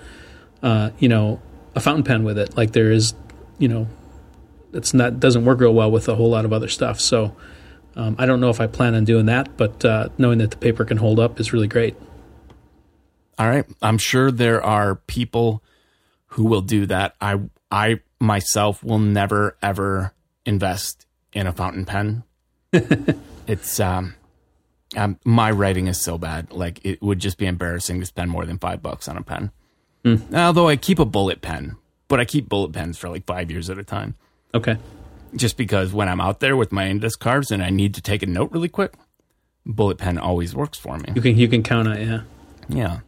uh, 0.64 0.92
you 1.00 1.10
know, 1.10 1.42
a 1.76 1.80
fountain 1.80 2.04
pen 2.04 2.24
with 2.24 2.38
it. 2.38 2.56
Like 2.56 2.72
there 2.72 2.92
is, 2.92 3.14
you 3.58 3.68
know, 3.68 3.88
it's 4.74 4.94
not 4.94 5.20
doesn't 5.20 5.46
work 5.46 5.60
real 5.60 5.74
well 5.74 5.92
with 5.92 6.08
a 6.08 6.16
whole 6.16 6.30
lot 6.30 6.46
of 6.46 6.54
other 6.54 6.68
stuff. 6.68 7.00
So 7.00 7.36
um, 7.96 8.16
I 8.20 8.26
don't 8.26 8.40
know 8.40 8.50
if 8.50 8.62
I 8.62 8.68
plan 8.68 8.96
on 8.96 9.04
doing 9.04 9.26
that, 9.26 9.58
but 9.58 9.84
uh, 9.84 10.10
knowing 10.18 10.38
that 10.40 10.52
the 10.52 10.58
paper 10.58 10.86
can 10.86 10.98
hold 10.98 11.20
up 11.20 11.40
is 11.40 11.52
really 11.52 11.68
great. 11.68 11.96
All 13.38 13.48
right. 13.48 13.66
I'm 13.82 13.98
sure 13.98 14.32
there 14.32 14.64
are 14.64 14.96
people 14.96 15.64
who 16.28 16.46
will 16.46 16.62
do 16.62 16.86
that. 16.86 17.16
I 17.20 17.40
I 17.72 18.02
myself 18.20 18.84
will 18.84 19.00
never 19.00 19.58
ever 19.62 20.14
invest 20.46 21.06
in 21.34 21.48
a 21.48 21.54
fountain 21.54 21.86
pen. 21.86 22.24
it's 23.50 23.80
um, 23.80 24.16
um 24.96 25.20
my 25.26 25.52
writing 25.52 25.88
is 25.88 26.00
so 26.00 26.18
bad. 26.18 26.52
Like 26.52 26.80
it 26.86 27.02
would 27.02 27.20
just 27.20 27.38
be 27.38 27.46
embarrassing 27.46 28.00
to 28.00 28.06
spend 28.06 28.32
more 28.32 28.46
than 28.46 28.60
5 28.60 28.82
bucks 28.82 29.08
on 29.08 29.18
a 29.18 29.24
pen. 29.24 29.52
Although 30.34 30.70
I 30.70 30.76
keep 30.76 31.00
a 31.00 31.06
bullet 31.06 31.42
pen, 31.42 31.76
but 32.08 32.20
I 32.20 32.26
keep 32.26 32.48
bullet 32.48 32.72
pens 32.72 32.98
for 32.98 33.10
like 33.10 33.26
5 33.26 33.52
years 33.52 33.70
at 33.70 33.78
a 33.78 33.84
time. 33.84 34.16
Okay. 34.54 34.78
Just 35.36 35.58
because 35.58 35.94
when 35.94 36.10
I'm 36.10 36.22
out 36.22 36.40
there 36.40 36.56
with 36.56 36.72
my 36.72 36.88
index 36.88 37.16
cards 37.16 37.52
and 37.52 37.62
I 37.62 37.70
need 37.70 37.94
to 37.96 38.02
take 38.02 38.24
a 38.24 38.26
note 38.26 38.52
really 38.52 38.70
quick, 38.70 38.94
bullet 39.66 39.98
pen 39.98 40.18
always 40.18 40.56
works 40.56 40.78
for 40.78 40.98
me. 40.98 41.12
You 41.16 41.22
can 41.22 41.38
you 41.38 41.48
can 41.48 41.64
count 41.64 41.88
on 41.88 41.98
it, 41.98 42.08
yeah. 42.08 42.22
Yeah. 42.68 43.00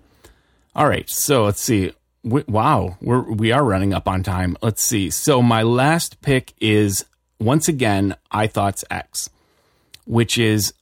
All 0.75 0.87
right. 0.87 1.09
So 1.09 1.45
let's 1.45 1.61
see. 1.61 1.93
Wow, 2.23 2.97
we're 3.01 3.21
we 3.31 3.51
are 3.51 3.63
running 3.63 3.93
up 3.93 4.07
on 4.07 4.21
time. 4.21 4.55
Let's 4.61 4.83
see. 4.83 5.09
So 5.09 5.41
my 5.41 5.63
last 5.63 6.21
pick 6.21 6.53
is 6.61 7.05
once 7.39 7.67
again 7.67 8.15
I 8.31 8.45
thoughts 8.45 8.83
X. 8.91 9.30
which 10.11 10.37
is 10.37 10.73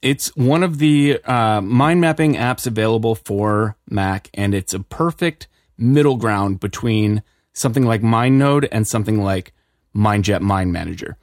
it's 0.00 0.34
one 0.36 0.62
of 0.62 0.78
the 0.78 1.22
uh, 1.24 1.60
mind 1.60 2.00
mapping 2.00 2.32
apps 2.32 2.66
available 2.66 3.14
for 3.14 3.76
Mac, 3.90 4.30
and 4.32 4.54
it's 4.54 4.72
a 4.72 4.80
perfect 4.80 5.48
middle 5.76 6.16
ground 6.16 6.60
between 6.60 7.22
something 7.52 7.84
like 7.84 8.00
MindNode 8.00 8.66
and 8.72 8.88
something 8.88 9.22
like 9.22 9.52
MindJet 9.94 10.40
Mind 10.40 10.72
Manager, 10.72 11.18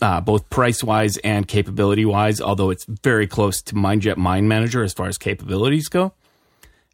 uh, 0.00 0.20
both 0.20 0.48
price 0.48 0.84
wise 0.84 1.16
and 1.18 1.48
capability 1.48 2.04
wise, 2.04 2.40
although 2.40 2.70
it's 2.70 2.84
very 2.84 3.26
close 3.26 3.60
to 3.62 3.74
MindJet 3.74 4.16
Mind 4.16 4.48
Manager 4.48 4.84
as 4.84 4.92
far 4.92 5.08
as 5.08 5.18
capabilities 5.18 5.88
go. 5.88 6.12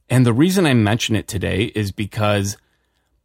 And 0.08 0.24
the 0.24 0.32
reason 0.32 0.64
I 0.64 0.72
mention 0.72 1.16
it 1.16 1.28
today 1.28 1.64
is 1.74 1.92
because 1.92 2.56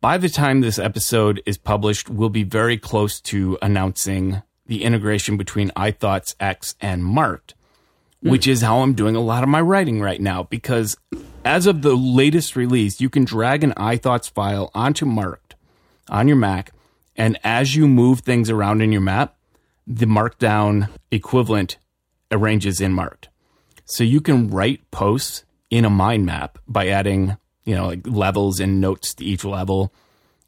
by 0.01 0.17
the 0.17 0.27
time 0.27 0.59
this 0.59 0.79
episode 0.79 1.41
is 1.45 1.57
published, 1.57 2.09
we'll 2.09 2.27
be 2.27 2.43
very 2.43 2.77
close 2.77 3.21
to 3.21 3.57
announcing 3.61 4.41
the 4.65 4.83
integration 4.83 5.37
between 5.37 5.69
iThoughtsX 5.71 6.75
and 6.79 7.03
Marked, 7.03 7.53
hmm. 8.21 8.29
which 8.29 8.47
is 8.47 8.61
how 8.61 8.79
I'm 8.79 8.93
doing 8.93 9.15
a 9.15 9.21
lot 9.21 9.43
of 9.43 9.49
my 9.49 9.61
writing 9.61 10.01
right 10.01 10.21
now. 10.21 10.43
Because 10.43 10.97
as 11.43 11.67
of 11.67 11.81
the 11.81 11.95
latest 11.95 12.55
release, 12.55 13.01
you 13.01 13.09
can 13.09 13.25
drag 13.25 13.63
an 13.63 13.73
iThoughts 13.73 14.29
file 14.31 14.71
onto 14.73 15.05
Marked 15.05 15.55
on 16.09 16.27
your 16.27 16.37
Mac, 16.37 16.71
and 17.15 17.37
as 17.43 17.75
you 17.75 17.87
move 17.87 18.21
things 18.21 18.49
around 18.49 18.81
in 18.81 18.91
your 18.91 19.01
map, 19.01 19.35
the 19.85 20.05
Markdown 20.05 20.89
equivalent 21.11 21.77
arranges 22.31 22.81
in 22.81 22.93
Marked. 22.93 23.29
So 23.85 24.03
you 24.03 24.21
can 24.21 24.49
write 24.49 24.89
posts 24.91 25.43
in 25.69 25.85
a 25.85 25.89
mind 25.89 26.25
map 26.25 26.57
by 26.67 26.87
adding, 26.87 27.37
you 27.65 27.75
know, 27.75 27.87
like 27.87 28.07
levels 28.07 28.59
and 28.59 28.79
notes 28.79 29.13
to 29.15 29.25
each 29.25 29.43
level. 29.43 29.93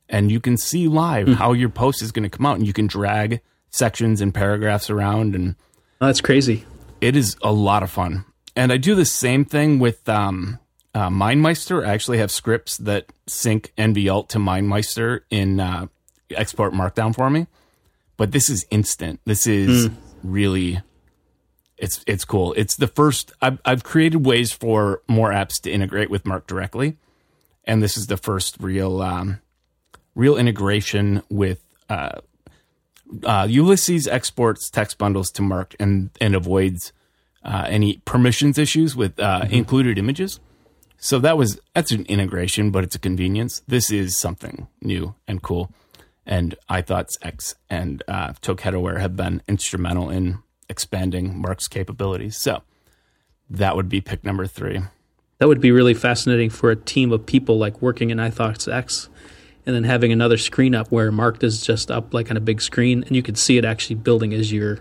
And 0.07 0.31
you 0.31 0.39
can 0.39 0.55
see 0.55 0.87
live 0.87 1.27
hmm. 1.27 1.33
how 1.33 1.53
your 1.53 1.69
post 1.69 2.01
is 2.01 2.11
going 2.11 2.23
to 2.23 2.35
come 2.35 2.45
out 2.45 2.57
and 2.57 2.65
you 2.65 2.73
can 2.73 2.87
drag 2.87 3.41
sections 3.75 4.21
and 4.21 4.33
paragraphs 4.33 4.89
around 4.89 5.35
and 5.35 5.55
Oh, 5.99 6.05
that's 6.07 6.21
crazy. 6.21 6.63
it 7.01 7.15
is 7.15 7.35
a 7.41 7.51
lot 7.51 7.83
of 7.83 7.91
fun. 7.91 8.23
And 8.55 8.71
I 8.71 8.77
do 8.77 8.95
the 8.95 9.05
same 9.05 9.43
thing 9.43 9.79
with 9.79 10.07
um, 10.07 10.59
uh, 10.93 11.09
MindMeister. 11.09 11.85
I 11.85 11.93
actually 11.93 12.19
have 12.19 12.31
scripts 12.31 12.77
that 12.77 13.05
sync 13.27 13.73
nvALT 13.77 14.29
to 14.29 14.37
MindMeister 14.37 15.21
in 15.29 15.59
uh, 15.59 15.87
export 16.31 16.73
Markdown 16.73 17.13
for 17.13 17.29
me. 17.29 17.47
But 18.17 18.31
this 18.31 18.49
is 18.49 18.65
instant. 18.71 19.19
This 19.25 19.45
is 19.45 19.89
really, 20.23 20.81
it's 21.77 22.01
it's 22.07 22.23
cool. 22.23 22.53
It's 22.55 22.77
the 22.77 22.87
first. 22.87 23.33
I've 23.41 23.59
I've 23.65 23.83
created 23.83 24.25
ways 24.25 24.53
for 24.53 25.01
more 25.09 25.31
apps 25.31 25.59
to 25.63 25.69
integrate 25.71 26.09
with 26.09 26.25
Mark 26.25 26.47
directly, 26.47 26.95
and 27.65 27.83
this 27.83 27.97
is 27.97 28.07
the 28.07 28.15
first 28.15 28.55
real 28.61 29.01
um, 29.01 29.41
real 30.15 30.37
integration 30.37 31.23
with 31.29 31.59
uh, 31.89 32.21
uh, 33.23 33.47
Ulysses 33.49 34.07
exports 34.07 34.69
TextBundles 34.69 35.31
to 35.33 35.41
Mark 35.41 35.75
and 35.79 36.09
and 36.19 36.35
avoids 36.35 36.93
uh, 37.43 37.65
any 37.67 38.01
permissions 38.05 38.57
issues 38.57 38.95
with 38.95 39.19
uh, 39.19 39.45
included 39.49 39.97
images. 39.97 40.39
So 40.97 41.19
that 41.19 41.37
was 41.37 41.59
that's 41.73 41.91
an 41.91 42.05
integration, 42.05 42.71
but 42.71 42.83
it's 42.83 42.95
a 42.95 42.99
convenience. 42.99 43.61
This 43.67 43.91
is 43.91 44.17
something 44.17 44.67
new 44.81 45.15
and 45.27 45.41
cool. 45.41 45.71
And 46.25 46.55
iThoughtsX 46.69 47.53
and 47.69 48.01
uh, 48.07 48.33
Toketaware 48.41 48.99
have 48.99 49.15
been 49.15 49.43
instrumental 49.47 50.09
in 50.09 50.39
expanding 50.67 51.39
Mark's 51.39 51.67
capabilities. 51.67 52.37
So 52.37 52.63
that 53.49 53.75
would 53.75 53.89
be 53.89 54.01
pick 54.01 54.23
number 54.23 54.47
three. 54.47 54.81
That 55.37 55.47
would 55.47 55.61
be 55.61 55.71
really 55.71 55.93
fascinating 55.93 56.49
for 56.49 56.71
a 56.71 56.75
team 56.75 57.11
of 57.11 57.25
people 57.25 57.57
like 57.59 57.81
working 57.81 58.09
in 58.09 58.17
iThoughtsX 58.17 59.09
and 59.65 59.75
then 59.75 59.83
having 59.83 60.11
another 60.11 60.37
screen 60.37 60.75
up 60.75 60.91
where 60.91 61.11
Marked 61.11 61.43
is 61.43 61.61
just 61.61 61.89
up 61.89 62.13
like 62.13 62.29
on 62.29 62.37
a 62.37 62.41
big 62.41 62.61
screen 62.61 63.03
and 63.03 63.15
you 63.15 63.23
could 63.23 63.37
see 63.37 63.57
it 63.57 63.65
actually 63.65 63.95
building 63.95 64.33
as 64.33 64.51
you're 64.51 64.79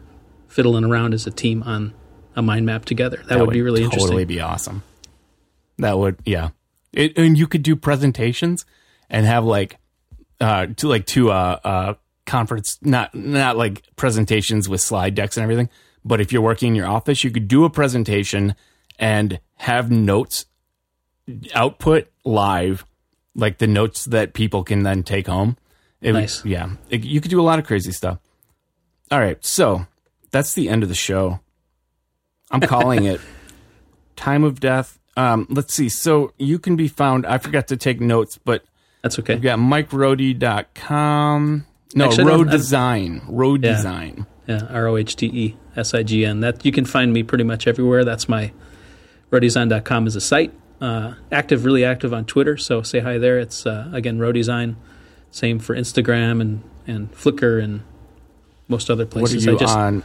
fiddling 0.49 0.85
around 0.85 1.15
as 1.15 1.27
a 1.27 1.31
team 1.31 1.63
on 1.63 1.95
a 2.37 2.43
mind 2.43 2.67
map 2.67 2.85
together. 2.85 3.23
That, 3.29 3.41
would, 3.41 3.51
be 3.51 3.63
really 3.63 3.83
interesting. 3.83 4.07
totally 4.07 4.23
interesting. 4.23 4.39
be 4.39 4.43
awesome. 4.43 4.83
That 5.79 5.99
would, 5.99 6.19
yeah. 6.25 6.51
It, 6.93 7.17
and 7.19 7.37
you 7.37 7.47
could 7.47 7.63
do 7.63 7.77
presentations 7.77 8.65
and 9.09 9.27
have 9.27 9.45
like, 9.45 9.79
uh, 10.41 10.67
to 10.77 10.89
like 10.89 11.07
to 11.07 11.31
uh, 11.31 11.59
uh, 11.65 11.95
conference, 12.27 12.79
not 12.83 13.15
not 13.15 13.57
like 13.57 13.83
presentations 13.97 14.69
with 14.69 14.81
slide 14.81 15.15
decks 15.15 15.37
and 15.37 15.43
everything. 15.43 15.69
But 16.05 16.21
if 16.21 16.33
you're 16.33 16.43
working 16.43 16.69
in 16.69 16.75
your 16.75 16.87
office, 16.87 17.25
you 17.25 17.31
could 17.31 17.49
do 17.49 17.65
a 17.65 17.71
presentation 17.71 18.55
and 18.99 19.41
have 19.57 19.91
notes 19.91 20.47
output 21.55 22.09
live, 22.25 22.85
like 23.35 23.59
the 23.59 23.67
notes 23.67 24.05
that 24.07 24.33
people 24.35 24.63
can 24.65 24.83
then 24.83 25.03
take 25.03 25.27
home. 25.27 25.57
It 26.01 26.13
Nice. 26.13 26.45
yeah, 26.45 26.71
It- 26.91 27.05
you 27.05 27.21
could 27.21 27.31
do 27.31 27.41
a 27.41 27.43
lot 27.43 27.59
of 27.59 27.67
crazy 27.67 27.93
stuff. 27.93 28.19
All 29.11 29.21
right, 29.21 29.43
so 29.45 29.87
that's 30.31 30.55
the 30.55 30.69
end 30.69 30.83
of 30.83 30.89
the 30.89 30.95
show. 30.95 31.41
I'm 32.51 32.61
calling 32.61 33.05
it 33.13 33.21
time 34.17 34.45
of 34.45 34.61
death. 34.61 34.99
Um, 35.17 35.47
let's 35.49 35.73
see. 35.75 35.89
So 35.89 36.33
you 36.39 36.59
can 36.59 36.77
be 36.77 36.89
found. 36.89 37.25
I 37.27 37.39
forgot 37.39 37.69
to 37.69 37.77
take 37.77 38.01
notes, 38.01 38.39
but 38.45 38.65
That's 39.03 39.19
okay. 39.21 39.35
we've 39.35 39.43
got 39.43 39.59
MikeRohde.com. 39.61 41.67
No, 41.95 42.05
Actually, 42.07 42.25
Rohdesign. 42.33 43.23
Road 43.29 43.65
Yeah. 43.65 43.77
Design. 43.77 44.27
Yeah, 44.47 44.67
R 44.69 44.89
O 44.89 44.97
H 44.97 45.15
T 45.17 45.27
E 45.27 45.57
S 45.77 45.95
I 45.95 46.03
G 46.03 46.25
N. 46.27 46.41
That 46.41 46.65
you 46.65 46.73
can 46.73 46.85
find 46.85 47.13
me 47.13 47.23
pretty 47.23 47.45
much 47.45 47.67
everywhere. 47.67 48.05
That's 48.05 48.29
my 48.29 48.53
rohdesign.com 49.31 50.07
is 50.07 50.17
a 50.17 50.21
site. 50.21 50.53
Uh, 50.81 51.15
active, 51.31 51.65
really 51.65 51.85
active 51.85 52.13
on 52.13 52.25
Twitter. 52.25 52.57
So 52.57 52.83
say 52.83 53.01
hi 53.01 53.19
there. 53.19 53.39
It's 53.39 53.67
uh, 53.67 53.91
again 53.93 54.19
Rohdesign. 54.19 54.77
Same 55.31 55.59
for 55.59 55.75
Instagram 55.75 56.41
and 56.41 56.63
and 56.87 57.13
Flickr 57.13 57.63
and 57.63 57.83
most 58.69 58.91
other 58.91 59.07
places. 59.07 59.47
What 59.47 59.49
are 59.49 59.53
you 59.53 59.59
just, 59.59 59.77
on? 59.77 60.03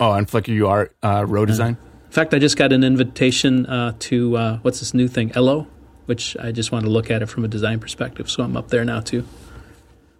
Oh, 0.00 0.10
on 0.10 0.26
Flickr, 0.26 0.48
you 0.48 0.68
are 0.68 0.90
uh, 1.02 1.22
Rohdesign. 1.22 1.70
in 1.70 2.10
fact, 2.10 2.34
I 2.34 2.38
just 2.38 2.56
got 2.56 2.72
an 2.72 2.84
invitation 2.84 3.66
uh, 3.66 3.94
to 4.00 4.36
uh, 4.36 4.58
what's 4.58 4.80
this 4.80 4.94
new 4.94 5.08
thing, 5.08 5.32
Ello, 5.34 5.66
which 6.06 6.36
I 6.38 6.52
just 6.52 6.72
want 6.72 6.84
to 6.84 6.90
look 6.90 7.10
at 7.10 7.22
it 7.22 7.26
from 7.26 7.44
a 7.44 7.48
design 7.48 7.80
perspective. 7.80 8.30
So 8.30 8.42
I'm 8.42 8.56
up 8.56 8.68
there 8.68 8.84
now 8.84 9.00
too. 9.00 9.26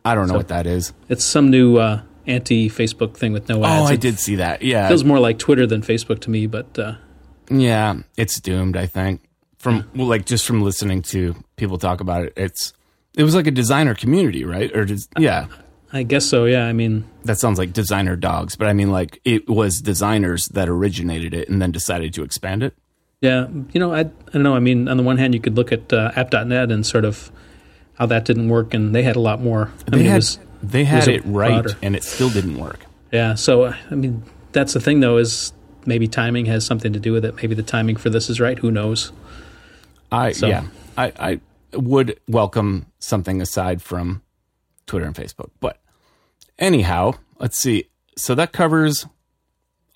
I 0.04 0.14
don't 0.14 0.28
know 0.28 0.34
what 0.34 0.48
that 0.48 0.66
is. 0.66 0.92
It's 1.08 1.24
some 1.24 1.50
new 1.50 1.76
uh, 1.78 2.02
anti-Facebook 2.26 3.16
thing 3.16 3.32
with 3.32 3.48
no 3.48 3.64
ads. 3.64 3.82
Oh, 3.82 3.92
I 3.92 3.96
did 3.96 4.18
see 4.18 4.36
that. 4.36 4.62
Yeah, 4.62 4.88
Feels 4.88 5.04
more 5.04 5.20
like 5.20 5.38
Twitter 5.38 5.66
than 5.66 5.82
Facebook 5.82 6.20
to 6.20 6.30
me, 6.30 6.46
but 6.46 6.78
uh, 6.78 6.94
yeah, 7.50 7.94
it's 8.16 8.40
doomed. 8.40 8.76
I 8.76 8.86
think 8.86 9.20
from 9.62 9.88
well, 9.94 10.06
like 10.08 10.26
just 10.26 10.44
from 10.46 10.60
listening 10.62 11.02
to 11.02 11.34
people 11.56 11.78
talk 11.78 12.00
about 12.00 12.24
it, 12.24 12.32
it's 12.36 12.72
it 13.16 13.22
was 13.22 13.34
like 13.34 13.46
a 13.46 13.50
designer 13.52 13.94
community, 13.94 14.44
right? 14.44 14.74
Or 14.76 14.84
just 14.84 15.08
yeah, 15.18 15.46
I 15.92 16.02
guess 16.02 16.26
so. 16.26 16.44
Yeah, 16.46 16.66
I 16.66 16.72
mean, 16.72 17.04
that 17.24 17.38
sounds 17.38 17.58
like 17.58 17.72
designer 17.72 18.16
dogs, 18.16 18.56
but 18.56 18.66
I 18.66 18.72
mean 18.72 18.90
like 18.90 19.20
it 19.24 19.48
was 19.48 19.80
designers 19.80 20.48
that 20.48 20.68
originated 20.68 21.32
it 21.32 21.48
and 21.48 21.62
then 21.62 21.70
decided 21.72 22.12
to 22.14 22.22
expand 22.24 22.62
it. 22.62 22.74
Yeah, 23.20 23.46
you 23.72 23.78
know, 23.78 23.94
I, 23.94 24.00
I 24.00 24.04
don't 24.32 24.42
know. 24.42 24.56
I 24.56 24.60
mean, 24.60 24.88
on 24.88 24.96
the 24.96 25.04
one 25.04 25.16
hand, 25.16 25.32
you 25.32 25.40
could 25.40 25.54
look 25.56 25.70
at 25.70 25.92
uh, 25.92 26.10
app.net 26.16 26.72
and 26.72 26.84
sort 26.84 27.04
of 27.04 27.30
how 27.94 28.06
that 28.06 28.24
didn't 28.24 28.48
work, 28.48 28.74
and 28.74 28.92
they 28.94 29.04
had 29.04 29.14
a 29.14 29.20
lot 29.20 29.40
more. 29.40 29.70
I 29.86 29.90
They 29.90 29.96
mean, 29.98 30.06
had 30.06 30.12
it 30.14 30.16
was, 30.16 30.38
they 30.60 30.82
had 30.84 30.96
was 30.96 31.08
it 31.08 31.22
right, 31.24 31.62
broader- 31.62 31.78
and 31.82 31.94
it 31.94 32.02
still 32.02 32.30
didn't 32.30 32.58
work. 32.58 32.80
yeah. 33.12 33.34
So, 33.36 33.66
I 33.90 33.94
mean, 33.94 34.24
that's 34.50 34.72
the 34.72 34.80
thing, 34.80 34.98
though, 34.98 35.18
is 35.18 35.52
maybe 35.86 36.08
timing 36.08 36.46
has 36.46 36.66
something 36.66 36.92
to 36.94 36.98
do 36.98 37.12
with 37.12 37.24
it. 37.24 37.36
Maybe 37.36 37.54
the 37.54 37.62
timing 37.62 37.94
for 37.94 38.10
this 38.10 38.28
is 38.28 38.40
right. 38.40 38.58
Who 38.58 38.72
knows? 38.72 39.12
I 40.12 40.32
So- 40.32 40.46
yeah, 40.48 40.64
I, 40.96 41.12
I 41.18 41.40
would 41.76 42.20
welcome 42.28 42.86
something 42.98 43.40
aside 43.40 43.80
from 43.82 44.22
Twitter 44.86 45.06
and 45.06 45.14
Facebook. 45.14 45.50
But 45.60 45.78
anyhow, 46.58 47.14
let's 47.38 47.58
see. 47.58 47.88
So 48.16 48.34
that 48.34 48.52
covers 48.52 49.06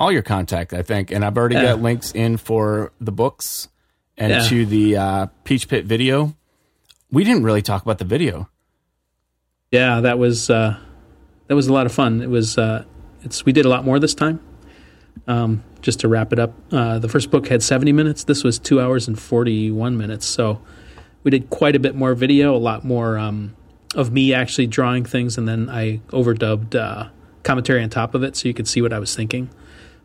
all 0.00 0.10
your 0.10 0.22
contact, 0.22 0.72
I 0.72 0.82
think, 0.82 1.10
and 1.10 1.24
I've 1.24 1.36
already 1.36 1.54
Yeah. 1.56 1.62
got 1.74 1.82
links 1.82 2.12
in 2.12 2.36
for 2.38 2.92
the 3.00 3.12
books 3.12 3.68
and 4.16 4.30
Yeah. 4.30 4.48
to 4.48 4.66
the 4.66 4.96
uh, 4.96 5.26
Peachpit 5.44 5.84
video. 5.84 6.34
We 7.10 7.24
didn't 7.24 7.44
really 7.44 7.62
talk 7.62 7.82
about 7.82 7.98
the 7.98 8.04
video. 8.04 8.48
Yeah, 9.70 10.00
that 10.00 10.18
was 10.18 10.48
uh, 10.48 10.78
that 11.48 11.54
was 11.54 11.68
a 11.68 11.72
lot 11.72 11.86
of 11.86 11.92
fun. 11.92 12.22
It 12.22 12.30
was 12.30 12.56
uh, 12.56 12.84
it's 13.22 13.44
we 13.44 13.52
did 13.52 13.64
a 13.64 13.68
lot 13.68 13.84
more 13.84 13.98
this 13.98 14.14
time. 14.14 14.40
Um, 15.26 15.62
just 15.86 16.00
to 16.00 16.08
wrap 16.08 16.32
it 16.32 16.38
up, 16.38 16.52
uh, 16.72 16.98
the 16.98 17.08
first 17.08 17.30
book 17.30 17.46
had 17.48 17.62
70 17.62 17.92
minutes. 17.92 18.24
This 18.24 18.44
was 18.44 18.58
two 18.58 18.80
hours 18.80 19.06
and 19.08 19.18
41 19.18 19.96
minutes. 19.96 20.26
So 20.26 20.60
we 21.22 21.30
did 21.30 21.48
quite 21.48 21.74
a 21.74 21.78
bit 21.78 21.94
more 21.94 22.14
video, 22.14 22.54
a 22.54 22.58
lot 22.58 22.84
more 22.84 23.16
um, 23.18 23.54
of 23.94 24.12
me 24.12 24.34
actually 24.34 24.66
drawing 24.66 25.04
things, 25.04 25.38
and 25.38 25.46
then 25.48 25.70
I 25.70 26.00
overdubbed 26.08 26.74
uh, 26.74 27.08
commentary 27.44 27.82
on 27.82 27.88
top 27.88 28.14
of 28.14 28.22
it 28.22 28.36
so 28.36 28.48
you 28.48 28.54
could 28.54 28.68
see 28.68 28.82
what 28.82 28.92
I 28.92 28.98
was 28.98 29.14
thinking. 29.16 29.48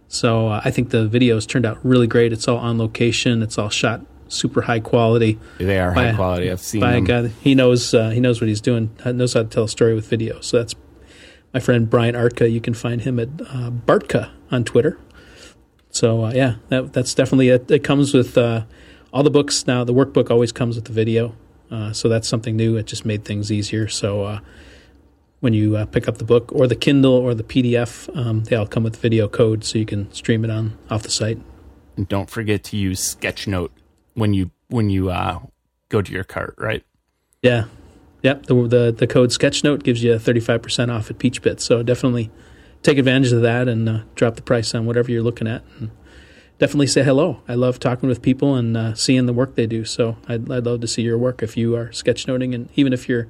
So 0.08 0.50
uh, 0.50 0.62
I 0.64 0.72
think 0.72 0.92
the 0.92 1.10
videos 1.10 1.48
turned 1.48 1.66
out 1.66 1.80
really 1.84 2.08
great. 2.08 2.32
It's 2.32 2.48
all 2.48 2.58
on 2.58 2.78
location. 2.78 3.42
It's 3.42 3.58
all 3.58 3.70
shot 3.70 4.02
super 4.28 4.62
high 4.62 4.80
quality 4.80 5.38
They 5.58 5.78
are 5.78 5.92
high 5.92 6.06
a- 6.10 6.16
quality. 6.16 6.50
I've 6.50 6.62
seen 6.62 6.80
by 6.80 6.92
a 6.92 6.94
them. 7.02 7.04
guy. 7.06 7.28
He 7.42 7.54
knows 7.56 7.94
uh, 7.94 8.12
he 8.12 8.20
knows 8.22 8.40
what 8.40 8.48
he's 8.48 8.62
doing. 8.62 8.90
uh, 9.04 9.12
Knows 9.12 9.34
how 9.34 9.44
to 9.44 9.50
tell 9.50 9.64
a 9.66 9.70
story 9.70 9.94
with 9.94 10.08
video. 10.08 10.40
So 10.42 10.58
that's 10.58 10.74
my 11.54 11.60
friend 11.60 11.90
Brian 11.90 12.16
Artka. 12.16 12.50
You 12.50 12.62
can 12.62 12.74
find 12.74 13.02
him 13.02 13.20
at 13.20 13.28
uh, 13.42 13.72
Bartka 13.72 14.30
on 14.52 14.64
Twitter. 14.64 14.98
So 15.92 16.26
uh, 16.26 16.32
yeah, 16.34 16.56
that, 16.70 16.94
that's 16.94 17.14
definitely 17.14 17.50
it. 17.50 17.70
It 17.70 17.84
comes 17.84 18.14
with 18.14 18.38
uh, 18.38 18.64
all 19.14 19.24
the 19.24 19.30
books 19.30 19.68
now. 19.68 19.84
The 19.84 19.94
workbook 19.94 20.32
always 20.32 20.52
comes 20.52 20.76
with 20.76 20.86
the 20.86 20.94
video, 20.94 21.36
uh, 21.70 21.94
so 21.94 22.10
that's 22.10 22.28
something 22.28 22.56
new. 22.56 22.78
It 22.78 22.88
just 22.88 23.06
made 23.06 23.26
things 23.26 23.52
easier. 23.52 23.88
So 23.88 24.24
uh, 24.24 24.40
when 25.42 25.54
you 25.54 25.76
uh, 25.76 25.86
pick 25.86 26.08
up 26.08 26.20
the 26.20 26.24
book 26.24 26.52
or 26.54 26.68
the 26.68 26.76
Kindle 26.76 27.14
or 27.14 27.36
the 27.36 27.44
PDF. 27.44 28.16
Um, 28.16 28.46
they 28.46 28.56
all 28.56 28.68
come 28.68 28.84
with 28.84 28.96
video 28.96 29.28
code, 29.28 29.66
so 29.66 29.78
you 29.78 29.86
can 29.86 30.12
stream 30.14 30.46
it 30.46 30.50
on 30.50 30.78
off 30.90 31.04
the 31.04 31.12
site. 31.12 31.40
And 31.98 32.08
don't 32.08 32.30
forget 32.30 32.64
to 32.66 32.78
use 32.78 33.16
Sketchnote 33.16 33.72
when 34.14 34.34
you 34.34 34.52
when 34.70 34.90
you 34.90 35.10
uh, 35.10 35.40
go 35.90 36.02
to 36.02 36.12
your 36.12 36.24
cart, 36.24 36.56
right? 36.58 36.84
Yeah, 37.42 37.66
yep. 38.22 38.46
The 38.46 38.56
the, 38.68 38.96
the 38.98 39.08
code 39.08 39.32
Sketchnote 39.32 39.84
gives 39.84 40.02
you 40.02 40.18
thirty 40.18 40.40
five 40.40 40.62
percent 40.62 40.90
off 40.90 41.10
at 41.10 41.18
Peachpit. 41.18 41.60
So 41.60 41.84
definitely 41.84 42.32
take 42.84 42.98
advantage 42.98 43.32
of 43.32 43.42
that 43.42 43.68
and 43.68 43.88
uh, 43.88 44.00
drop 44.16 44.36
the 44.36 44.42
price 44.42 44.74
on 44.74 44.86
whatever 44.86 45.12
you're 45.12 45.24
looking 45.24 45.48
at. 45.48 45.64
And 45.80 45.92
definitely 46.60 46.88
say 46.88 47.04
hello. 47.04 47.42
I 47.48 47.56
love 47.56 47.80
talking 47.80 48.08
with 48.10 48.22
people 48.22 48.56
and 48.56 48.76
uh, 48.76 48.94
seeing 48.96 49.26
the 49.26 49.34
work 49.34 49.56
they 49.56 49.68
do. 49.68 49.86
So 49.86 50.18
I'd, 50.28 50.50
I'd 50.52 50.66
love 50.66 50.82
to 50.82 50.88
see 50.88 51.02
your 51.02 51.18
work 51.18 51.42
if 51.44 51.58
you 51.58 51.76
are 51.76 51.88
sketchnoting, 51.88 52.54
and 52.54 52.70
even 52.76 52.94
if 52.94 53.10
you're 53.10 53.28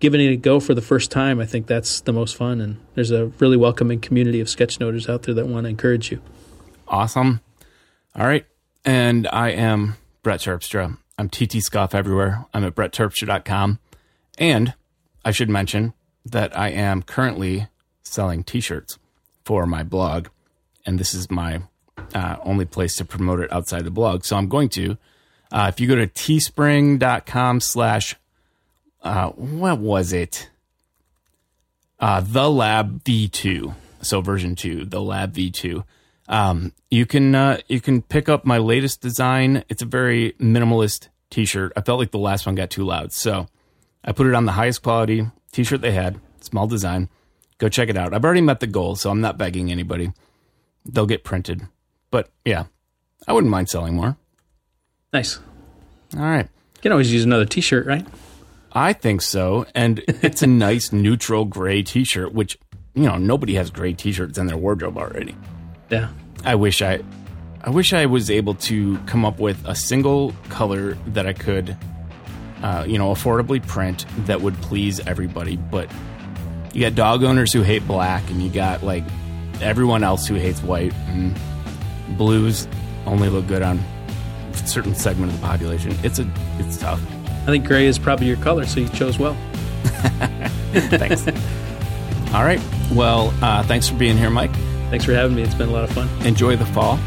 giving 0.00 0.20
it 0.20 0.32
a 0.32 0.36
go 0.36 0.60
for 0.60 0.74
the 0.74 0.82
first 0.82 1.10
time, 1.10 1.40
I 1.40 1.46
think 1.46 1.66
that's 1.66 2.00
the 2.00 2.12
most 2.12 2.36
fun. 2.36 2.60
And 2.60 2.78
there's 2.94 3.10
a 3.10 3.26
really 3.38 3.56
welcoming 3.56 4.00
community 4.00 4.40
of 4.40 4.48
sketchnoters 4.48 5.08
out 5.08 5.22
there 5.22 5.34
that 5.34 5.46
want 5.46 5.64
to 5.64 5.70
encourage 5.70 6.10
you. 6.10 6.20
Awesome. 6.88 7.40
All 8.14 8.26
right. 8.26 8.46
And 8.84 9.26
I 9.32 9.50
am 9.50 9.96
Brett 10.22 10.40
Terpstra. 10.40 10.98
I'm 11.18 11.30
ttscoff 11.30 11.94
everywhere. 11.94 12.44
I'm 12.52 12.64
at 12.64 12.74
brettterpstra.com. 12.74 13.78
And 14.38 14.74
I 15.24 15.30
should 15.30 15.48
mention 15.48 15.94
that 16.24 16.56
I 16.56 16.68
am 16.68 17.02
currently 17.02 17.68
selling 18.06 18.44
t 18.44 18.60
shirts 18.60 18.98
for 19.44 19.66
my 19.66 19.82
blog. 19.82 20.28
And 20.84 20.98
this 20.98 21.14
is 21.14 21.30
my 21.30 21.62
uh, 22.14 22.36
only 22.42 22.64
place 22.64 22.96
to 22.96 23.04
promote 23.04 23.40
it 23.40 23.52
outside 23.52 23.84
the 23.84 23.90
blog. 23.90 24.24
So 24.24 24.36
I'm 24.36 24.48
going 24.48 24.68
to, 24.70 24.96
uh, 25.50 25.70
if 25.72 25.80
you 25.80 25.88
go 25.88 25.96
to 25.96 26.06
teespring.com 26.06 27.60
slash, 27.60 28.16
uh, 29.02 29.30
what 29.30 29.78
was 29.78 30.12
it? 30.12 30.50
Uh, 31.98 32.20
the 32.20 32.50
Lab 32.50 33.02
V2. 33.04 33.74
So 34.02 34.20
version 34.20 34.54
two, 34.54 34.84
the 34.84 35.00
Lab 35.00 35.34
V2. 35.34 35.84
Um, 36.28 36.72
you 36.90 37.06
can 37.06 37.34
uh, 37.34 37.58
you 37.68 37.80
can 37.80 38.02
pick 38.02 38.28
up 38.28 38.44
my 38.44 38.58
latest 38.58 39.00
design. 39.00 39.64
It's 39.68 39.82
a 39.82 39.86
very 39.86 40.32
minimalist 40.32 41.08
T-shirt. 41.30 41.72
I 41.76 41.80
felt 41.80 41.98
like 41.98 42.10
the 42.10 42.18
last 42.18 42.46
one 42.46 42.54
got 42.54 42.70
too 42.70 42.84
loud, 42.84 43.12
so 43.12 43.46
I 44.04 44.12
put 44.12 44.26
it 44.26 44.34
on 44.34 44.44
the 44.44 44.52
highest 44.52 44.82
quality 44.82 45.26
T-shirt 45.52 45.80
they 45.80 45.92
had. 45.92 46.20
Small 46.40 46.66
design. 46.66 47.08
Go 47.58 47.68
check 47.68 47.88
it 47.88 47.96
out. 47.96 48.12
I've 48.12 48.24
already 48.24 48.40
met 48.40 48.60
the 48.60 48.66
goal, 48.66 48.96
so 48.96 49.10
I'm 49.10 49.20
not 49.20 49.38
begging 49.38 49.70
anybody. 49.70 50.12
They'll 50.84 51.06
get 51.06 51.24
printed, 51.24 51.66
but 52.10 52.28
yeah, 52.44 52.64
I 53.26 53.32
wouldn't 53.32 53.50
mind 53.50 53.68
selling 53.68 53.94
more. 53.94 54.16
Nice. 55.12 55.38
All 56.16 56.22
right. 56.22 56.48
You 56.76 56.82
can 56.82 56.92
always 56.92 57.12
use 57.12 57.24
another 57.24 57.46
T-shirt, 57.46 57.86
right? 57.86 58.06
I 58.72 58.92
think 58.92 59.22
so, 59.22 59.66
and 59.74 60.02
it's 60.06 60.42
a 60.42 60.46
nice 60.46 60.92
neutral 60.92 61.44
gray 61.44 61.82
T-shirt, 61.82 62.32
which 62.32 62.58
you 62.94 63.04
know 63.04 63.16
nobody 63.16 63.54
has 63.54 63.70
gray 63.70 63.94
T-shirts 63.94 64.38
in 64.38 64.46
their 64.46 64.56
wardrobe 64.56 64.98
already. 64.98 65.34
Yeah. 65.90 66.10
I 66.44 66.54
wish 66.54 66.82
I 66.82 67.00
I 67.62 67.70
wish 67.70 67.92
I 67.92 68.06
was 68.06 68.30
able 68.30 68.54
to 68.54 68.98
come 69.06 69.24
up 69.24 69.40
with 69.40 69.64
a 69.66 69.74
single 69.74 70.32
color 70.50 70.94
that 71.08 71.26
I 71.26 71.32
could 71.32 71.76
uh, 72.62 72.84
you 72.86 72.98
know, 72.98 73.12
affordably 73.12 73.64
print 73.64 74.06
that 74.26 74.40
would 74.40 74.54
please 74.62 75.00
everybody, 75.00 75.56
but 75.56 75.90
you 76.76 76.82
got 76.82 76.94
dog 76.94 77.24
owners 77.24 77.54
who 77.54 77.62
hate 77.62 77.86
black 77.86 78.28
and 78.28 78.42
you 78.42 78.50
got 78.50 78.82
like 78.82 79.02
everyone 79.62 80.04
else 80.04 80.26
who 80.26 80.34
hates 80.34 80.62
white 80.62 80.92
and 81.08 81.34
blues 82.18 82.68
only 83.06 83.30
look 83.30 83.46
good 83.46 83.62
on 83.62 83.78
a 84.52 84.56
certain 84.66 84.94
segment 84.94 85.32
of 85.32 85.40
the 85.40 85.46
population. 85.46 85.96
It's 86.02 86.18
a 86.18 86.30
it's 86.58 86.76
tough. 86.76 87.00
I 87.44 87.46
think 87.46 87.64
gray 87.64 87.86
is 87.86 87.98
probably 87.98 88.26
your 88.26 88.36
color, 88.36 88.66
so 88.66 88.80
you 88.80 88.88
chose 88.90 89.18
well. 89.18 89.34
Thanks. 90.74 91.26
All 92.34 92.44
right. 92.44 92.60
Well, 92.92 93.32
uh, 93.42 93.62
thanks 93.62 93.88
for 93.88 93.96
being 93.96 94.18
here, 94.18 94.28
Mike. 94.28 94.52
Thanks 94.90 95.06
for 95.06 95.14
having 95.14 95.34
me. 95.34 95.42
It's 95.44 95.54
been 95.54 95.70
a 95.70 95.72
lot 95.72 95.84
of 95.84 95.90
fun. 95.92 96.08
Enjoy 96.26 96.56
the 96.56 96.66
fall, 96.66 96.98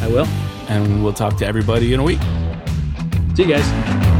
I 0.00 0.08
will. 0.08 0.26
and 0.68 1.04
we'll 1.04 1.12
talk 1.12 1.36
to 1.36 1.46
everybody 1.46 1.94
in 1.94 2.00
a 2.00 2.02
week. 2.02 2.20
See 3.36 3.44
you 3.44 3.48
guys. 3.54 4.17